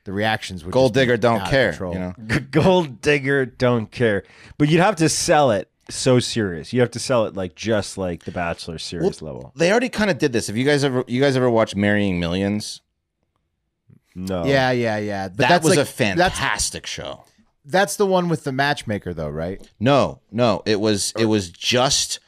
[0.05, 0.73] The reactions would be.
[0.75, 1.71] Gold digger don't care.
[1.71, 1.95] control.
[1.95, 2.15] You know,
[2.51, 4.23] Gold digger don't care.
[4.59, 6.73] But you'd have to sell it so serious.
[6.73, 9.53] You have to sell it like just like the Bachelor series level.
[9.57, 10.49] they already kind of did this.
[10.49, 12.81] If you guys ever, you guys ever watch Marrying Millions?
[14.15, 14.45] No.
[14.45, 15.29] Yeah, yeah, yeah.
[15.29, 17.25] But that was like, a That's fantastic show.
[17.65, 19.69] that's the one with the matchmaker, though, right?
[19.79, 22.19] No, no, it was it was just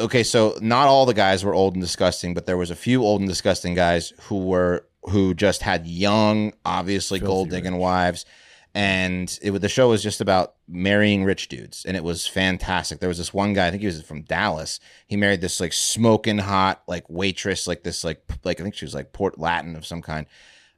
[0.00, 0.22] okay.
[0.22, 3.20] So not all the guys were old and disgusting, but there was a few old
[3.20, 8.24] and disgusting guys who were who just had young, obviously gold digging wives,
[8.74, 13.00] and it the show was just about marrying rich dudes, and it was fantastic.
[13.00, 14.80] There was this one guy, I think he was from Dallas.
[15.06, 18.84] He married this like smoking hot like waitress, like this like like I think she
[18.84, 20.26] was like Port Latin of some kind.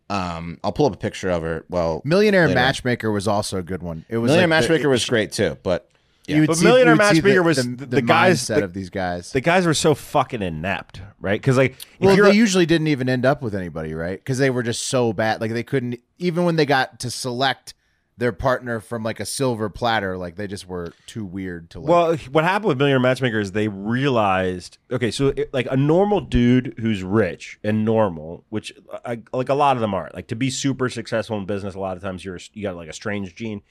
[0.09, 1.65] Um, I'll pull up a picture of her.
[1.69, 2.55] Well, Millionaire later.
[2.57, 4.05] Matchmaker was also a good one.
[4.09, 5.90] It was Millionaire like the- Matchmaker was great too, but
[6.35, 8.03] You would But see, Millionaire you would see Matchmaker the, was the, the- the, the
[8.03, 9.33] guys- mindset the- of these guys.
[9.33, 11.41] The guys were so fucking inept, right?
[11.41, 14.19] Because like, well, you're they usually didn't even end up with anybody, right?
[14.19, 15.41] Because they were just so bad.
[15.41, 17.75] Like they couldn't even when they got to select
[18.19, 21.89] their partner from like a silver platter, like they just were too weird to like.
[21.89, 26.21] Well, what happened with Millionaire Matchmaker is they realized okay, so it, like a normal
[26.21, 28.75] dude who's rich and normal, which
[29.07, 31.79] I, like a lot of them are, like to be super successful in business, a
[31.81, 33.63] lot of times you're you got like a strange gene,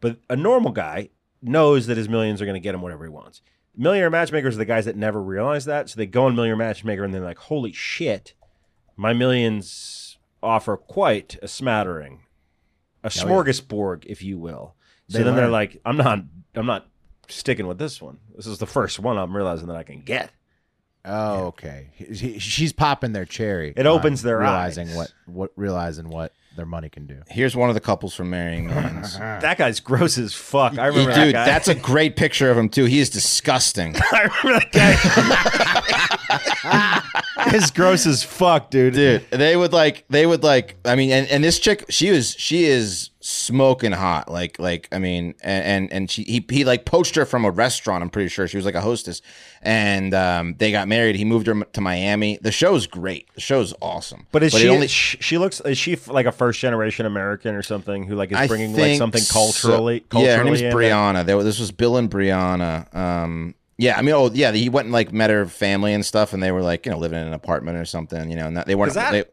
[0.00, 1.10] but a normal guy
[1.42, 3.42] knows that his millions are going to get him whatever he wants.
[3.76, 7.04] Millionaire Matchmakers are the guys that never realize that, so they go on Millionaire Matchmaker
[7.04, 8.34] and they're like, holy shit,
[8.96, 12.20] my millions offer quite a smattering,
[13.04, 14.74] a smorgasbord, if you will.
[15.08, 15.52] So They then they're learn.
[15.52, 16.20] like, I'm not,
[16.56, 16.88] I'm not
[17.28, 18.18] sticking with this one.
[18.34, 20.30] This is the first one I'm realizing that I can get.
[21.04, 21.90] oh, okay.
[21.94, 23.72] He- he- she's popping their cherry.
[23.76, 24.96] It on opens their realizing eyes.
[24.96, 27.22] what what realizing what their money can do.
[27.28, 29.16] here's one of the couples from Marrying Millions.
[29.38, 30.76] That guy's gross as fuck.
[30.76, 31.44] I remember Dude, that guy.
[31.46, 32.84] that's a great picture of him too.
[32.86, 33.94] He is disgusting.
[34.12, 34.94] I remember that guy.
[37.54, 38.94] it's gross as fuck, dude.
[38.94, 42.34] dude they would like they would like i mean and, and this chick she was
[42.38, 46.84] she is smoking hot like like i mean and and, and she he, he like
[46.84, 49.20] poached her from a restaurant i'm pretty sure she was like a hostess
[49.60, 53.74] and um they got married he moved her to miami the show's great the show's
[53.82, 54.68] awesome But is it she?
[54.68, 55.60] only- sh- she looks.
[55.60, 58.96] Is she like a first generation American or something who like is I bringing like
[58.96, 59.32] something so.
[59.34, 60.00] culturally?
[60.00, 64.14] culturally yeah her name's brianna There- this was bill and brianna um yeah, I mean,
[64.14, 66.84] oh yeah, he went and like met her family and stuff, and they were like,
[66.84, 68.92] you know, living in an apartment or something, you know, and that, they weren't.
[68.94, 69.24] that- they,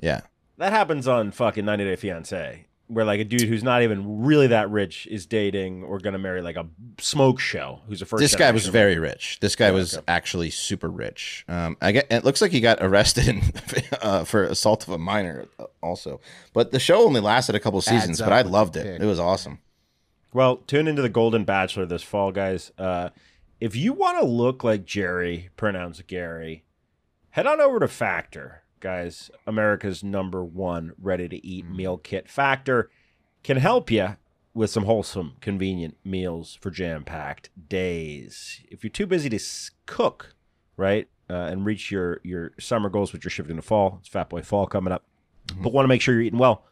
[0.00, 0.22] yeah,
[0.58, 4.46] That happens on fucking 90 Day Fiance, where like a dude who's not even really
[4.48, 6.66] that rich is dating or gonna marry like a
[6.98, 8.20] smoke show who's a first.
[8.20, 9.38] this guy was generation very rich.
[9.40, 11.44] This guy was actually super rich.
[11.48, 12.06] Um, I get.
[12.10, 13.42] It looks like he got arrested in,
[14.02, 16.20] uh, for assault of a minor, uh, also.
[16.54, 18.84] But the show only lasted a couple seasons, up but I loved it.
[18.84, 19.00] pick.
[19.02, 19.58] It was awesome.
[20.34, 22.72] Well, tune into the Golden Bachelor this fall, guys.
[22.78, 23.10] Uh,
[23.62, 26.64] if you want to look like Jerry, pronounced Gary,
[27.30, 29.30] head on over to Factor, guys.
[29.46, 32.28] America's number one ready to eat meal kit.
[32.28, 32.90] Factor
[33.44, 34.16] can help you
[34.52, 38.60] with some wholesome, convenient meals for jam packed days.
[38.68, 39.38] If you're too busy to
[39.86, 40.34] cook,
[40.76, 44.28] right, uh, and reach your, your summer goals, which you're shifting to fall, it's Fat
[44.28, 45.04] Boy Fall coming up,
[45.56, 46.64] but want to make sure you're eating well.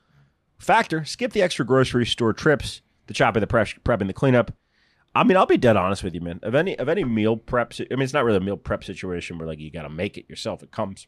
[0.59, 4.51] Factor, skip the extra grocery store trips, the chopping, the prep, prepping, the cleanup.
[5.15, 6.39] I mean, I'll be dead honest with you, man.
[6.43, 9.39] Of any of any meal prep, I mean, it's not really a meal prep situation
[9.39, 10.63] where like you got to make it yourself.
[10.63, 11.07] It comes,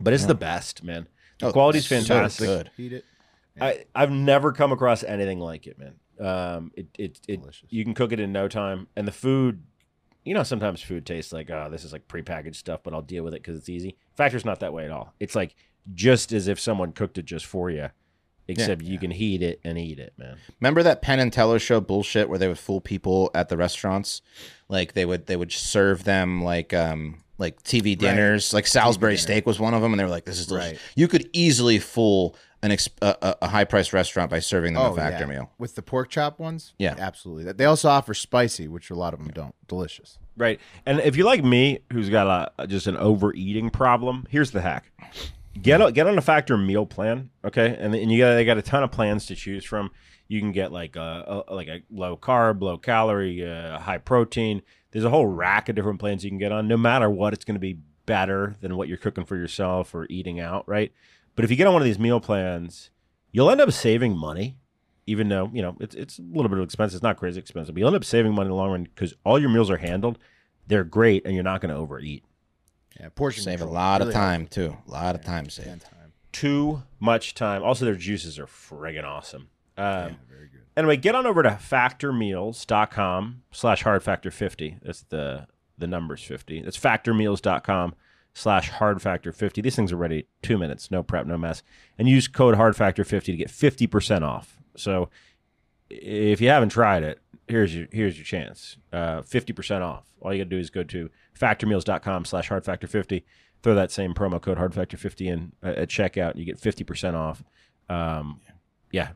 [0.00, 1.06] but it's the best, man.
[1.38, 2.46] The Oh, quality's so fantastic.
[2.46, 2.70] good.
[2.76, 3.04] Heat it.
[3.60, 5.94] I I've never come across anything like it, man.
[6.18, 7.68] Um, it it, it Delicious.
[7.70, 9.62] you can cook it in no time, and the food,
[10.24, 13.22] you know, sometimes food tastes like oh, this is like prepackaged stuff, but I'll deal
[13.22, 13.96] with it because it's easy.
[14.16, 15.14] Factor's not that way at all.
[15.20, 15.54] It's like
[15.92, 17.90] just as if someone cooked it just for you,
[18.48, 20.36] except you can heat it and eat it, man.
[20.60, 24.22] Remember that Penn and Teller show bullshit where they would fool people at the restaurants?
[24.68, 28.52] Like they would they would serve them like um like TV dinners.
[28.54, 30.80] Like Salisbury steak was one of them, and they were like, "This is delicious." Right.
[30.94, 34.82] You could easily fool an ex- a, a- a high priced restaurant by serving them
[34.90, 35.34] a factor Oh, yeah.
[35.38, 35.50] meal.
[35.58, 36.72] with the pork chop ones.
[36.78, 36.94] Yeah.
[36.98, 37.52] absolutely.
[37.52, 39.54] They also offer spicy, which a lot of them don't.
[39.68, 40.18] Delicious.
[40.36, 40.58] Right.
[40.86, 44.90] And if you're like me, who's got a just an overeating problem, here's the hack:
[45.60, 47.76] get a, get on a factor meal plan, okay?
[47.78, 49.90] And, you got they got a ton of plans to choose from.
[50.28, 54.62] You can get like a, a like a low carb, low calorie, uh, high protein.
[54.90, 56.68] There's a whole rack of different plans you can get on.
[56.68, 60.06] No matter what, it's going to be better than what you're cooking for yourself or
[60.08, 60.92] eating out, right?
[61.36, 62.90] But if you get on one of these meal plans,
[63.32, 64.56] you'll end up saving money
[65.06, 66.96] even though you know it's it's a little bit of expensive.
[66.96, 69.14] It's not crazy expensive, but you'll end up saving money in the long run because
[69.24, 70.18] all your meals are handled.
[70.66, 72.24] They're great, and you're not going to overeat.
[73.00, 73.74] Yeah, portion Save a control.
[73.74, 74.76] lot of Really time too.
[74.86, 75.82] A lot of time saved.
[75.82, 76.12] time.
[76.32, 77.62] Too much time.
[77.62, 79.48] Also, their juices are friggin' awesome.
[79.76, 80.60] Um, Very good.
[80.76, 84.78] Anyway, get on over to factormeals.com slash hardfactor50.
[84.82, 86.62] That's the the numbers 50.
[86.62, 87.94] That's factormeals.com
[88.32, 89.62] slash hardfactor50.
[89.62, 91.62] These things are ready two minutes, no prep, no mess.
[91.98, 94.58] And use code hardfactor50 to get 50% off.
[94.76, 95.08] So
[95.90, 98.76] if you haven't tried it, here's your here's your chance.
[98.92, 100.04] Uh, 50% off.
[100.20, 103.22] All you got to do is go to factormeals.com slash hardfactor50.
[103.62, 107.42] Throw that same promo code hardfactor50 in uh, at checkout, and you get 50% off.
[107.88, 108.40] Um,
[108.92, 109.10] yeah,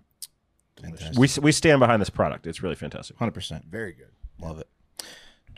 [0.80, 1.18] Fantastic.
[1.18, 2.46] we, we stand behind this product.
[2.46, 3.16] It's really fantastic.
[3.16, 3.64] Hundred percent.
[3.70, 4.10] Very good.
[4.40, 4.68] Love it.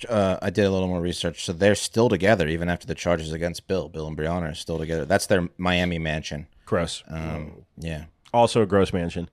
[0.09, 1.45] Uh, I did a little more research.
[1.45, 3.89] So they're still together even after the charges against Bill.
[3.89, 5.05] Bill and Brianna are still together.
[5.05, 6.47] That's their Miami mansion.
[6.65, 7.03] Gross.
[7.09, 9.29] Um, yeah, Also a gross mansion.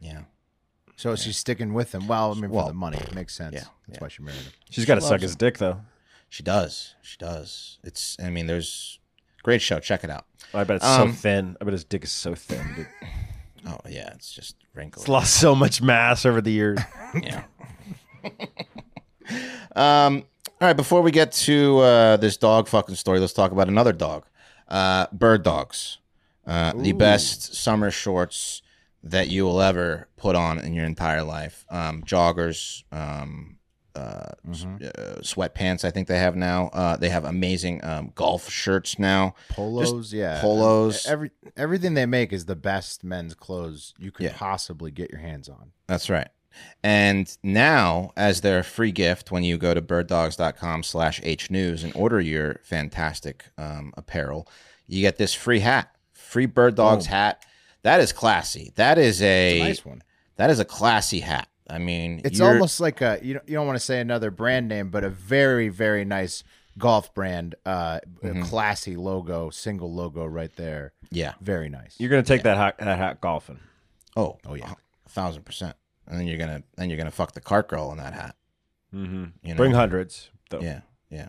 [0.00, 0.22] yeah.
[1.00, 2.06] So she's sticking with him.
[2.06, 3.54] Well, I mean, Well, for the money, it makes sense.
[3.54, 4.52] yeah, That's why she married him.
[4.68, 5.80] She's got to suck loves his dick though.
[6.28, 6.94] She does.
[7.00, 7.78] She does.
[7.82, 8.18] It's.
[8.22, 8.98] I mean, there's
[9.42, 9.80] great show.
[9.80, 10.26] Check it out.
[10.52, 11.56] I bet it's Um, so thin.
[11.60, 12.74] I bet his dick is so thin.
[12.76, 12.86] Dude.
[13.66, 15.02] Oh yeah, it's just wrinkled.
[15.02, 16.78] It's lost so much mass over the years.
[17.22, 17.42] yeah.
[19.76, 20.24] um.
[20.60, 20.76] All right.
[20.76, 24.24] Before we get to uh, this dog fucking story, let's talk about another dog.
[24.68, 25.98] Uh, bird dogs.
[26.46, 28.62] Uh, the best summer shorts
[29.02, 31.64] that you will ever put on in your entire life.
[31.70, 32.82] Um, joggers.
[32.92, 33.56] Um,
[33.96, 35.84] uh, s- uh, sweatpants.
[35.84, 36.68] I think they have now.
[36.68, 39.34] Uh, they have amazing um, golf shirts now.
[39.48, 40.40] Polos, yeah.
[40.40, 41.06] polos.
[41.06, 44.32] Every everything they make is the best men's clothes you could Yeah.
[44.36, 45.72] possibly get your hands on.
[45.88, 46.28] That's right.
[46.84, 52.20] And now, as their free gift, when you go to birddogs.com slash hnews and order
[52.20, 54.46] your fantastic um, apparel,
[54.86, 57.44] you get this free hat, free Bird Dogs hat.
[57.82, 58.72] That is classy.
[58.76, 60.02] That is a, Nice one.
[60.36, 61.48] that is a classy hat.
[61.68, 64.30] I mean, It's you're- almost like a you don't you don't want to say another
[64.30, 66.42] brand name, but a very very nice
[66.78, 68.42] golf brand, uh, Mm-hmm.
[68.42, 70.92] classy logo, single logo right there.
[71.10, 71.34] yeah.
[71.40, 71.94] Very nice.
[71.98, 73.60] You're gonna take that hat, that hat golfing.
[74.16, 74.72] Oh, Oh, yeah.
[75.06, 75.76] a thousand percent.
[76.06, 78.34] And then you're gonna then you're gonna fuck the cart girl in that hat.
[78.94, 79.24] Mm-hmm.
[79.42, 79.56] You know?
[79.56, 80.60] Bring hundreds though.
[80.60, 81.28] Yeah, yeah.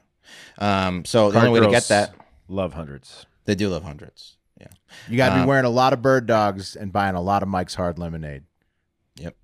[0.58, 2.16] Um, so the only way to get that,
[2.48, 3.26] Love hundreds.
[3.46, 4.38] They do love hundreds.
[4.62, 4.68] Yeah.
[5.10, 7.42] You got to be Um, wearing a lot of bird dogs and buying a lot
[7.42, 8.44] of Mike's Hard Lemonade.
[9.18, 9.36] Yep.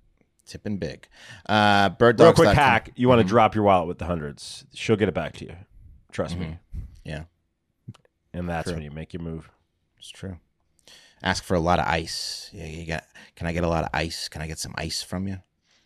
[0.46, 1.08] Tipping big.
[1.48, 2.38] Uh, bird dogs.
[2.38, 4.64] Real quick hack: you want to drop your wallet with the hundreds.
[4.72, 5.56] She'll get it back to you.
[6.12, 6.58] Trust me.
[7.04, 7.24] Yeah,
[8.32, 8.74] And that's True.
[8.74, 9.50] when you make your move.
[9.98, 10.38] it's true.
[11.22, 12.48] Ask for a lot of ice.
[12.52, 13.04] Yeah, you got.
[13.34, 14.28] Can I get a lot of ice?
[14.28, 15.38] Can I get some ice from you?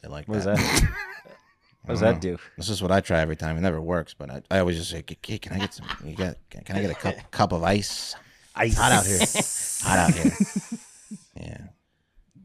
[0.03, 0.57] They like What does that.
[0.57, 0.83] that?
[1.85, 2.39] what does that do?
[2.57, 3.57] This is what I try every time.
[3.57, 5.87] It never works, but I, I always just say, can I get some?
[6.05, 6.37] You got?
[6.51, 8.15] Can I get a cup cup of ice?
[8.55, 8.77] Ice.
[8.77, 9.19] Hot out here.
[9.89, 10.33] Hot out here."
[11.37, 11.59] Yeah.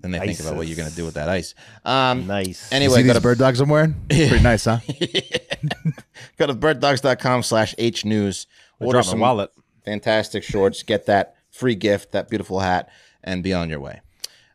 [0.01, 1.53] Then they think about what you're gonna do with that ice.
[1.83, 2.27] Um.
[2.27, 2.71] Nice.
[2.71, 3.95] You Anyway, see go these to bird dogs I'm wearing?
[4.09, 4.79] Pretty nice, huh?
[6.37, 8.47] go to birddogs.com slash h news.
[8.79, 9.51] I Order dropped my some wallet.
[9.85, 10.83] fantastic shorts.
[10.83, 12.89] Get that free gift, that beautiful hat,
[13.23, 14.01] and be on your way.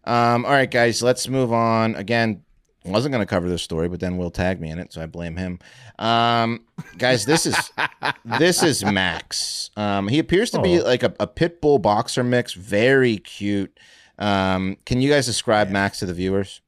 [0.05, 1.95] Um, all right, guys, let's move on.
[1.97, 2.43] Again,
[2.85, 5.07] wasn't going to cover this story, but then Will tagged me in it, so I
[5.07, 5.59] blame him.
[5.99, 6.65] Um,
[6.99, 7.57] guys, this is
[8.25, 9.71] this is Max.
[9.77, 13.79] Um, he appears to be like a, a pit bull boxer mix, very cute.
[14.19, 16.61] Um, can you guys describe Max to the viewers?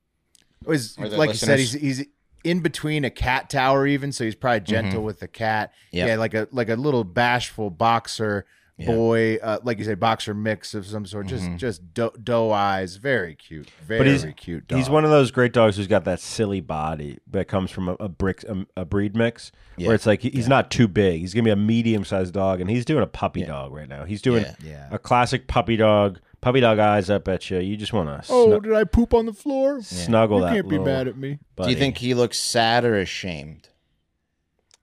[0.67, 2.05] He's- Or the like you said, he's he's
[2.45, 5.73] in between a cat tower, even so he's probably gentle with the cat.
[5.93, 6.09] Yep.
[6.09, 8.47] Yeah, like a like a little bashful boxer
[8.79, 11.27] boy, uh, like you say, boxer mix of some sort.
[11.27, 14.67] Just just doe, doe eyes, very cute, very But he's cute.
[14.69, 14.79] Dog.
[14.79, 17.93] he's one of those great dogs who's got that silly body that comes from a,
[18.01, 19.87] a brick a, a breed mix Yeah.
[19.89, 21.21] where it's like he- he's not too big.
[21.21, 24.05] He's gonna be a medium sized dog, and he's doing a puppy dog right now.
[24.05, 24.55] He's doing Yeah.
[24.65, 24.89] Yeah.
[24.91, 26.19] a classic puppy dog.
[26.41, 27.59] Puppy dog eyes up at you.
[27.61, 29.81] You just want to Oh, did I poop on the floor?
[29.83, 30.53] snuggle You that.
[30.53, 31.39] can't be little mad at me.
[31.63, 33.69] Do you think he looks sad or ashamed?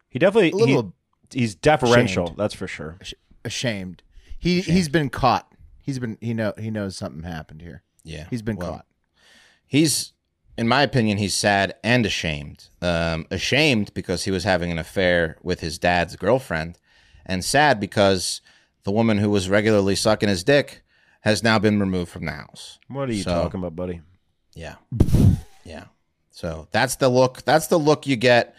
[0.09, 0.93] he definitely A little
[1.31, 2.23] he, he's deferential?
[2.25, 2.37] ashamed.
[2.39, 2.97] That's for sure.
[3.45, 4.03] Ashamed.
[4.39, 5.51] He he's been caught.
[5.81, 7.83] He's been he know he knows something happened here.
[8.03, 8.85] Yeah, He's been Well, caught.
[9.67, 10.13] He's,
[10.57, 12.69] in my opinion, he's sad and ashamed.
[12.81, 16.79] Um, ashamed because he was having an affair with his dad's girlfriend,
[17.25, 18.41] and sad because
[18.83, 20.81] the woman who was regularly sucking his dick
[21.21, 22.79] has now been removed from the house.
[22.87, 24.01] What are you So- talking about, buddy?
[24.55, 24.75] Yeah,
[25.63, 25.85] yeah.
[26.31, 27.43] So that's the look.
[27.43, 28.55] That's the look you get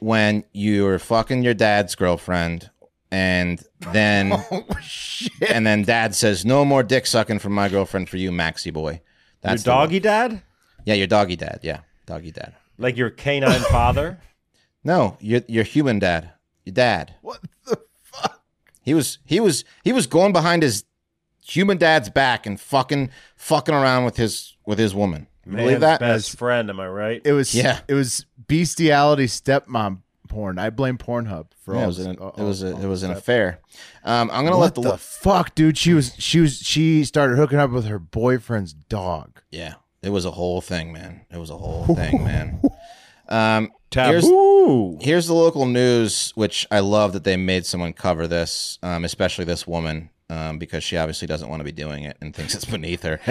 [0.00, 2.70] when you're fucking your dad's girlfriend,
[3.10, 5.32] and then Oh shit!
[5.50, 8.90] and then dad says, "No more dick sucking from my girlfriend for you, Maxie boy."
[8.92, 9.00] Your
[9.42, 9.76] That's the look.
[9.80, 10.42] doggy dad,
[10.84, 11.60] Yeah, your doggy dad.
[11.62, 12.54] Yeah, doggy dad.
[12.78, 14.20] like your canine father.
[14.84, 16.32] No, your your human dad.
[16.64, 17.14] Your dad.
[17.22, 18.42] What the fuck?
[18.82, 20.84] He was he was he was going behind his
[21.42, 25.26] human dad's back and fucking fucking around with his with his woman.
[25.46, 26.00] You believe that?
[26.00, 26.68] best friend?
[26.70, 27.22] Am I right?
[27.24, 27.80] It was Yeah.
[27.88, 30.58] It was bestiality stepmom porn.
[30.58, 31.84] I blame Pornhub for Yeah, all.
[31.84, 33.58] it was this- an all- it was a, all it was an affair.
[34.04, 35.76] Um, I'm gonna let the, the fuck, dude?
[35.76, 39.42] She was she was she started hooking up with her boyfriend's dog.
[39.50, 39.74] yeah.
[40.02, 41.26] It was a whole thing, man.
[41.30, 42.62] It was a whole thing, man.
[43.28, 44.98] Um, Taboo.
[45.02, 49.44] here's the local news, which I love that they made someone cover this, um, especially
[49.44, 50.08] this woman.
[50.30, 53.18] Um, because she obviously doesn't want to be doing it and thinks it's beneath her.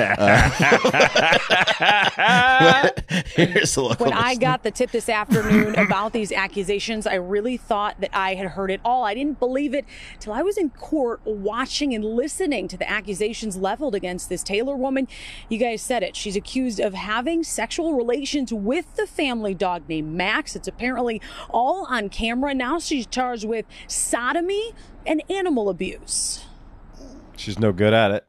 [1.80, 2.90] Uh,
[3.36, 4.40] here's the local When I news.
[4.40, 8.70] got the tip this afternoon about these accusations, I really thought that I had heard
[8.70, 9.06] it all.
[9.06, 9.86] I didn't believe it
[10.20, 14.76] till I was in court watching and listening to the accusations leveled against this Taylor
[14.76, 15.08] woman.
[15.48, 16.18] You guys said it.
[16.18, 20.56] She's accused of having sexual relations with the family dog named Max.
[20.56, 22.54] It's apparently all on camera.
[22.54, 24.74] Now she's charged with sodomy
[25.06, 26.44] and animal abuse.
[27.40, 28.26] She's no good at it.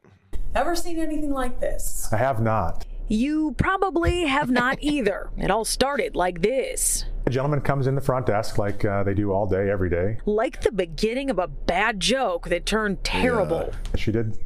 [0.55, 2.07] Ever seen anything like this?
[2.13, 2.85] I have not.
[3.09, 5.29] You probably have not either.
[5.37, 7.03] It all started like this.
[7.25, 10.17] A gentleman comes in the front desk like uh, they do all day, every day.
[10.25, 13.73] like the beginning of a bad joke that turned terrible.
[13.97, 14.37] She did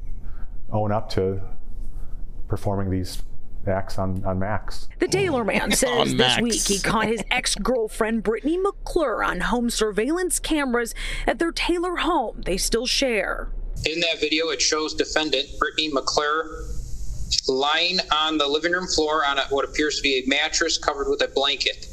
[0.72, 1.42] own up to
[2.48, 3.22] performing these
[3.68, 4.90] acts on, on Max.
[5.00, 6.42] The Taylor man says this Max.
[6.42, 10.96] week he caught his ex girlfriend Brittany McClure on home surveillance cameras
[11.28, 13.50] at their Taylor home they still share.
[13.86, 16.66] In that video, it shows defendant Brittany McClure
[17.48, 21.10] lying on the living room floor on a, what appears to be a mattress covered
[21.10, 21.86] with a blanket.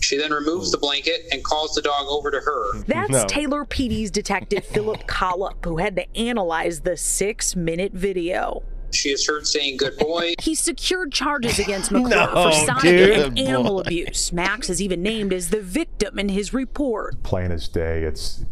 [0.00, 2.78] She then removes the blanket and calls the dog over to her.
[2.86, 3.26] That's No.
[3.26, 8.62] Taylor PD's detective Philip Collop, who had to analyze the six minute video.
[8.92, 10.34] She is heard saying, Good boy.
[10.40, 13.18] He secured charges against McClure No, for sodomy dude.
[13.18, 14.32] and animal abuse.
[14.32, 17.20] Max is even named as the victim in his report.
[17.24, 18.44] Plain as day, it's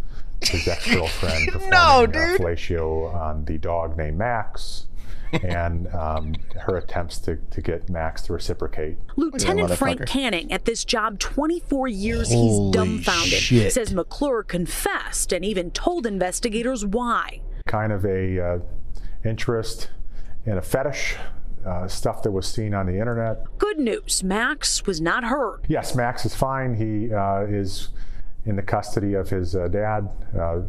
[0.49, 2.41] his ex-girlfriend performing No, uh, dude.
[2.41, 4.87] fellatio on the dog named Max,
[5.43, 8.99] and um, her attempts to, to get Max to reciprocate.
[9.17, 10.07] Lieutenant Frank.
[10.07, 13.33] Canning, at this job 24 years, Holy he's dumbfounded.
[13.33, 13.73] shit.
[13.73, 17.41] Says McClure confessed and even told investigators why.
[17.67, 18.59] Kind of a uh,
[19.25, 19.91] interest
[20.47, 21.17] in a fetish,
[21.67, 23.43] uh, stuff that was seen on the internet.
[23.59, 25.65] Good news, Max was not hurt.
[25.69, 26.75] Yes, Max is fine.
[26.75, 27.89] He uh, is
[28.47, 30.61] in the custody of his uh, dad, uh,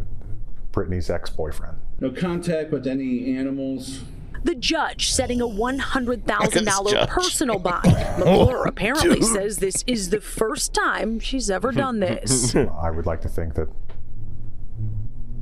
[0.71, 1.77] Brittany's ex-boyfriend.
[1.99, 4.01] No contact with any animals.
[4.43, 7.85] The judge setting a $100,000 personal bond.
[8.19, 12.55] McClure apparently says this is the first time she's ever done this.
[12.55, 13.69] I would like to think that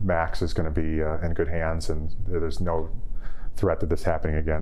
[0.04, 2.90] Max is going to be uh, in good hands, and there's no
[3.56, 4.62] threat that this happening again.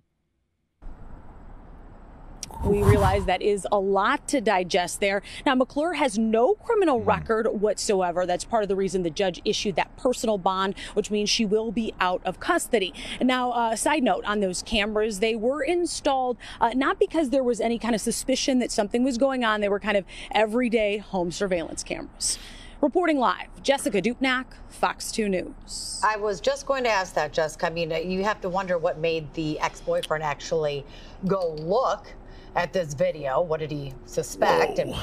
[2.65, 5.23] We realize that is a lot to digest there.
[5.47, 8.27] Now, McClure has no criminal record whatsoever.
[8.27, 11.71] That's part of the reason the judge issued that personal bond, which means she will
[11.71, 12.93] be out of custody.
[13.19, 17.43] And now, uh, side note on those cameras, they were installed uh, not because there
[17.43, 19.61] was any kind of suspicion that something was going on.
[19.61, 22.37] They were kind of everyday home surveillance cameras.
[22.79, 26.01] Reporting live, Jessica Dupnack, Fox 2 News.
[26.03, 27.67] I was just going to ask that, Jessica.
[27.67, 30.85] I mean, you have to wonder what made the ex boyfriend actually
[31.27, 32.07] go look
[32.55, 33.41] at this video.
[33.41, 34.79] What did he suspect?
[34.79, 34.95] And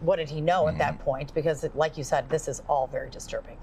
[0.00, 1.32] what did he know at that point?
[1.34, 3.58] Because, like you said, this is all very disturbing.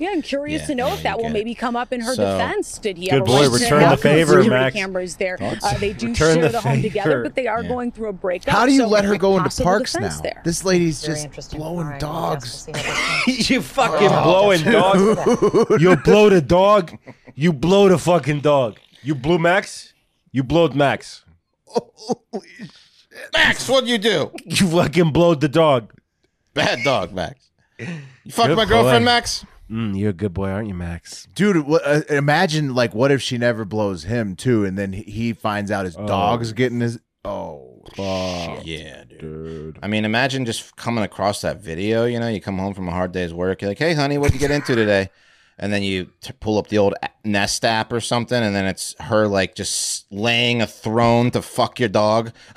[0.00, 1.34] Yeah, I'm curious Yeah, to know yeah, if that will get it.
[1.34, 2.78] maybe come up in her So- defense.
[2.78, 4.74] Did he Good have boy, right return the favor, Max.
[4.74, 5.38] cameras there?
[5.40, 7.68] Uh, they do Return share the the, home together, but they are Yeah.
[7.68, 8.52] going through a breakup.
[8.52, 10.00] How do you so let her go into parks now?
[10.00, 10.40] defense There.
[10.44, 12.66] This lady's Very just blowing All right, well, I guess dogs.
[12.66, 13.50] we'll see how this goes.
[13.50, 14.22] you fucking Oh.
[14.24, 15.80] blowing dogs.
[15.82, 16.98] you blow the dog.
[17.36, 18.80] You blow the fucking dog.
[19.04, 19.92] You blew Max.
[20.32, 21.23] You blowed Max.
[23.32, 24.30] Max, what'd you do?
[24.44, 25.92] You fucking blowed the dog.
[26.52, 27.50] Bad dog, Max.
[27.78, 27.86] You
[28.30, 28.68] fucked Good my boy.
[28.68, 29.44] girlfriend, Max?
[29.70, 31.26] Mm, you're a good boy, aren't you, Max?
[31.34, 35.02] Dude, wha- uh, imagine like what if she never blows him too, and then he-
[35.10, 36.98] he finds out his dog's getting his.
[37.24, 38.64] Oh, fuck.
[38.66, 39.78] Yeah, dude.
[39.82, 42.04] I mean, imagine just coming across that video.
[42.04, 43.62] You know, you come home from a hard day's work.
[43.62, 45.08] You're like, "Hey, honey, what'd you get into today?"
[45.58, 46.94] And then you t- pull up the old
[47.24, 51.78] Nest app or something, and then it's her like just laying a throne to fuck
[51.78, 52.32] your dog,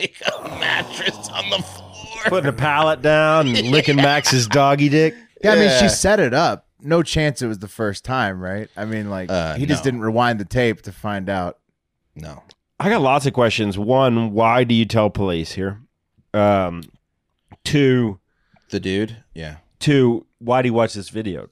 [0.00, 1.88] like a mattress on the floor.
[2.26, 5.14] Putting a pallet down and licking Max's doggy dick.
[5.42, 6.66] Yeah, I mean, she set it up.
[6.80, 8.68] No chance it was the first time, right?
[8.76, 9.90] I mean, like Uh, he just no.
[9.90, 11.58] didn't rewind the tape to find out.
[12.16, 12.42] No,
[12.80, 13.78] I got lots of questions.
[13.78, 15.80] One, why do you tell police here?
[16.34, 16.82] Um,
[17.64, 18.18] two,
[18.70, 19.16] the dude.
[19.34, 21.48] Yeah, two, why do you watch this video?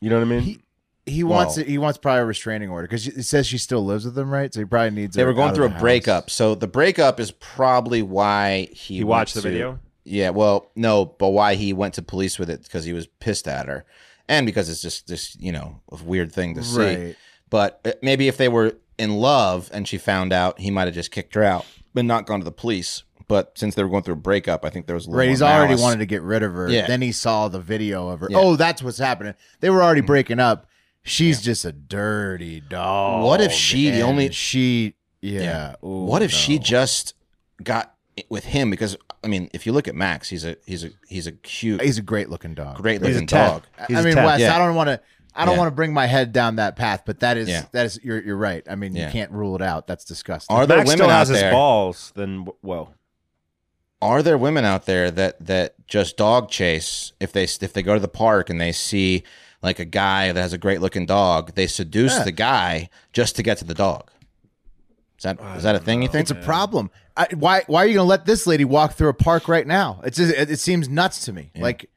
[0.00, 0.40] You know what I mean?
[0.40, 0.60] He
[1.06, 3.84] he wants Well- it, he wants probably a restraining order because it says she still
[3.84, 4.52] lives with him, right?
[4.52, 5.16] So he probably needs.
[5.16, 5.80] they her were going out through a house.
[5.80, 6.30] breakup.
[6.30, 9.78] So the breakup is probably why he You went watched the to- video?
[10.04, 13.46] Yeah, well, no, but why he went to police with it because he was pissed
[13.46, 13.84] at her,
[14.26, 16.78] and because it's just this, you know, a weird thing to see.
[16.78, 17.16] Right.
[17.50, 20.94] But uh, maybe if they were in love and she found out, he might have
[20.94, 23.02] just kicked her out, but not gone to the police.
[23.28, 25.26] But since they were going through a breakup, I think there was a little Right,
[25.26, 25.82] more he's already malice.
[25.82, 26.68] wanted to get rid of her.
[26.70, 26.86] Yeah.
[26.86, 28.28] Then he saw the video of her.
[28.30, 28.38] Yeah.
[28.38, 28.46] Mm-hmm.
[28.46, 29.34] Oh, that's what's happening.
[29.60, 30.66] They were already breaking up.
[31.02, 33.24] She's just a dirty dog.
[33.24, 34.94] What if she, the only- she?
[35.20, 35.74] Yeah.
[35.84, 37.14] Ooh, what if she just
[37.62, 37.94] got
[38.28, 38.70] with him?
[38.70, 41.82] Because I mean, if you look at Max, he's a he's a he's a cute,
[41.82, 42.76] He's a great looking dog.
[42.76, 43.64] great He's a looking dog.
[43.78, 44.54] I- He's I a mean, Wes, Yeah.
[44.54, 45.00] I don't want to.
[45.34, 45.58] I don't Yeah.
[45.58, 47.64] want to bring my head down that path, but that is Yeah.
[47.72, 48.64] that is you're you're right.
[48.70, 49.06] I mean, Yeah.
[49.06, 49.86] you can't rule it out.
[49.86, 50.54] That's disgusting.
[50.56, 52.12] Are there Max women still out has his balls.
[52.16, 52.92] Then well,
[54.00, 57.94] are there women out there that that just dog chase if they if they go
[57.94, 59.22] to the park and they see
[59.62, 62.24] like a guy that has a great looking dog they seduce Yeah.
[62.24, 64.10] the guy just to get to the dog
[65.18, 66.90] is that is that a thing you think it's a problem.
[67.16, 69.66] I, why why are you going to let this lady walk through a park right
[69.66, 70.00] now?
[70.04, 71.50] It's it, it seems nuts to me.
[71.56, 71.90] Like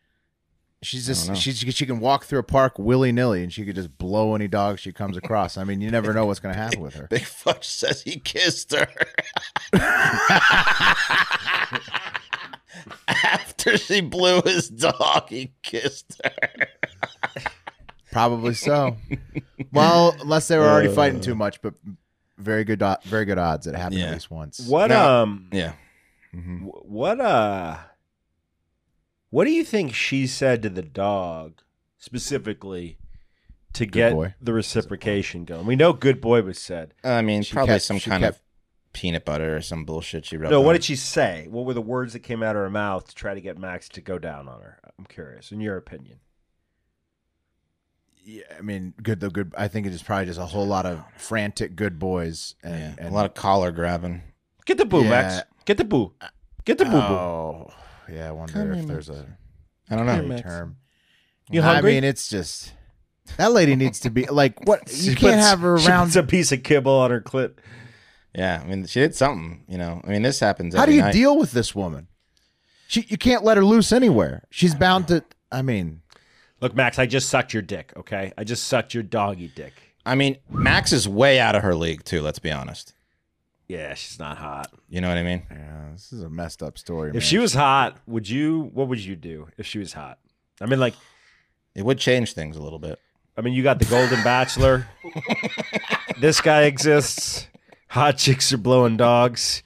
[0.84, 3.95] she's just she she can walk through a park willy nilly and she could just
[3.97, 5.57] blow any dog she comes across.
[5.57, 7.07] I mean, you never know what's going to happen with her.
[7.07, 8.88] big Fudge says he kissed her
[13.07, 16.32] after she blew his dog he kissed her
[18.11, 18.97] Probably so.
[19.71, 20.93] well, unless they were already Uh.
[20.93, 21.73] fighting too much, but
[22.38, 24.07] very good very good odds it happened Yeah.
[24.07, 24.59] at least once.
[24.67, 25.73] what Now- um, yeah
[26.34, 27.77] wh- what uh,
[29.32, 31.61] what do you think she said to the dog
[31.97, 32.97] specifically
[33.73, 34.36] to get boy.
[34.41, 35.65] the reciprocation going?
[35.65, 36.93] We know "good boy" was said.
[37.03, 38.41] i mean She probably kept- some kind kept- of
[38.93, 41.47] peanut butter or some bullshit she rubbed No, what did she say?
[41.49, 43.88] What were the words that came out of her mouth to try to get Max
[43.89, 44.79] to go down on her?
[44.99, 46.19] I'm curious, in your opinion.
[48.23, 49.29] Yeah, I mean, good though.
[49.29, 49.53] Good.
[49.57, 52.93] I think it is probably just a whole lot of frantic good boys and, yeah,
[52.99, 54.21] and a lot of collar grabbing
[54.65, 55.09] Get the boo, Yeah.
[55.09, 55.41] Max.
[55.65, 56.13] Get the boo.
[56.65, 56.97] Get the boo boo.
[56.97, 57.73] Oh,
[58.12, 58.30] yeah.
[58.30, 59.26] I wonder Come if there's a
[59.89, 60.78] i don't a know term.
[61.49, 61.93] You I hungry?
[61.93, 62.74] mean, it's just
[63.38, 66.05] that lady needs to be like what She you can't puts- have her she around.
[66.07, 67.53] puts a piece of kibble on her clit.
[68.36, 71.01] yeah i mean she did something you know i mean this happens How do you
[71.01, 71.14] night.
[71.14, 72.07] deal with this woman?
[72.88, 74.43] She you can't let her loose anywhere.
[74.49, 75.24] She's bound to.
[75.49, 76.01] I mean,
[76.59, 77.93] Look, Max, I just sucked your dick.
[77.95, 79.72] Okay, I just sucked your doggy dick.
[80.05, 82.22] I mean, Max is way out of her league too.
[82.22, 82.93] Let's be honest.
[83.72, 84.69] Yeah, she's not hot.
[84.89, 85.43] You know what I mean?
[85.49, 87.09] yeah, this is a messed up story.
[87.11, 87.22] If man.
[87.22, 88.69] she was hot, would you?
[88.74, 90.19] What would you do if she was hot?
[90.59, 90.93] I mean, like,
[91.74, 92.99] It would change things a little bit.
[93.38, 94.88] I mean, you got the Golden Bachelor.
[96.19, 97.47] this guy exists.
[97.88, 99.63] Hot chicks are blowing dogs.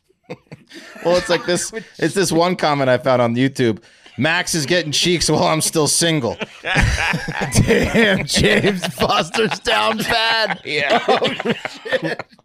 [1.03, 1.73] Well, it's like this.
[1.97, 3.81] It's this one comment I found on YouTube.
[4.19, 6.37] Max is getting cheeks while I'm still single.
[6.61, 10.61] Damn, James Foster's down bad.
[10.63, 11.03] Yeah.
[11.07, 12.21] Oh, shit.
[12.21, 12.44] He's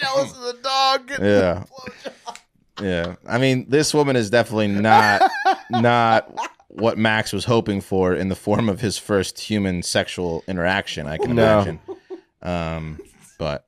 [0.00, 1.06] jealous of the dog.
[1.08, 1.64] getting Yeah.
[2.80, 3.14] Yeah.
[3.26, 5.30] I mean, this woman is definitely not
[5.70, 6.32] not
[6.68, 11.16] what Max was hoping for in the form of his first human sexual interaction, I
[11.18, 11.42] can No.
[11.60, 11.80] imagine.
[12.42, 13.00] Um,
[13.38, 13.66] but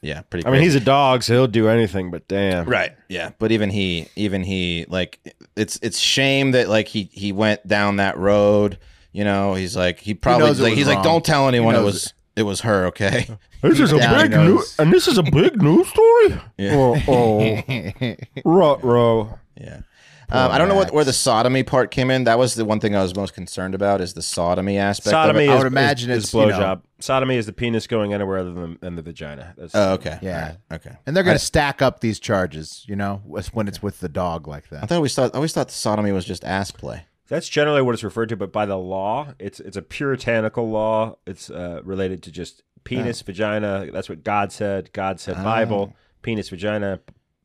[0.00, 0.74] yeah, pretty I mean, crazy.
[0.74, 2.10] he's a dog, so he'll do anything.
[2.12, 2.92] But damn, Right.
[3.08, 3.30] Yeah.
[3.40, 5.18] But even he, even he, like,
[5.56, 8.78] it's it's shame that like he he went down that road.
[9.12, 11.04] You know, he's like he probably knows it like was he's like wrong.
[11.04, 12.86] don't tell anyone it knows was it was her.
[12.86, 13.26] Okay.
[13.70, 14.48] This is a big knows.
[14.48, 16.40] news, and this is a big news story.
[16.58, 16.74] Yeah.
[16.74, 18.14] Oh, oh.
[18.44, 19.38] Ruh-roh.
[19.60, 19.80] Yeah.
[20.28, 22.24] Um, I don't know what where the sodomy part came in.
[22.24, 25.10] That was the one thing I was most concerned about is the sodomy aspect.
[25.10, 25.58] Sodomy of is, it.
[25.58, 26.82] would imagine is, it's, is you know- blowjob.
[26.98, 29.54] Sodomy is the penis going anywhere other than, than the vagina.
[29.56, 30.18] That's, Oh, okay.
[30.22, 30.34] Yeah.
[30.38, 30.58] All right.
[30.86, 30.96] Okay.
[31.06, 33.20] And they're going to stack up these charges, you know,
[33.52, 34.78] when it's with the dog like that.
[34.78, 34.88] I that.
[34.88, 37.04] thought we thought I always thought sodomy was just ass play.
[37.28, 41.16] That's generally what it's referred to, but by the law, it's it's a puritanical law.
[41.26, 43.90] It's uh, related to just penis, vagina.
[43.92, 44.90] That's what God said.
[44.92, 45.94] God said Bible.
[46.22, 47.00] Penis, vagina.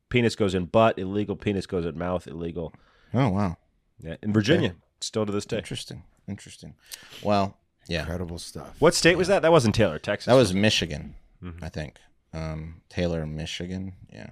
[0.09, 1.35] Penis goes in butt, illegal.
[1.35, 2.73] Penis goes in mouth, illegal.
[3.13, 3.57] Oh wow.
[3.99, 5.57] Yeah, in Virginia, still to this day.
[5.57, 6.03] Interesting.
[6.27, 6.73] Interesting.
[7.21, 8.01] Well, yeah.
[8.01, 8.75] Incredible stuff.
[8.79, 9.41] What state was that?
[9.41, 10.25] That wasn't Taylor, Texas.
[10.27, 11.63] That was Michigan, Mm-hmm.
[11.63, 11.97] I think.
[12.33, 13.93] Um, Taylor, Michigan.
[14.11, 14.29] Yeah.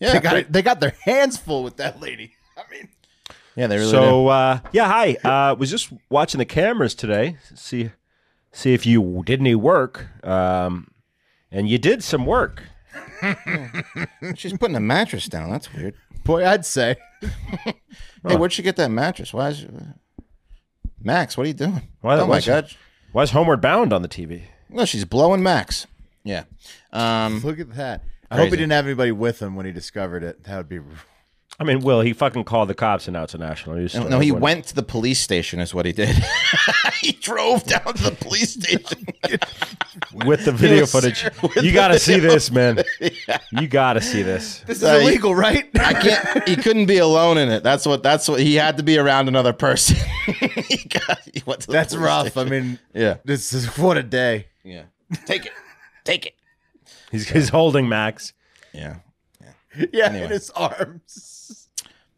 [0.00, 0.12] Yeah.
[0.12, 2.32] They got, pretty- they got their hands full with that lady.
[2.56, 2.88] I mean,
[3.56, 4.86] yeah, they really so uh, yeah.
[4.88, 7.36] Hi, uh, was just watching the cameras today.
[7.54, 7.90] See,
[8.52, 10.06] see if you did any work.
[10.24, 10.88] Um,
[11.50, 12.62] and you did some work.
[14.34, 15.50] She's putting a mattress down.
[15.50, 15.94] That's weird.
[16.24, 16.96] boy, I'd say.
[18.26, 19.32] Hey, where'd she get that mattress?
[19.32, 19.64] Why is
[21.00, 21.36] Max?
[21.36, 21.82] What are you doing?
[22.00, 22.68] Why- oh my she- god!
[23.12, 24.42] Why is Homeward Bound on the TV?
[24.68, 25.86] No, she's blowing Max.
[26.24, 26.42] Yeah.
[26.92, 28.02] Um, Look at that.
[28.30, 30.44] I hope he didn't have anybody with him when he discovered it.
[30.44, 30.80] That would be.
[31.60, 34.00] I mean, Will he fucking called the cops and now it's a national news no,
[34.00, 34.10] story.
[34.10, 35.58] no, he Everyone- went to the police station.
[35.58, 36.14] Is what he did.
[37.00, 39.06] he drove down to the police station.
[40.24, 41.24] with the video Yes, footage.
[41.42, 42.82] with You the got to see video this, man.
[43.50, 44.60] You got to see this.
[44.66, 45.68] This is Uh, he- illegal, right?
[45.80, 46.48] I can't.
[46.48, 47.62] He couldn't be alone in it.
[47.64, 48.02] That's what.
[48.04, 48.38] That's what.
[48.40, 49.96] He had to be around another person.
[50.68, 52.28] he got, he went to the That's police rough.
[52.28, 52.46] station.
[52.46, 54.46] I mean, yeah, this is what a day.
[54.62, 54.82] yeah.
[55.26, 55.52] Take it.
[56.04, 56.34] Take it.
[57.10, 58.32] He's, he's holding Max.
[58.72, 58.96] Yeah.
[59.92, 60.24] Yeah, Anyway.
[60.24, 61.34] in his arms.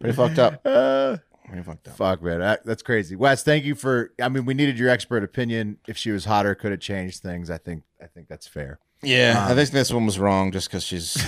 [0.01, 0.61] Pretty fucked up.
[0.67, 1.97] Uh, Pretty fucked up.
[1.97, 2.39] fuck, man.
[2.39, 3.17] That, that's crazy.
[3.17, 4.13] Wes, thank you for.
[4.23, 5.79] I mean, we needed your expert opinion.
[5.89, 7.51] If she was hotter, could it change things?
[7.51, 7.83] I think.
[8.01, 8.79] I think that's fair.
[9.03, 11.21] Yeah, Um, I think this one was wrong just because she's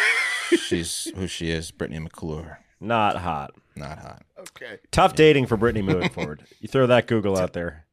[0.66, 1.70] she's who she is.
[1.70, 3.52] Brittany McClure, Not hot.
[3.76, 4.22] not hot.
[4.38, 4.78] Okay.
[4.90, 6.44] Tough dating for Brittany moving forward.
[6.60, 7.84] You throw that Google out there.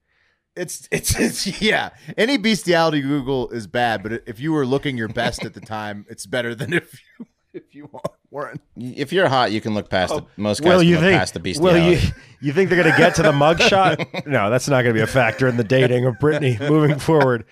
[0.56, 1.90] It's, it's it's yeah.
[2.18, 6.06] Any bestiality Google is bad, but if you were looking your best at the time,
[6.10, 7.90] it's better than if you if you
[8.36, 8.62] weren't.
[8.76, 11.20] If you're hot, you can look past the most guys Well, can you look think?
[11.20, 12.08] past the Well, bestiality.
[12.08, 14.26] you you think they're gonna get to the mugshot?
[14.28, 17.46] No, that's not gonna be a factor in the dating of Brittany moving forward.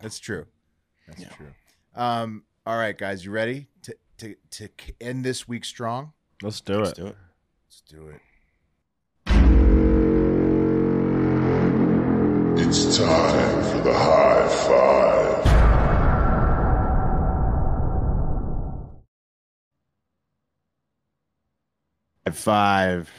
[0.00, 0.46] That's true.
[1.08, 1.46] That's true.
[1.94, 2.44] Um.
[2.66, 4.68] All right, guys, you ready to to to
[5.00, 6.12] end this week strong?
[6.42, 6.96] Let's do Let's it.
[6.96, 7.16] do it.
[7.66, 8.20] Let's do it.
[12.64, 15.51] It's time for the Hive Five.
[22.30, 23.10] Five,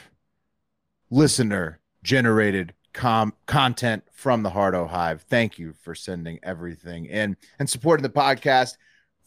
[1.10, 5.22] listener generated com- content from the Hardo Hive.
[5.28, 8.78] Thank you for sending everything in and supporting the podcast.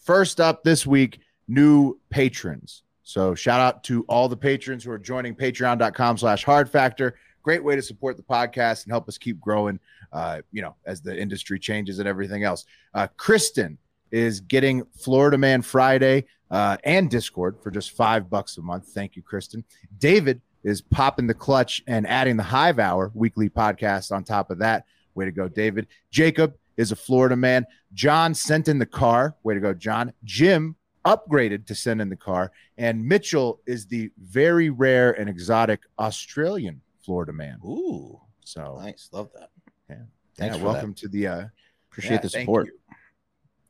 [0.04, 2.84] First up this week, new patrons.
[3.04, 7.16] So shout out to all the patrons who are joining patreon.com slash hard factor.
[7.44, 9.80] Great way to support the podcast and help us keep growing,
[10.12, 12.66] uh, you know, as the industry changes and everything else.
[12.94, 13.78] Uh, Kristen
[14.12, 18.88] is getting Florida Man Friday uh, and Discord for just five bucks a month.
[18.88, 19.64] Thank you, Kristen.
[19.98, 24.60] David is popping the clutch and adding the Hive Hour weekly podcast on top of
[24.60, 24.86] that.
[25.16, 25.88] Way to go, David.
[26.12, 27.66] Jacob is a Florida man.
[27.94, 29.36] John sent in the car.
[29.44, 30.14] Way to go, John.
[30.24, 30.76] Jim
[31.06, 32.52] upgraded to send in the car.
[32.78, 37.60] And Mitchell is the very rare and exotic Australian Florida man.
[37.66, 39.10] Ooh, So, nice.
[39.14, 39.50] Love that.
[39.90, 39.96] yeah,
[40.36, 41.46] Thanks for welcome to the uh,
[41.92, 42.68] Appreciate yeah, the support.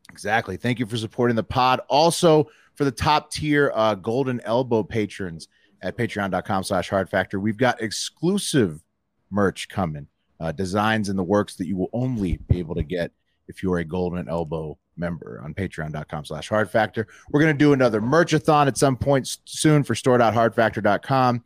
[0.09, 0.57] Exactly.
[0.57, 1.79] Thank you for supporting the pod.
[1.89, 2.47] Also,
[2.77, 5.47] for the top tier uh, Golden Elbow patrons
[5.81, 8.81] at patreon.com slash hard factor, we've got exclusive
[9.31, 10.07] merch coming,
[10.39, 13.11] uh, designs in the works that you will only be able to get
[13.47, 17.07] if you're a Golden Elbow member on patreon.com slash hard factor.
[17.29, 21.43] We're going to do another merchathon at some point soon for store.hardfactor.com.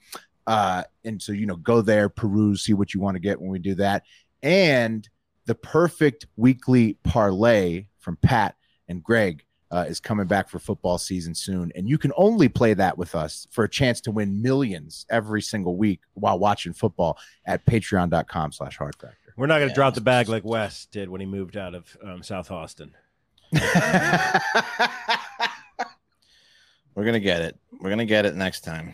[0.48, 3.52] Uh, and so, you know, go there, peruse, see what you want to get when
[3.52, 4.04] we do that.
[4.44, 5.08] And
[5.46, 8.56] the perfect weekly parlay from Pat
[8.88, 11.72] and Greg uh, is coming back for football season soon.
[11.76, 15.42] And you can only play that with us for a chance to win millions every
[15.42, 19.34] single week while watching football at patreon.com slash hard factor.
[19.38, 21.98] We're not going to drop the bag like Wes did when he moved out of
[22.04, 22.94] um, South Austin.
[26.96, 27.58] We're gonna get it.
[27.80, 28.94] We're gonna get it next time.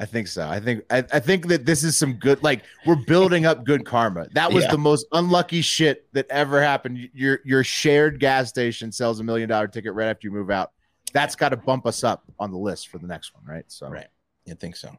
[0.00, 0.48] I think so.
[0.48, 3.84] I think I, I think that this is some good like we're building up good
[3.84, 4.28] karma.
[4.32, 4.70] That was Yeah.
[4.70, 7.10] the most unlucky shit that ever happened.
[7.12, 10.72] Your your shared gas station sells a million dollar ticket right after you move out.
[11.12, 13.64] That's got to bump us up on the list for the next one, right?
[13.68, 14.06] So Right.
[14.44, 14.96] You think so?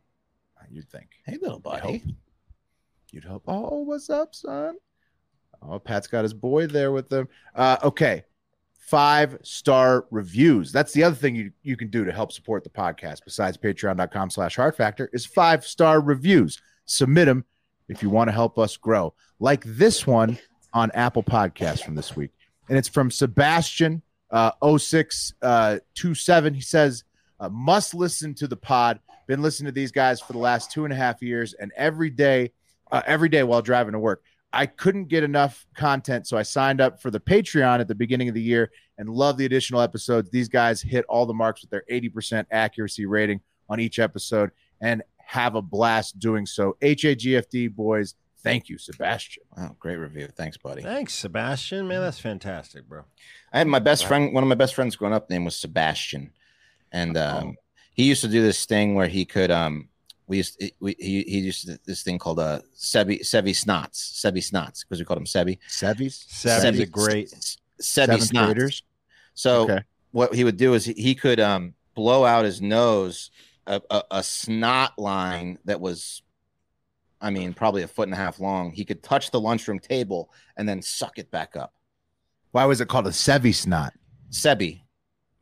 [0.72, 1.08] you'd think.
[1.26, 2.04] Hey, little buddy.
[3.12, 3.44] You'd hope.
[3.48, 4.76] Oh, what's up, son?
[5.64, 7.28] Oh, Pat's got his boy there with them.
[7.56, 8.24] Uh, okay.
[8.90, 10.72] Five star reviews.
[10.72, 14.32] That's the other thing you, you can do to help support the podcast besides patreon.com
[14.32, 16.60] slash hard factor is five star reviews.
[16.86, 17.46] Submit them
[17.88, 19.14] if you want to help us grow.
[19.40, 20.40] Like this one
[20.74, 22.32] on Apple Podcasts from this week.
[22.68, 26.54] And it's from Sebastian uh 0627.
[26.56, 27.04] He says,
[27.40, 29.00] uh, must listen to the pod.
[29.28, 32.10] Been listening to these guys for the last two and a half years, and every
[32.10, 32.52] day,
[32.92, 34.24] uh, every day while driving to work.
[34.52, 38.30] I couldn't get enough content, so I signed up for the Patreon at the beginning
[38.30, 40.30] of the year and love the additional episodes.
[40.32, 44.50] These guys hit all the marks with their 80% accuracy rating on each episode
[44.82, 46.76] and have a blast doing so.
[46.82, 49.44] HAGFD boys, thank you, Sebastian.
[49.56, 50.28] Wow, great review.
[50.36, 50.82] Thanks, buddy.
[50.82, 51.88] Thanks, Sebastian.
[51.88, 53.04] Man, that's fantastic, bro.
[53.54, 54.34] I had my best friend.
[54.34, 56.32] One of my best friends growing up name was Sebastian,
[56.92, 57.56] and um,
[57.94, 59.52] he used to do this thing where he could.
[59.52, 59.89] Um,
[60.30, 64.86] we used we, he he used this thing called uh Sebi Sebi Snots Sebi Snots
[64.86, 65.58] because we called him Sebi.
[65.68, 66.24] Sevi's?
[66.30, 68.46] Sevi's a great Sebi Seventh Snots.
[68.46, 68.84] graders?
[69.34, 69.84] So Okay.
[70.12, 73.32] what he would do is he, he could um blow out his nose
[73.68, 76.22] a, a, a snot line that was
[77.20, 78.72] I mean probably a foot and a half long.
[78.72, 81.74] He could touch the lunchroom table and then suck it back up.
[82.52, 83.94] Why was it called a Sevi snot?
[84.32, 84.82] Sebi.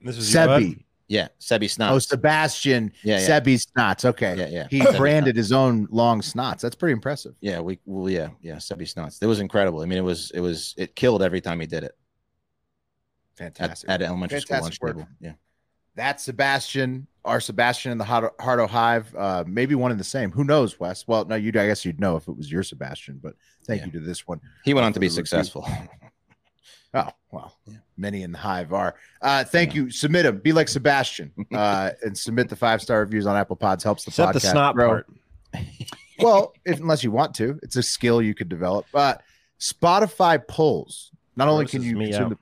[0.01, 0.61] This was you, bud?
[0.61, 0.83] Sebi.
[1.10, 1.91] Yeah, Sebi Snots.
[1.91, 3.39] Oh, Sebastian Yeah, yeah.
[3.39, 4.03] Sebi snots.
[4.03, 4.36] Okay.
[4.38, 4.68] Yeah, yeah.
[4.70, 6.60] He Sebi branded his own long snots.
[6.60, 7.34] That's pretty impressive.
[7.39, 9.20] Yeah, we well, yeah, yeah, Sebi Snots.
[9.22, 9.80] It was incredible.
[9.82, 11.93] I mean, it was it was it killed every time he did it
[13.36, 13.89] Fantastic.
[13.89, 14.95] at elementary school lunch work.
[14.97, 15.08] table.
[15.22, 15.34] Yeah.
[15.95, 19.16] That's Sebastian, our Sebastian in the Hard- Hardo Hive.
[19.16, 20.32] Uh, maybe one and the same.
[20.32, 21.08] Who knows, Wes?
[21.08, 21.47] Well, no, you.
[21.49, 23.20] I guess you'd know if it was your Sebastian.
[23.24, 23.36] But
[23.66, 23.86] thank Yeah.
[23.88, 24.39] you to this one.
[24.64, 25.68] He went on to be successful.
[26.98, 27.56] Oh well,
[27.95, 28.95] many in the hive are.
[29.22, 29.91] Uh, thank you.
[29.91, 30.39] Submit them.
[30.39, 33.84] Be like Sebastian uh, and submit the five star reviews on Apple Pods.
[33.84, 34.88] Helps the Except podcast the snot grow.
[34.88, 35.08] part.
[36.20, 38.88] well, if, unless you want to, it's a skill you could develop.
[38.91, 39.22] But
[39.60, 41.12] Spotify polls.
[41.36, 42.38] Not only can you consume the,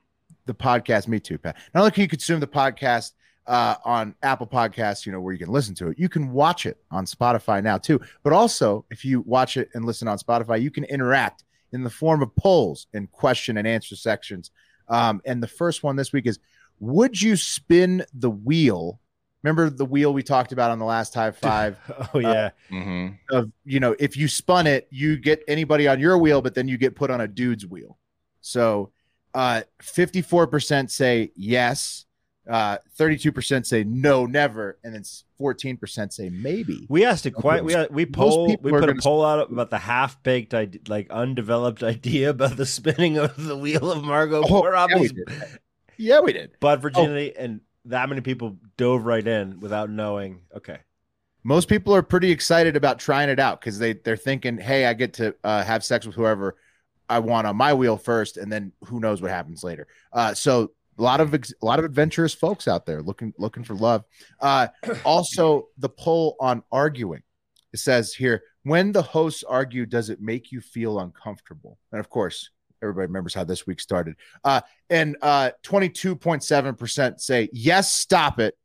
[0.46, 1.58] the podcast, me too, Pat.
[1.74, 3.12] Not only can you consume the podcast
[3.46, 6.66] uh, on Apple Podcasts, you know, where you can listen to it, you can watch
[6.66, 8.00] it on Spotify now too.
[8.24, 11.44] But also, if you watch it and listen on Spotify, you can interact
[11.76, 14.52] in the form of polls and question and answer sections.
[14.88, 16.40] Um, and the first one this week is
[16.80, 19.00] Would you spin the wheel?
[19.44, 21.78] Remember the wheel we talked about on the last high five?
[22.14, 22.50] Oh yeah.
[22.70, 26.56] hmm of you know if you spun it you get anybody on your wheel but
[26.56, 27.98] then you get put on a dude's wheel
[28.42, 28.92] so
[29.34, 32.05] uh 54% say yes
[32.50, 35.04] uh 32% say no never and then
[35.40, 37.64] 14% say maybe We asked a quite.
[37.64, 38.58] We we Most poll.
[38.62, 40.54] We put a poll out about the half baked,
[40.88, 45.30] like undeveloped idea about the spinning of the wheel of Margot Oh, yeah, we did.
[45.98, 50.42] yeah we did butt virginity, and that many people dove right in without knowing.
[50.56, 50.78] Okay,
[51.44, 54.94] most people are pretty excited about trying it out because they they're thinking hey i
[54.94, 56.56] get to uh, have sex with whoever
[57.08, 60.72] i want on my wheel first and then who knows what happens later uh, so
[60.98, 64.04] a lot of ex- a lot of adventurous folks out there looking looking for love
[64.42, 64.68] uh,
[65.06, 67.24] also the poll on arguing
[67.74, 72.10] it says here when the hosts argue does it make you feel uncomfortable and of
[72.10, 72.50] course
[72.82, 78.56] everybody remembers how this week started uh, and uh, 22.7% say yes stop it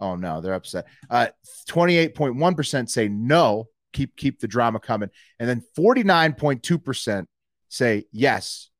[0.00, 0.86] Oh no, they're upset.
[1.08, 1.28] Uh,
[1.68, 5.10] 28.1% say no, keep keep the drama coming.
[5.38, 7.26] And then 49.2%
[7.68, 8.70] say yes,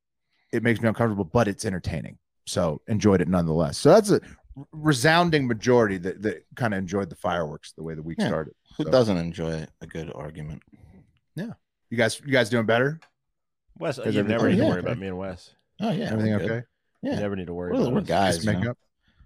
[0.52, 2.18] it makes me uncomfortable, but it's entertaining.
[2.50, 3.78] So enjoyed it nonetheless.
[3.78, 4.20] So that's a
[4.72, 8.26] resounding majority that, that kind of enjoyed the fireworks the way the week Yeah.
[8.28, 8.54] started.
[8.76, 10.62] Who So, doesn't enjoy a good argument?
[11.36, 11.52] Yeah.
[11.90, 13.00] You guys you guys doing better?
[13.78, 14.64] Wes, uh, Is you everything- never need oh, yeah.
[14.64, 15.54] to worry about me and Wes.
[15.80, 16.50] Oh yeah, Everything we're good.
[16.50, 16.66] okay?
[17.02, 18.06] You Yeah, never need to worry We're- about we're us.
[18.06, 18.34] guys.
[18.36, 18.70] Just make you know?
[18.72, 18.78] up.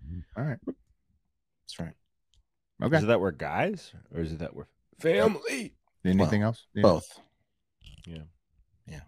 [0.07, 0.41] Mm-hmm.
[0.41, 0.59] All right.
[0.67, 1.95] That's right.
[2.83, 2.97] Okay.
[2.99, 4.67] Is that we're guys, or is it that we're
[5.01, 5.75] family?
[6.05, 6.67] Anything else?
[6.75, 6.83] Yeah.
[6.83, 7.19] Both.
[8.07, 8.19] Yeah.
[8.87, 9.01] Yeah.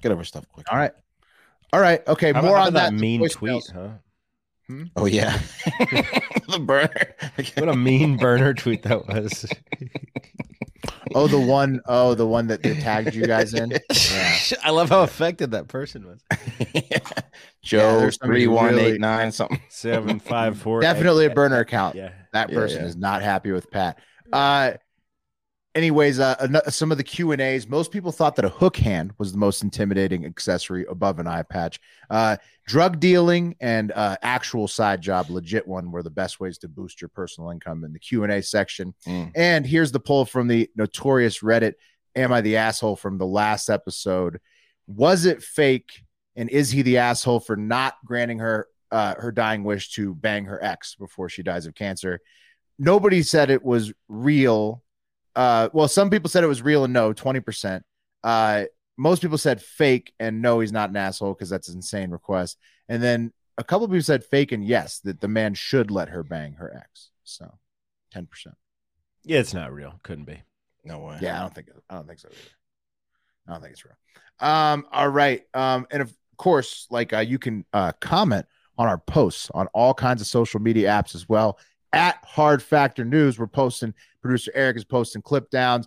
[0.00, 0.66] Get over stuff quick.
[0.70, 0.92] All right.
[1.72, 2.06] All right.
[2.08, 2.32] Okay.
[2.32, 3.66] How more about on that that mean voicemails.
[3.68, 3.88] tweet, huh?
[4.96, 5.38] Oh yeah,
[6.48, 7.14] the burner.
[7.56, 9.46] What a mean burner tweet that was.
[11.14, 13.70] Oh, the one oh the one that they tagged you guys in.
[13.70, 14.38] Yeah.
[14.64, 16.20] I love how affected that person was.
[16.74, 16.98] Yeah,
[17.62, 19.60] Joe there's somebody three one really- eight nine something.
[19.68, 20.80] Seven five four.
[20.80, 21.94] Definitely a burner account.
[21.94, 22.10] Yeah.
[22.32, 22.88] That Yeah, person yeah.
[22.88, 23.98] is not happy with Pat.
[24.32, 24.72] Uh
[25.76, 29.38] anyways, uh some of the Q&As, most people thought that a hook hand was the
[29.38, 31.78] most intimidating accessory above an eye patch.
[32.10, 32.36] Uh
[32.66, 37.00] drug dealing and uh actual side job legit one were the best ways to boost
[37.00, 38.94] your personal income in the Q&A section.
[39.06, 39.30] Mm.
[39.36, 41.74] And here's the poll from the notorious Reddit
[42.16, 44.40] Am I the asshole from the last episode?
[44.86, 46.02] Was it fake?
[46.34, 50.44] And is he the asshole for not granting her uh, her dying wish to bang
[50.46, 52.20] her ex before she dies of cancer?
[52.78, 54.82] Nobody said it was real.
[55.36, 57.82] Uh, well, some people said it was real and no, 20%.
[58.24, 58.64] Uh,
[58.96, 62.58] most people said fake and no, he's not an asshole because that's an insane request.
[62.88, 66.08] And then a couple of people said fake and yes, that the man should let
[66.08, 67.10] her bang her ex.
[67.22, 67.52] So
[68.14, 68.26] 10%.
[69.24, 70.00] Yeah, it's not real.
[70.02, 70.42] Couldn't be.
[70.84, 71.18] No way.
[71.20, 72.38] Yeah, I don't think I don't think so either.
[73.48, 73.96] I don't think it's real.
[74.38, 75.42] Um, all right.
[75.52, 78.46] Um, and of course, like uh, you can uh comment
[78.78, 81.58] on our posts on all kinds of social media apps as well.
[81.92, 83.94] At Hard Factor News, we're posting.
[84.26, 85.86] Producer Eric is posting clip downs.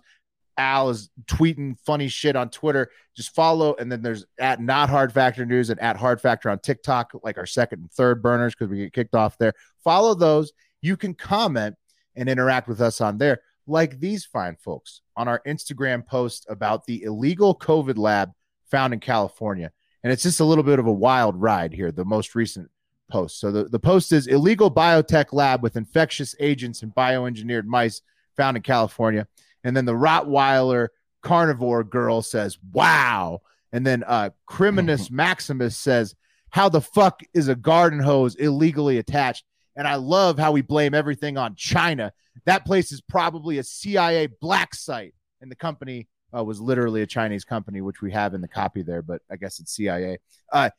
[0.56, 2.90] Al is tweeting funny shit on Twitter.
[3.16, 6.58] Just follow, and then there's at Not Hard Factor News and at Hard Factor on
[6.58, 9.54] TikTok, like our second and third burners because we get kicked off there.
[9.82, 10.52] Follow those.
[10.82, 11.76] You can comment
[12.14, 16.84] and interact with us on there, like these fine folks on our Instagram post about
[16.84, 18.32] the illegal COVID lab
[18.70, 19.72] found in California.
[20.02, 22.70] And it's just a little bit of a wild ride here, the most recent
[23.10, 23.40] post.
[23.40, 28.02] So the, the post is illegal biotech lab with infectious agents and bioengineered mice
[28.40, 29.26] found in California.
[29.64, 30.88] And then the Rottweiler
[31.22, 33.42] carnivore girl says, wow.
[33.70, 36.14] And then uh Criminus Maximus says,
[36.48, 39.44] how the fuck is a garden hose illegally attached?
[39.76, 42.12] And I love how we blame everything on China.
[42.46, 45.14] That place is probably a CIA black site.
[45.42, 48.82] And the company uh, was literally a Chinese company, which we have in the copy
[48.82, 50.18] there, but I guess it's CIA.
[50.50, 50.70] Uh,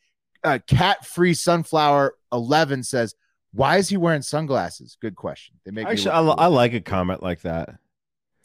[0.44, 3.14] uh, Cat Free Sunflower 11 says,
[3.54, 4.98] Why is he wearing sunglasses?
[5.02, 5.56] Good question.
[5.66, 6.22] They make me Actually, I.
[6.22, 7.76] I like a comment like that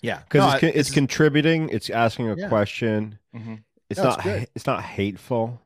[0.03, 1.69] yeah, because No, it's, con- it's contributing.
[1.71, 2.49] It's asking a Yeah.
[2.49, 3.19] question.
[3.35, 3.63] Mhm.
[3.89, 4.21] It's No, not.
[4.21, 5.61] ha- it's not hateful.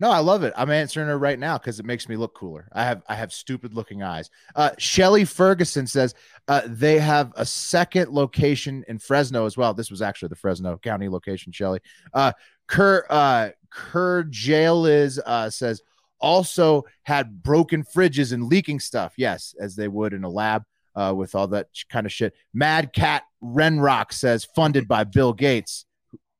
[0.00, 0.52] No, I love it.
[0.56, 2.68] I'm answering her right now because it makes me look cooler.
[2.72, 4.30] I have I have stupid looking eyes.
[4.54, 6.14] Uh Shelly Ferguson says
[6.48, 9.74] uh they have a second location in Fresno as well.
[9.74, 11.80] This was actually the Fresno County location, Shelly.
[12.14, 12.32] Uh
[12.66, 15.82] Kerr uh Kerr Jail is uh says
[16.20, 19.14] also had broken fridges and leaking stuff.
[19.16, 20.64] Yes, as they would in a lab
[20.96, 22.34] uh with all that kind of shit.
[22.52, 25.86] Mad Cat Renrock says funded by Bill Gates.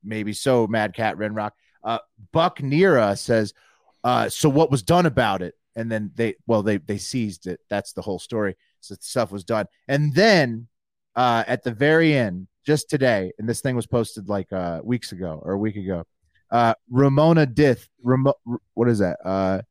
[0.02, 1.52] Maybe so, Mad Cat Renrock.
[1.82, 1.98] Uh,
[2.32, 3.55] Buck Nera says,
[4.05, 5.55] uh, so what was done about it?
[5.77, 7.61] And then they, well, they they seized it.
[7.69, 8.57] That's the whole story.
[8.81, 9.66] So stuff was done.
[9.89, 10.69] And then
[11.15, 15.12] uh, at the very end, just today, and this thing was posted like uh, weeks
[15.12, 16.05] ago or a week ago.
[16.51, 18.35] Uh, Ramona Dith, Ramo,
[18.74, 19.19] what is that?
[19.24, 19.62] Uh,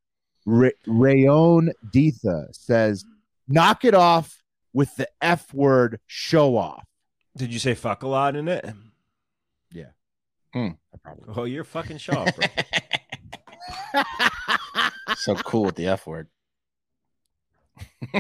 [0.50, 3.06] Ra- Rayon Ditha says,
[3.48, 4.42] knock it off
[4.74, 6.86] with the F word show off.
[7.38, 8.66] Did you say fuck a lot in it?
[10.94, 12.48] I probably Oh, you're fucking sharp, bro.
[15.16, 16.28] so cool with the F word.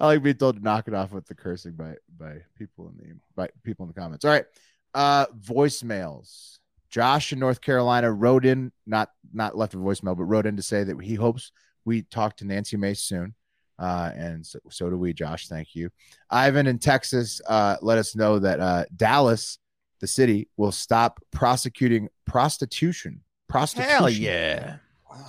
[0.00, 2.96] I like being told to knock it off with the cursing by by people in
[2.96, 4.24] the by people in the comments.
[4.24, 4.46] All right.
[4.94, 6.53] Uh voicemails.
[6.94, 10.62] Josh in North Carolina wrote in, not not left a voicemail, but wrote in to
[10.62, 11.50] say that he hopes
[11.84, 13.34] we talk to Nancy Mace soon.
[13.80, 15.48] Uh, and so, so do we, Josh.
[15.48, 15.90] Thank you.
[16.30, 19.58] Ivan in Texas uh, let us know that uh, Dallas,
[19.98, 23.22] the city, will stop prosecuting prostitution.
[23.48, 23.90] Prostitution.
[23.90, 24.76] Hell yeah.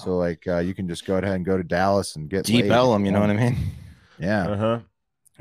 [0.03, 2.65] So like uh, you can just go ahead and go to Dallas and get Deep
[2.65, 2.71] laid.
[2.73, 3.57] Ellum, you know what I mean?
[4.19, 4.79] Yeah, Uh huh.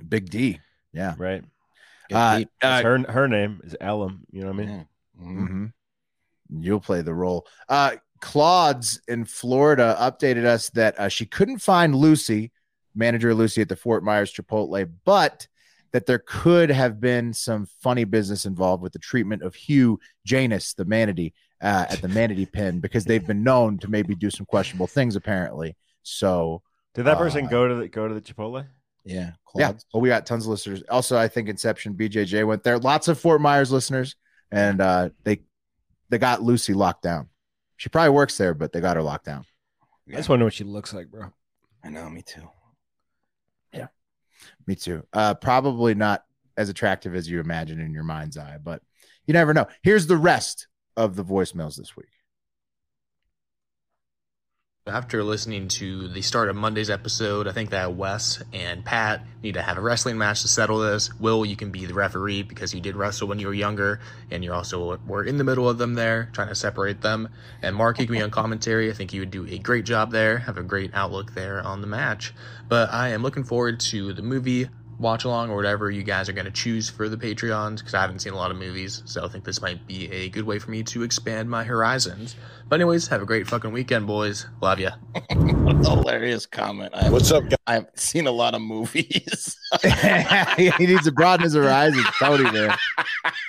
[0.09, 0.59] Big D.
[0.95, 1.17] Yeah.
[1.19, 1.45] Right.
[2.11, 4.25] Uh, uh, her her name is Ellum.
[4.31, 4.87] You know what I mean?
[5.21, 5.67] Yeah.
[6.62, 7.47] You'll play the role.
[7.68, 12.52] Uh, Claude's in Florida updated us that uh, she couldn't find Lucy,
[12.94, 15.47] manager Lucy at the Fort Myers Chipotle, but
[15.93, 20.74] that there could have been some funny business involved with the treatment of Hugh Janus,
[20.74, 21.32] the manatee,
[21.62, 25.16] uh, at the manatee pen, because they've been known to maybe do some questionable things,
[25.16, 25.76] apparently.
[26.02, 26.62] So,
[26.94, 28.66] Did that person Uh, go to the go to the Chipotle?
[29.05, 29.32] Yeah.
[29.55, 30.82] yeah, well, we got tons of listeners.
[30.89, 32.78] Also, I think Inception BJJ went there.
[32.78, 34.16] Lots of Fort Myers listeners,
[34.51, 35.43] and uh, they
[36.09, 37.28] they got Lucy locked down.
[37.76, 39.44] She probably works there, but they got her locked down.
[40.09, 41.32] I just want to know what she looks like, bro.
[41.82, 42.48] I know, me too.
[43.72, 43.89] Yeah,
[44.66, 45.06] me too.
[45.12, 46.24] Uh, probably not
[46.56, 48.82] as attractive as you imagine in your mind's eye, but
[49.26, 49.66] you never know.
[49.82, 52.09] Here's the rest of the voicemails this week.
[54.86, 59.55] After listening to the start of Monday's episode, I think that Wes and Pat need
[59.55, 61.11] to have a wrestling match to settle this.
[61.19, 64.01] Will, you can be the referee because you did wrestle when you were younger,
[64.31, 67.31] and you're also were in the middle of them there, trying to separate them.
[67.62, 68.90] And Mark, you can be on commentary.
[68.90, 71.81] I think you would do a great job there, have a great outlook there on
[71.81, 72.35] the match.
[72.69, 74.69] But I am looking forward to the movie
[74.99, 78.01] watch along or whatever you guys are going to choose for the Patreons because I
[78.01, 79.03] haven't seen a lot of movies.
[79.05, 82.37] So I think this might be a good way for me to expand my horizons.
[82.69, 84.47] But, anyways, have a great fucking weekend, boys.
[84.61, 84.93] Love ya.
[85.31, 86.95] Hilarious comment.
[86.95, 87.59] I What's up, guys?
[87.66, 89.57] I've seen a lot of movies.
[89.83, 92.77] he needs to broaden his horizons, Tony, man.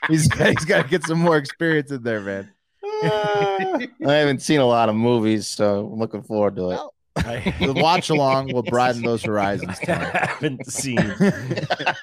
[0.08, 2.52] He's, he's got to get some more experience in there, man.
[3.04, 6.80] I haven't seen a lot of movies, so I'm looking forward to it.
[7.16, 9.80] The watch along will broaden those horizons.
[9.88, 11.96] I haven't seen, but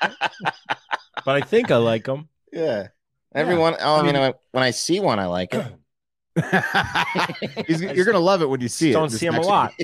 [1.27, 2.29] I think I like them.
[2.53, 2.89] Yeah.
[3.35, 5.65] Everyone, oh, I mean, when I see one, I like it.
[7.95, 8.95] You're gonna love it when you see it.
[8.95, 9.73] Don't see him a lot.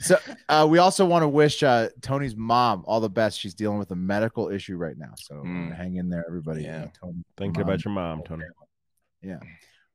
[0.00, 0.16] So
[0.48, 3.36] uh, we also want to wish uh, Tony's mom all the best.
[3.36, 5.74] She's dealing with a medical issue right now, so Mm.
[5.76, 6.62] hang in there, everybody.
[6.62, 6.86] Yeah.
[7.00, 7.68] Tony, Thinking mom.
[7.68, 8.44] about your mom, Tony.
[9.22, 9.40] Yeah.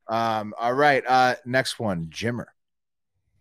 [0.06, 0.52] Um.
[0.60, 1.02] All right.
[1.08, 1.36] Uh.
[1.46, 2.44] Next one, Jimmer.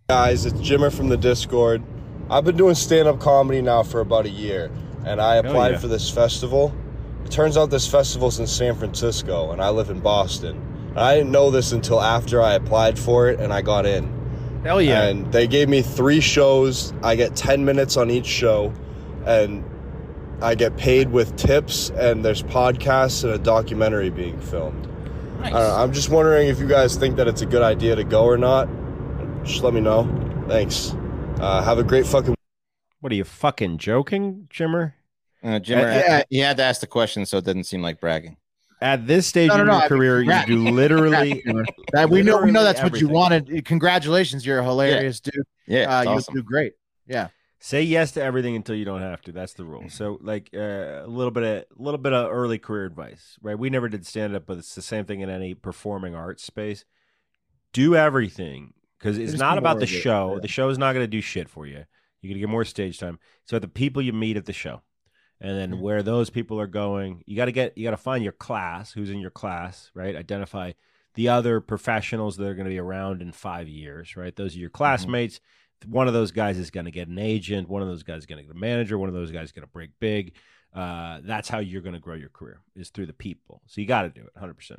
[0.09, 1.81] Guys it's jimmer from the discord.
[2.29, 4.69] I've been doing stand-up comedy now for about a year
[5.05, 5.77] and i applied yeah.
[5.77, 6.75] for this festival.
[7.23, 10.57] It turns out this festival's in san francisco and i live in boston.
[10.89, 14.61] And i didn't know this until after i applied for it and i got in.
[14.65, 15.03] Hell yeah.
[15.03, 16.93] and they gave me three shows.
[17.01, 18.73] I get 10 minutes on each show
[19.25, 19.63] and
[20.41, 24.83] i get paid with tips and there's podcasts and a documentary being filmed.
[25.43, 28.03] Don't know, i'm just wondering if you guys think that it's a good idea to
[28.03, 28.67] go or not
[29.43, 30.03] just let me know
[30.47, 30.95] thanks
[31.39, 32.35] uh, have a great fucking
[33.01, 34.93] What are you fucking joking, Jimmer?
[35.43, 36.23] Uh, Jimmer, yeah.
[36.29, 38.37] he had to ask the question, so it didn't seem like bragging.
[38.79, 41.41] At this stage No, no, of no, your I mean, career, you do literally.
[41.45, 42.37] Congrats, That we know.
[42.41, 43.65] We know literally that's what you wanted.
[43.65, 45.33] Congratulations, you're a hilarious dude.
[45.67, 46.33] Yeah, Uh, it's you'll awesome.
[46.35, 46.73] do great.
[47.07, 47.27] Yeah.
[47.59, 49.31] Say yes to everything until you don't have to.
[49.31, 49.89] That's the rule.
[49.89, 53.57] So, like uh, a little bit of a little bit of early career advice, right?
[53.57, 56.83] We never did stand up, but it's the same thing in any performing arts space.
[57.71, 58.73] Do everything
[59.03, 60.35] because it's not about the it, show.
[60.35, 60.39] yeah.
[60.41, 61.83] The show is not going to do shit for you.
[62.21, 63.19] You're going to get more stage time.
[63.43, 64.81] So the people you meet at the show,
[65.41, 68.23] and then where those people are going, you got to get you got to find
[68.23, 68.93] your class.
[68.93, 70.15] Who's in your class, right?
[70.15, 70.71] Identify
[71.15, 74.35] the other professionals that are going to be around in five years, right?
[74.35, 75.41] Those are your classmates.
[75.85, 77.67] One of those guys is going to get an agent.
[77.67, 78.97] One of those guys is going to get a manager.
[78.97, 80.33] One of those guys is going to break big.
[80.73, 83.61] Uh, that's how you're going to grow your career is through the people.
[83.67, 84.77] So you got to do it 100%.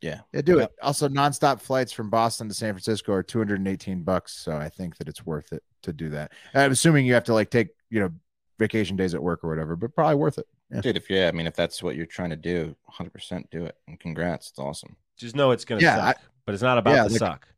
[0.00, 0.20] Yeah.
[0.32, 0.70] Yeah, do it.
[0.82, 4.32] Also, nonstop flights from Boston to San Francisco are 218 bucks.
[4.36, 6.32] So I think that it's worth it to do that.
[6.54, 8.10] I'm assuming you have to like take, you know,
[8.58, 10.46] vacation days at work or whatever, but probably worth it.
[10.70, 10.80] Yeah.
[10.80, 13.76] Dude, if yeah, I mean, if that's what you're trying to do, 100% do it.
[13.88, 14.50] And congrats.
[14.50, 14.96] It's awesome.
[15.16, 17.48] Just know it's going to Yeah, suck, but it's not about yeah, the like- suck.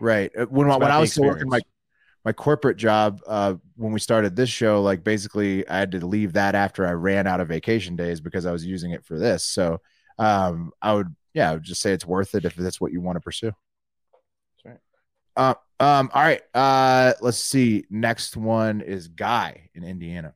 [0.00, 0.30] Right.
[0.36, 1.60] Uh, When, when I the was still working my
[2.24, 6.32] my corporate job, uh, when we started this show, like basically I had to leave
[6.32, 9.44] that after I ran out of vacation days because I was using it for this.
[9.44, 9.82] So
[10.18, 13.00] um, I would, yeah, I would just say it's worth it if that's what you
[13.00, 13.52] want to pursue.
[14.64, 14.78] That's right.
[15.36, 16.40] Uh, um, all right.
[16.54, 17.84] Uh, let's see.
[17.90, 20.34] Next one is Guy in Indiana.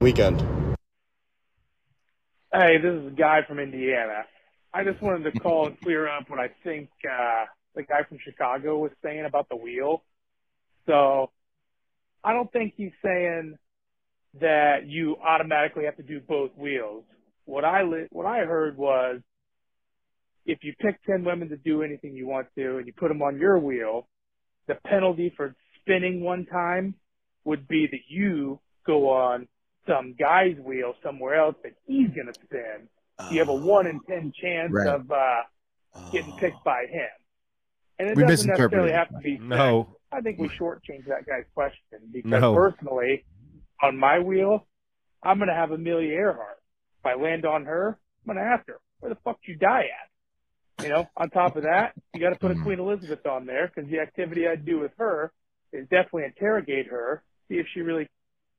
[0.00, 0.40] weekend
[2.52, 4.24] Hey, this is a guy from Indiana.
[4.72, 8.18] I just wanted to call and clear up what I think uh, the guy from
[8.24, 10.04] Chicago was saying about the wheel.
[10.86, 11.30] So
[12.22, 13.58] I don't think he's saying
[14.40, 17.02] that you automatically have to do both wheels.
[17.44, 19.20] What I li- what I heard was
[20.46, 23.22] if you pick 10 women to do anything you want to and you put them
[23.22, 24.08] on your wheel,
[24.66, 26.94] the penalty for spinning one time
[27.44, 29.48] would be that you go on
[29.86, 32.88] some guy's wheel somewhere else that he's going to spin.
[33.30, 34.86] You have a one in 10 chance Right.
[34.86, 35.42] of uh,
[36.12, 37.08] getting picked by him.
[37.98, 39.84] And it doesn't necessarily have to be No.
[39.84, 40.00] sex.
[40.12, 42.54] I think we shortchanged that guy's question because No.
[42.54, 43.24] personally,
[43.82, 44.66] on my wheel,
[45.22, 46.60] I'm going to have Amelia Earhart.
[47.00, 49.84] If I land on her, I'm going to ask her, where the fuck you die
[49.84, 50.10] at?
[50.84, 52.64] You know, on top of that, you got to put a mm-hmm.
[52.64, 55.32] Queen Elizabeth on there because the activity I'd do with her
[55.72, 58.08] is definitely interrogate her, see if she really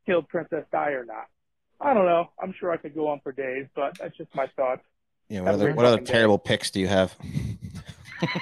[0.06, 1.26] killed Princess Di or not.
[1.80, 2.30] I don't know.
[2.42, 4.82] I'm sure I could go on for days, but that's just my thoughts.
[5.30, 5.42] Yeah.
[5.42, 6.12] What Have other, what other fucking day.
[6.14, 7.16] terrible picks do you have?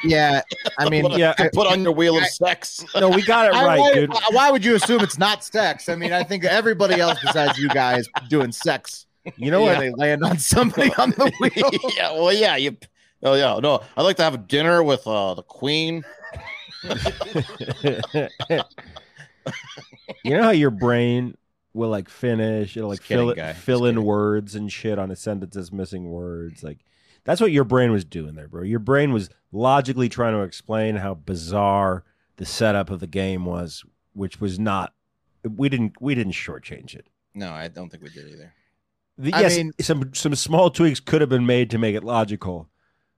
[0.03, 0.41] Yeah.
[0.77, 2.85] I mean, yeah, to put on your wheel of sex.
[2.95, 4.13] No, we got it I- right, why, dude.
[4.31, 5.89] why would you assume it's not sex?
[5.89, 9.07] I mean, I think everybody else besides you guys doing sex.
[9.35, 11.91] You know where they land on somebody on the wheel.
[11.97, 12.11] yeah.
[12.11, 12.55] Well, yeah.
[12.55, 12.77] You.
[13.23, 13.59] Oh yeah.
[13.61, 16.03] No, I'd like to have dinner with uh, the queen.
[20.23, 21.37] you know how your brain
[21.73, 23.49] will like finish, it'll like Just kidding, fill guy.
[23.49, 24.05] it, fill in kidding.
[24.07, 26.63] words and shit on a sentence that's missing words.
[26.63, 26.79] Like
[27.23, 28.63] That's what your brain was doing there, bro.
[28.63, 32.03] Your brain was logically trying to explain how bizarre
[32.37, 33.83] the setup of the game was,
[34.13, 34.93] which was not.
[35.43, 35.93] We didn't.
[36.01, 37.07] We didn't shortchange it.
[37.35, 38.53] No, I don't think we did either.
[39.17, 42.03] The, I yes, mean- some some small tweaks could have been made to make it
[42.03, 42.69] logical.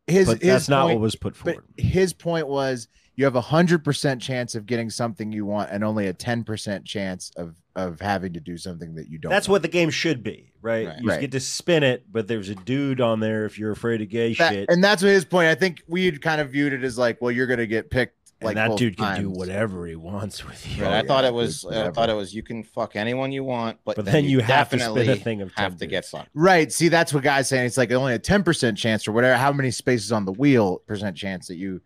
[0.08, 1.64] His, but his that's not what was put forward.
[1.78, 5.84] His point was you have a hundred percent chance of getting something you want, and
[5.84, 9.30] only a ten percent chance of of having to do something that you don't.
[9.32, 9.56] That's want.
[9.56, 10.88] what the game should be, right?
[10.88, 11.00] Right.
[11.02, 11.22] You Right.
[11.22, 14.34] get to spin it, but there's a dude on there if you're afraid of gay
[14.36, 14.70] That- shit.
[14.70, 15.48] and that's what his point.
[15.48, 18.25] I think we had kind of viewed it as like, well, you're gonna get picked.
[18.48, 20.84] And Like that dude can do whatever he wants with you.
[20.84, 21.66] Right, I yeah, thought it dude, was.
[21.66, 22.34] I thought it was.
[22.34, 25.24] You can fuck anyone you want, but, But then you have to spin a definitely
[25.24, 26.30] thing of have 10 to get fucked.
[26.34, 26.72] Right.
[26.72, 27.66] See, that's what guys saying.
[27.66, 29.38] It's like only a ten percent chance or whatever.
[29.38, 31.82] How many spaces on the wheel percent chance that you?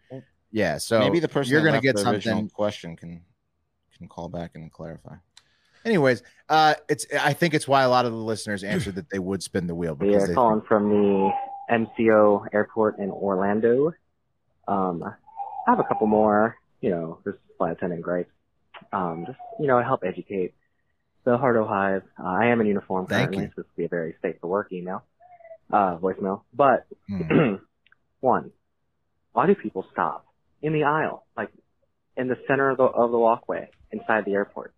[0.52, 0.78] Yeah.
[0.78, 2.50] So Maybe the person you're that gonna get the original something.
[2.50, 3.22] question can
[3.98, 5.16] can call back and clarify.
[5.86, 7.06] Anyways, uh, it's.
[7.18, 9.76] I think it's why a lot of the listeners answered that they would spin the
[9.76, 11.32] wheel We because are they calling from the
[11.72, 13.94] MCO airport in Orlando.
[14.68, 15.04] Um,
[15.70, 18.32] I have a couple more, you know, just flight attendant gripes.
[18.92, 20.56] Um, just, you know, help educate
[21.26, 22.02] the Hardo Hive.
[22.20, 23.50] Uh, I am in uniform Thank currently, you.
[23.50, 25.04] so this will be a very safe for work email,
[25.72, 26.42] uh, voicemail.
[26.54, 27.56] But, Hmm.
[28.20, 28.52] one,
[29.34, 30.26] why do people stop
[30.64, 31.50] in the aisle, like
[32.18, 34.74] in the center of the, of the walkway inside the airport?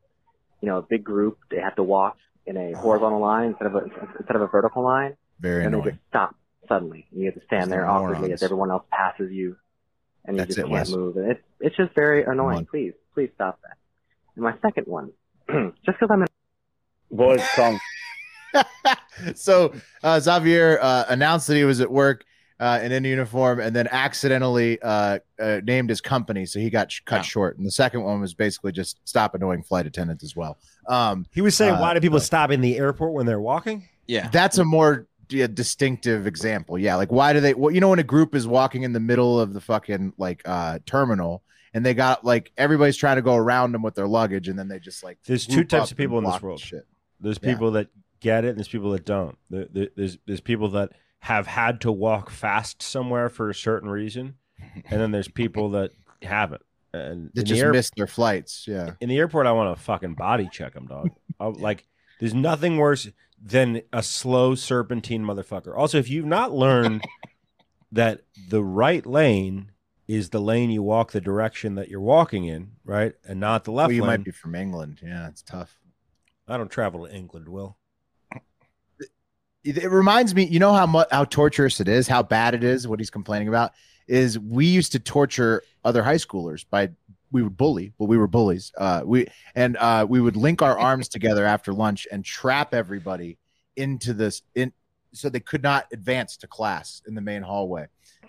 [0.61, 3.75] You know, a big group, they have to walk in a horizontal line instead of
[3.75, 3.81] a,
[4.19, 6.35] instead of a vertical line very and they just stop
[6.67, 7.07] suddenly.
[7.11, 8.33] You have to stand They're there awkwardly morons.
[8.41, 9.55] as everyone else passes you,
[10.25, 10.89] and you That's just it, can't Wes.
[10.91, 11.17] move.
[11.17, 12.57] And it's it's just very annoying.
[12.59, 12.65] on.
[12.65, 13.77] Please, please stop that.
[14.35, 15.11] And my second one,
[15.49, 16.27] just because I'm in
[17.11, 17.79] Boys, come.
[19.35, 19.73] so
[20.03, 22.23] uh, Xavier uh, announced that he was at work
[22.59, 26.91] uh, and in uniform, and then accidentally uh, uh, named his company, so he got
[26.91, 27.21] sh- cut Yeah.
[27.23, 27.57] short.
[27.57, 30.57] And the second one was basically just stop annoying flight attendants as well.
[30.87, 33.87] Um, He was saying, Uh, why do people stop in the airport when they're walking?
[34.07, 36.77] Yeah, that's a more yeah, distinctive example.
[36.77, 37.53] Yeah, like why do they?
[37.53, 40.41] Well, you know, when a group is walking in the middle of the fucking like
[40.45, 41.43] uh, terminal.
[41.73, 44.67] And they got like everybody's trying to go around them with their luggage, and then
[44.67, 46.59] they just like There's two types of people in this world.
[46.59, 46.85] Shit.
[47.21, 47.53] There's Yeah.
[47.53, 47.87] people that
[48.19, 49.37] get it, and there's people that don't.
[49.49, 53.87] There, there- there's there's people that have had to walk fast somewhere for a certain
[53.89, 55.91] reason, and then there's people that
[56.21, 56.61] haven't.
[56.93, 58.65] And They the just air- missed their flights.
[58.67, 58.95] Yeah.
[58.99, 61.11] in the airport, I want to fucking body check them, dog.
[61.39, 61.85] I, like,
[62.19, 63.09] there's nothing worse
[63.43, 65.75] than a slow serpentine motherfucker.
[65.75, 67.03] Also, if you've not learned
[67.91, 69.71] that the right lane
[70.07, 73.71] is the lane you walk the direction that you're walking in, right, and not the
[73.71, 74.07] left Well, you lane.
[74.09, 74.99] might be from England.
[75.01, 75.75] Yeah, it's tough.
[76.47, 77.77] I don't travel to England, Will.
[79.63, 82.63] it, it reminds me you know how much how torturous it is how bad it
[82.63, 83.71] is what he's complaining about
[84.07, 86.89] is we used to torture other high schoolers by
[87.31, 90.77] we would bully well we were bullies uh we and uh we would link our
[90.89, 93.37] arms together after lunch and trap everybody
[93.75, 94.71] into this in
[95.13, 97.85] so they could not advance to class in the main hallway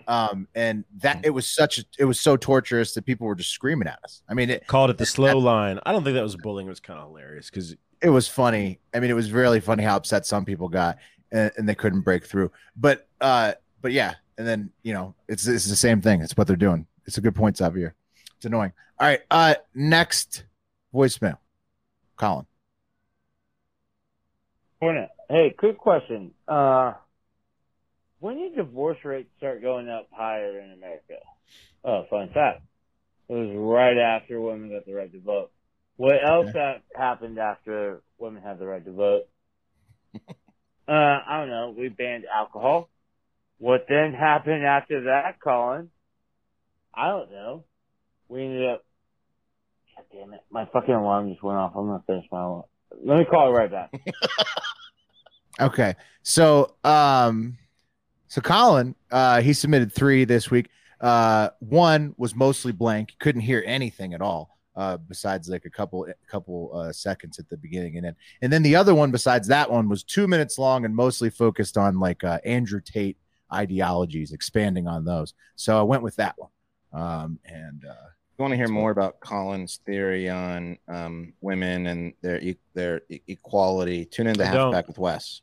[0.07, 3.51] um and that it was such a, it was so torturous that people were just
[3.51, 5.79] screaming at us i mean it Called it the slow line.
[5.85, 6.67] I don't think that was bullying.
[6.67, 8.79] It was kind of hilarious because it was funny.
[8.93, 10.97] I mean, it was really funny how upset some people got
[11.31, 12.51] and, and they couldn't break through.
[12.75, 16.21] But uh, but yeah, and then you know, it's it's the same thing.
[16.21, 16.87] It's what they're doing.
[17.05, 17.95] It's a good point, Xavier.
[18.37, 18.73] It's annoying.
[19.03, 20.45] All right, uh, next
[20.95, 21.37] voicemail,
[22.15, 22.45] Colin.
[25.29, 26.31] Hey, quick question.
[26.47, 26.93] Uh,
[28.21, 31.15] when did divorce rates start going up higher in America?
[31.83, 32.61] Oh, fun fact.
[33.27, 35.51] It was right after women got the right to vote.
[35.97, 39.23] What else ha- happened after women had the right to vote?
[40.87, 41.75] uh, I don't know.
[41.77, 42.89] We banned alcohol.
[43.57, 45.89] What then happened after that, Colin?
[46.93, 47.65] I don't know.
[48.29, 48.85] We ended up.
[49.95, 50.41] God damn it!
[50.49, 51.73] My fucking alarm just went off.
[51.75, 52.63] I'm gonna finish my alarm.
[53.03, 53.93] Let me call it right back.
[55.59, 55.93] Okay,
[56.23, 57.59] so um,
[58.27, 60.69] so Colin, uh, he submitted three this week.
[60.99, 64.57] Uh, one was mostly blank, couldn't hear anything at all.
[64.75, 68.63] Uh, besides like a couple couple uh, seconds at the beginning and then and then
[68.63, 72.23] the other one besides that one was two minutes long and mostly focused on like
[72.23, 73.17] uh, Andrew Tate
[73.53, 75.35] ideologies, expanding on those.
[75.55, 76.49] So I went with that one.
[76.91, 78.09] Um, and uh,
[78.43, 83.19] want to hear more about Colin's theory on um, women and their e- their e-
[83.27, 84.51] equality, tune in to don't.
[84.53, 85.41] Half a Pack with Wes.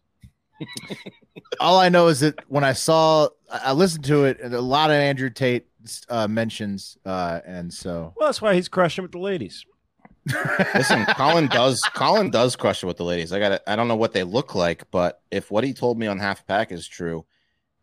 [1.61, 4.61] all I know is that when I saw, I I listened to it, and a
[4.61, 5.67] lot of Andrew Tate
[6.09, 9.65] uh, mentions, uh, and so well, that's why he's crushing with the ladies.
[10.75, 13.33] Listen, Colin does Colin does crush it with the ladies.
[13.33, 16.07] I got I don't know what they look like, but if what he told me
[16.07, 17.25] on Half Pack is true,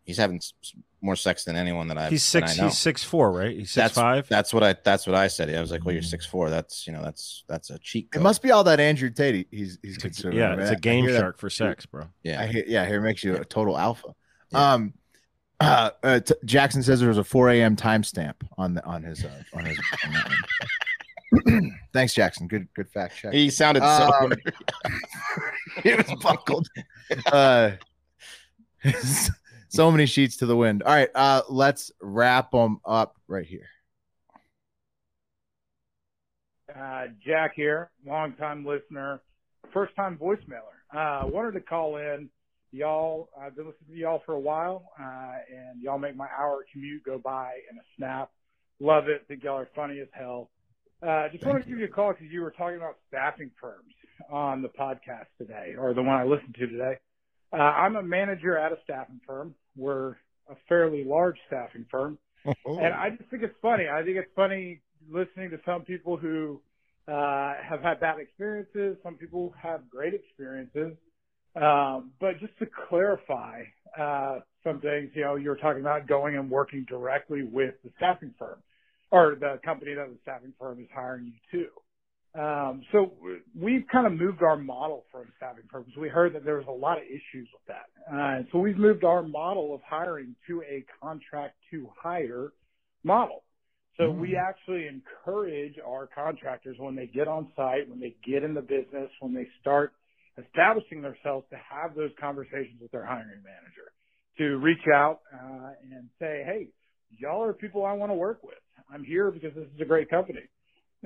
[0.04, 2.54] he's having s- s- more sex than anyone that I've He's six.
[2.54, 2.68] I know.
[2.70, 3.52] He's six four, right?
[3.56, 4.28] He's six that's five.
[4.28, 4.76] That's what I.
[4.84, 5.54] That's what I said.
[5.54, 6.50] I was like, "Well, you're six four.
[6.50, 9.78] That's you know, that's that's a cheat it must be all that Andrew Tate he's
[9.84, 10.38] he's consuming.
[10.40, 10.60] yeah, right?
[10.60, 12.06] it's a game hear that- shark for sex, bro.
[12.24, 14.10] Yeah, I hear, yeah, here makes you a total alpha.
[14.54, 14.94] Um,
[15.60, 17.76] Uh, uh, t- Jackson says there was a 4 a.m.
[17.76, 19.80] timestamp on the on his uh, on his.
[20.06, 20.30] on that
[21.50, 21.72] one.
[21.94, 22.48] Thanks, Jackson.
[22.48, 23.34] Good good fact check.
[23.34, 24.52] He sounded Um, so.
[25.84, 26.68] he was buckled.
[27.26, 27.72] Uh,
[29.70, 30.84] so many sheets to the wind.
[30.84, 33.68] All right, uh, let's wrap them up right here.
[36.74, 39.22] Uh, Jack here, longtime listener,
[39.74, 40.76] first time voicemailer.
[40.94, 42.30] Uh, wanted to call in.
[42.72, 46.66] Y'all, I've been listening to y'all for a while, uh, and y'all make my hour
[46.72, 48.30] commute go by in a snap.
[48.80, 49.24] Love it.
[49.28, 50.50] Think y'all are funny as hell.
[51.02, 53.94] Uh, just wanted to give you a call because you were talking about staffing firms
[54.30, 56.98] on the podcast today, or the one I listened to today.
[57.54, 59.56] Uh, I'm a manager at a staffing firm.
[59.76, 60.12] We're
[60.50, 62.18] a fairly large staffing firm.
[62.66, 63.90] And I just think it's funny.
[63.92, 64.80] I think it's funny
[65.10, 66.62] listening to some people who
[67.08, 68.96] uh, have had bad experiences.
[69.04, 70.94] Some people have great experiences.
[71.56, 73.64] Um, but just to clarify
[74.00, 77.90] uh, some things, you know, you were talking about going and working directly with the
[77.98, 78.62] staffing firm
[79.12, 81.68] or the company that the staffing firm is hiring you to.
[82.36, 83.14] Um, so
[83.56, 85.88] we've kind of moved our model from staffing firms.
[85.98, 88.14] We heard that there was a lot of issues with that.
[88.14, 92.52] Uh, so we've moved our model of hiring to a contract to hire
[93.04, 93.44] model.
[93.98, 98.54] So we actually encourage our contractors when they get on site, when they get in
[98.54, 99.94] the business, when they start
[100.38, 103.92] establishing themselves to have those conversations with their hiring manager,
[104.38, 106.68] to reach out uh, and say, hey,
[107.18, 108.60] y'all are people I want to work with.
[108.94, 110.42] I'm here because this is a great company.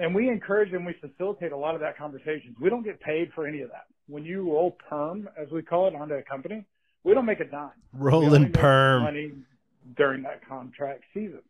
[0.01, 2.57] And we encourage and we facilitate a lot of that conversations.
[2.59, 3.85] We don't get paid for any of that.
[4.07, 6.65] When you roll perm, as we call it, onto a company,
[7.03, 7.69] we don't make a dime.
[7.93, 9.03] Rolling perm.
[9.03, 9.31] Money
[9.95, 11.41] during that contract season.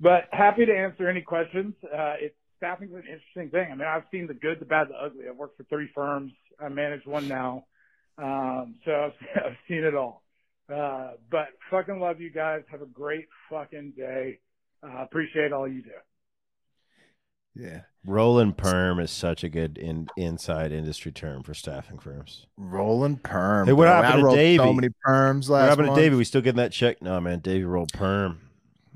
[0.00, 1.74] But happy to answer any questions.
[1.84, 3.70] Uh, it's staffing's an interesting thing.
[3.70, 5.24] I mean, I've seen the good, the bad, the ugly.
[5.28, 6.32] I've worked for three firms.
[6.58, 7.66] I manage one now.
[8.16, 8.92] Um, so
[9.36, 10.22] I've, I've seen it all.
[10.72, 12.62] Uh, but fucking love you guys.
[12.70, 14.38] Have a great fucking day.
[14.82, 15.90] Uh, appreciate all you do.
[17.54, 17.82] Yeah.
[18.06, 22.46] Rolling perm is such a good in, inside industry term for staffing firms.
[22.56, 23.66] Rolling perm.
[23.66, 24.02] Hey, what bro.
[24.02, 24.58] I to rolled Davey?
[24.64, 25.98] So many perms last What happened month.
[25.98, 26.16] to Davey?
[26.16, 27.00] We still getting that check?
[27.00, 27.38] No, man.
[27.38, 28.40] Davey rolled perm.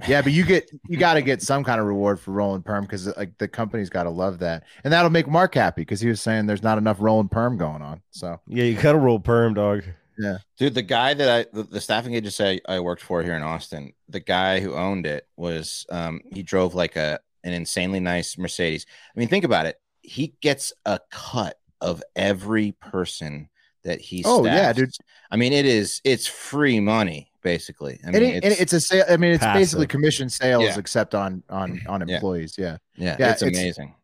[0.06, 2.84] Yeah, but you get you got to get some kind of reward for rolling perm
[2.84, 6.08] because like the company's got to love that, and that'll make Mark happy because he
[6.08, 8.00] was saying there's not enough rolling perm going on.
[8.10, 9.82] So Yeah, you got to roll perm, dog.
[10.16, 10.38] Yeah.
[10.56, 13.42] Dude, the guy that I the, the staffing agency I, I worked for here in
[13.42, 18.36] Austin, the guy who owned it was um he drove like a an insanely nice
[18.38, 18.86] Mercedes.
[19.14, 19.76] I mean, think about it.
[20.02, 23.48] He gets a cut of every person
[23.84, 24.90] that he Oh, yeah, dude.
[25.30, 28.00] I mean, it is it's free money basically.
[28.04, 29.04] I and, mean, it, and it's a sale.
[29.08, 30.78] I mean, it's basically commission sales Yeah.
[30.78, 32.16] except on on on Yeah.
[32.16, 32.56] employees.
[32.58, 33.94] Yeah, Yeah, it's amazing.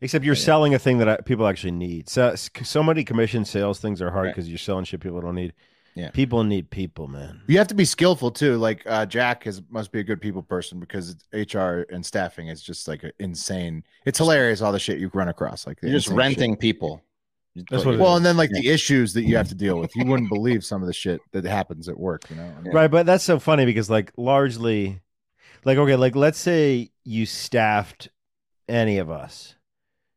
[0.00, 2.08] Except you're selling a thing that people actually need.
[2.08, 5.54] So so many commission sales things are hard because you're selling shit people don't need.
[5.94, 7.40] Yeah, people need people, man.
[7.46, 8.56] You have to be skillful too.
[8.56, 12.62] Like uh, Jack is must be a good people person because HR and staffing is
[12.62, 13.84] just like a insane.
[14.04, 15.66] It's hilarious all the shit you run across.
[15.68, 16.60] Like You're just renting shit.
[16.60, 17.00] people.
[17.70, 18.62] That's what well, and then like Yeah.
[18.62, 19.94] the issues that you have to deal with.
[19.94, 22.28] You wouldn't believe some of the shit that happens at work.
[22.28, 25.00] You know, I mean- Right, but that's so funny because like largely
[25.64, 28.08] like okay, like let's say you staffed
[28.68, 29.54] any of us.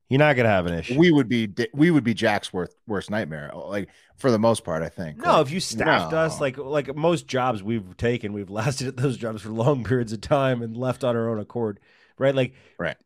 [0.09, 0.97] You're not gonna have an issue.
[0.97, 3.51] We would be we would be Jack's worst worst nightmare.
[3.53, 5.17] Uh, like for the most part, I think.
[5.17, 6.17] No, Like, if you staffed no.
[6.19, 10.13] us like like most jobs we've taken, we've lasted at those jobs for long periods
[10.13, 11.79] of time and left on our own accord.
[12.17, 12.34] Right?
[12.34, 12.97] Like right.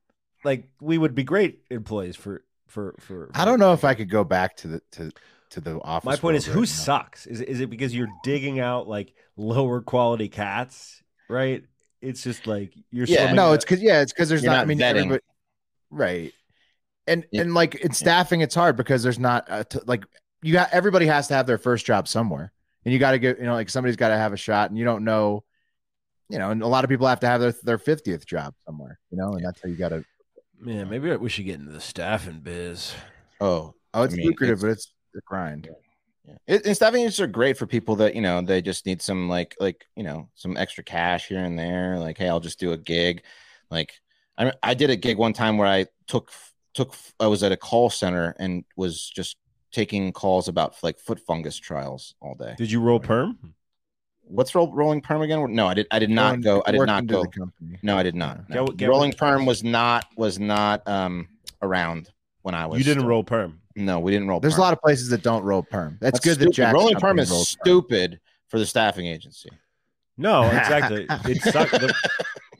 [0.43, 4.09] Like we would be great employees for for for, I don't know if I could
[4.09, 5.11] go back to the to
[5.51, 6.05] to the office.
[6.05, 6.65] My point is, world who now.
[6.65, 7.25] sucks?
[7.27, 11.03] Is it, is it because you're digging out like lower quality cats?
[11.29, 11.63] Right?
[12.01, 14.57] It's just like you're yeah, no, in it's because yeah, it's because there's You're not.
[14.59, 14.89] not I mean, vetting.
[14.97, 15.23] everybody,
[15.91, 16.33] right?
[17.11, 20.05] And and like in staffing, it's hard because there's not a t- like
[20.41, 22.51] you got everybody has to have their first job somewhere,
[22.85, 24.77] and you got to get you know like somebody's got to have a shot, and
[24.79, 25.43] you don't know,
[26.29, 28.99] you know, and a lot of people have to have their their fiftieth job somewhere,
[29.11, 30.03] you know, and that's how you got to.
[30.59, 32.93] Man, maybe we should get into the staffing biz.
[33.39, 35.69] Oh, Oh, it's I mean, lucrative, it's- but it's a grind.
[36.47, 39.27] It, and staffing agents are great for people that you know they just need some
[39.27, 41.97] like like you know some extra cash here and there.
[41.99, 43.23] Like, hey, I'll just do a gig.
[43.69, 43.93] Like,
[44.37, 46.31] I I did a gig one time where I took
[46.73, 49.37] took I was at a call center and was just
[49.71, 52.55] taking calls about like foot fungus trials all day.
[52.57, 53.53] Did you roll perm?
[54.23, 55.53] What's roll, rolling perm again?
[55.53, 55.87] No, I did.
[55.91, 56.63] I did not Rolling- go.
[56.65, 57.23] I did not go.
[57.23, 57.77] the company.
[57.81, 58.49] No, I did not.
[58.49, 58.65] no.
[58.67, 61.27] Get- get rolling perm was not was not um
[61.61, 62.09] around
[62.41, 62.77] when I was.
[62.79, 63.59] You didn't still- roll perm.
[63.75, 64.39] No, we didn't roll.
[64.39, 64.59] There's perm.
[64.61, 65.97] a lot of places that don't roll perm.
[66.01, 66.53] That's, good that stupid.
[66.53, 68.19] Jack rolling perm is stupid
[68.49, 69.49] for the staffing agency.
[70.17, 71.05] No, exactly.
[71.31, 71.71] it sucks.
[71.71, 71.93] The,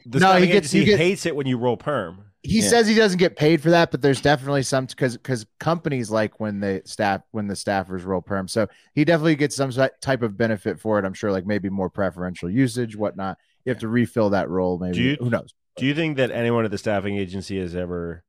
[0.06, 2.24] the No, staffing he gets- agency you get- hates it when you roll perm.
[2.44, 2.68] He Yeah.
[2.70, 6.40] says he doesn't get paid for that, but there's definitely some because because companies like
[6.40, 8.48] when the staff when the staffers roll perm.
[8.48, 11.06] So he definitely gets some type of benefit for it.
[11.06, 13.38] I'm sure, like maybe more preferential usage, whatnot.
[13.66, 14.98] You have to refill that role, maybe.
[15.00, 15.54] You, Who knows?
[15.78, 18.24] Do you think that anyone at the staffing agency has ever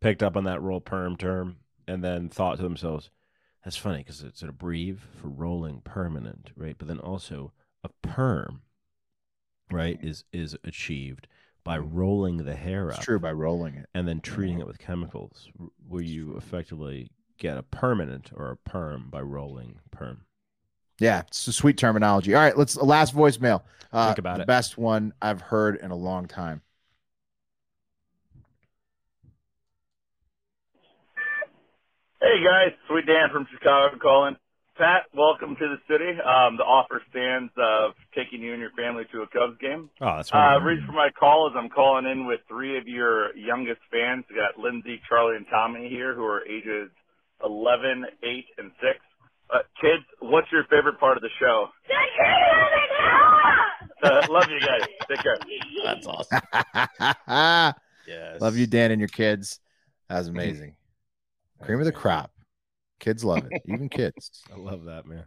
[0.00, 3.10] picked up on that roll perm term and then thought to themselves,
[3.64, 7.52] "That's funny because it's an abbrev for rolling permanent, right?" But then also
[7.84, 8.62] a perm,
[9.70, 11.28] right, is is achieved
[11.68, 13.04] by rolling the hair It's up.
[13.04, 13.90] true by rolling it.
[13.92, 18.56] and then treating it with chemicals, r- where you effectively get a permanent or a
[18.56, 20.24] perm by rolling perm.
[20.98, 22.34] Yeah, it's a sweet terminology.
[22.34, 23.60] All right, let's last voicemail.
[23.92, 24.46] Uh, Think about the it.
[24.46, 26.62] best one I've heard in a long time.
[32.20, 34.36] Hey guys, Sweet Dan from Chicago calling.
[34.78, 36.10] Pat, welcome to the city.
[36.22, 39.90] Um, the offer stands of taking you and your family to a Cubs game.
[40.00, 40.66] Oh, that's Uh, wonderful.
[40.68, 44.24] reason for my call is I'm calling in with three of your youngest fans.
[44.30, 46.90] We got Lindsay, Charlie, and Tommy here, who are ages
[47.44, 49.00] 11, 8, and 6.
[49.50, 51.68] Uh, kids, what's your favorite part of the show?
[54.04, 54.86] Uh, love you guys.
[55.08, 55.38] Take care.
[55.84, 56.38] That's awesome.
[58.06, 58.40] yes.
[58.40, 59.58] Love you, Dan, and your kids.
[60.08, 60.76] That was amazing.
[61.62, 62.30] Cream of the crop.
[62.98, 63.62] Kids love it.
[63.68, 64.42] Even kids.
[64.52, 65.24] I love that, man.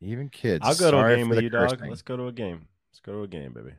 [0.00, 0.60] Even kids.
[0.62, 1.80] I'll go to Sorry a game with the you, dog.
[1.88, 2.66] Let's go to a game.
[2.92, 3.72] Let's go to a game, baby.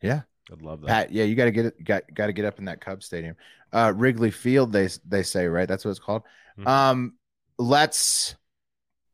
[0.00, 0.22] Yeah.
[0.50, 0.88] I'd love that.
[0.88, 1.84] Pat, yeah, you got to get it.
[1.84, 3.36] Got got to get up in that Cubs stadium,
[3.72, 4.72] uh, Wrigley Field.
[4.72, 5.68] They they say right.
[5.68, 6.22] That's what it's called.
[6.58, 6.66] Mhm.
[6.66, 7.14] Um,
[7.58, 8.34] let's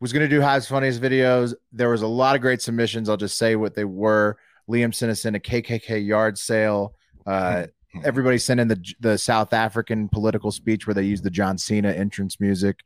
[0.01, 1.55] was gonna do Hive's funniest videos.
[1.73, 3.09] There was a lot of great submissions.
[3.09, 4.37] I'll just say what they were.
[4.69, 6.95] Liam sent us in a KKK yard sale.
[7.27, 7.67] Uh,
[8.03, 11.93] everybody sent in the the South African political speech where they used the John Cena
[11.93, 12.81] entrance music.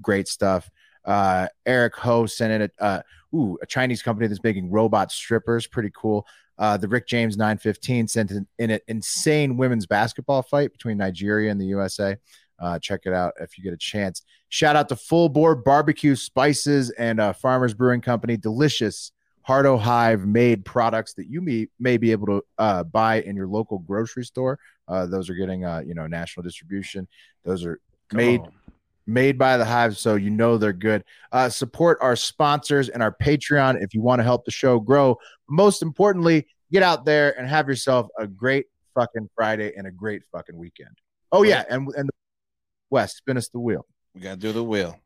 [0.00, 0.70] Great stuff.
[1.04, 3.02] Uh, Eric Ho sent in a uh,
[3.34, 5.66] ooh a Chinese company that's making robot strippers.
[5.66, 6.26] Pretty cool.
[6.56, 11.50] Uh, the Rick James 915 sent in, in an insane women's basketball fight between Nigeria
[11.50, 12.16] and the USA.
[12.60, 14.22] Uh, check it out if you get a chance.
[14.48, 18.36] Shout out to Full Board Barbecue Spices and uh, Farmers Brewing Company.
[18.36, 19.10] Delicious
[19.44, 23.46] Hardo Hive made products that you may, may be able to uh, buy in your
[23.46, 24.58] local grocery store.
[24.88, 27.06] Uh, those are getting uh, you know national distribution.
[27.44, 27.78] Those are
[28.12, 28.40] made
[29.06, 33.14] made by the hive so you know they're good uh, support our sponsors and our
[33.20, 35.14] patreon if you want to help the show grow
[35.46, 38.64] most importantly get out there and have yourself a great
[38.94, 40.96] fucking friday and a great fucking weekend
[41.32, 42.08] oh yeah and and
[42.88, 43.84] Wes spin us the wheel
[44.14, 44.98] We gotta do the wheel.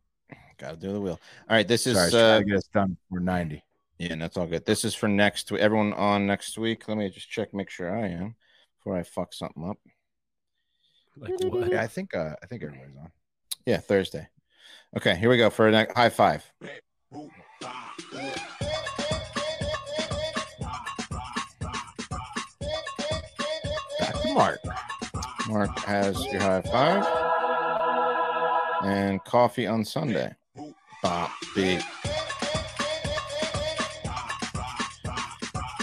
[0.58, 1.20] Gotta do the wheel.
[1.48, 3.62] All right, this is Sorry, I was trying uh, to get us done for 90
[3.98, 4.64] yeah, and that's all good.
[4.64, 5.60] This is for next week.
[5.60, 6.88] Everyone on next week.
[6.88, 8.36] Let me just check, make sure I am
[8.78, 9.78] before I fuck something up.
[11.20, 11.68] Like what?
[11.72, 13.10] yeah i think uh i think everybody's on
[13.66, 14.28] Yeah, Thursday.
[14.96, 16.44] Okay, here we go for a ne- Hive Five.
[23.98, 24.60] back to mark
[25.48, 27.06] Mark has your Hive Five.
[28.84, 30.34] And coffee on Sunday.
[31.02, 31.82] Bop, beat.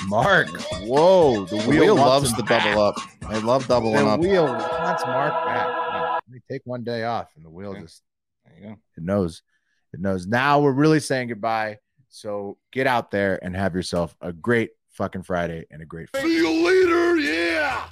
[0.08, 0.48] Mark
[0.84, 2.64] whoa the The wheel, wheel, loves him the back.
[2.64, 2.96] double up.
[3.28, 4.20] I love doubling the up.
[4.20, 7.82] wheel wants mark back Yeah, let me take one day off and the wheel Okay.
[7.82, 8.02] just
[8.46, 8.80] There you go.
[8.98, 9.42] It knows.
[9.94, 10.28] It knows.
[10.28, 11.80] Now we're really saying goodbye.
[12.10, 16.36] So get out there and have yourself a great fucking Friday and a great See
[16.38, 17.88] you later, yeah!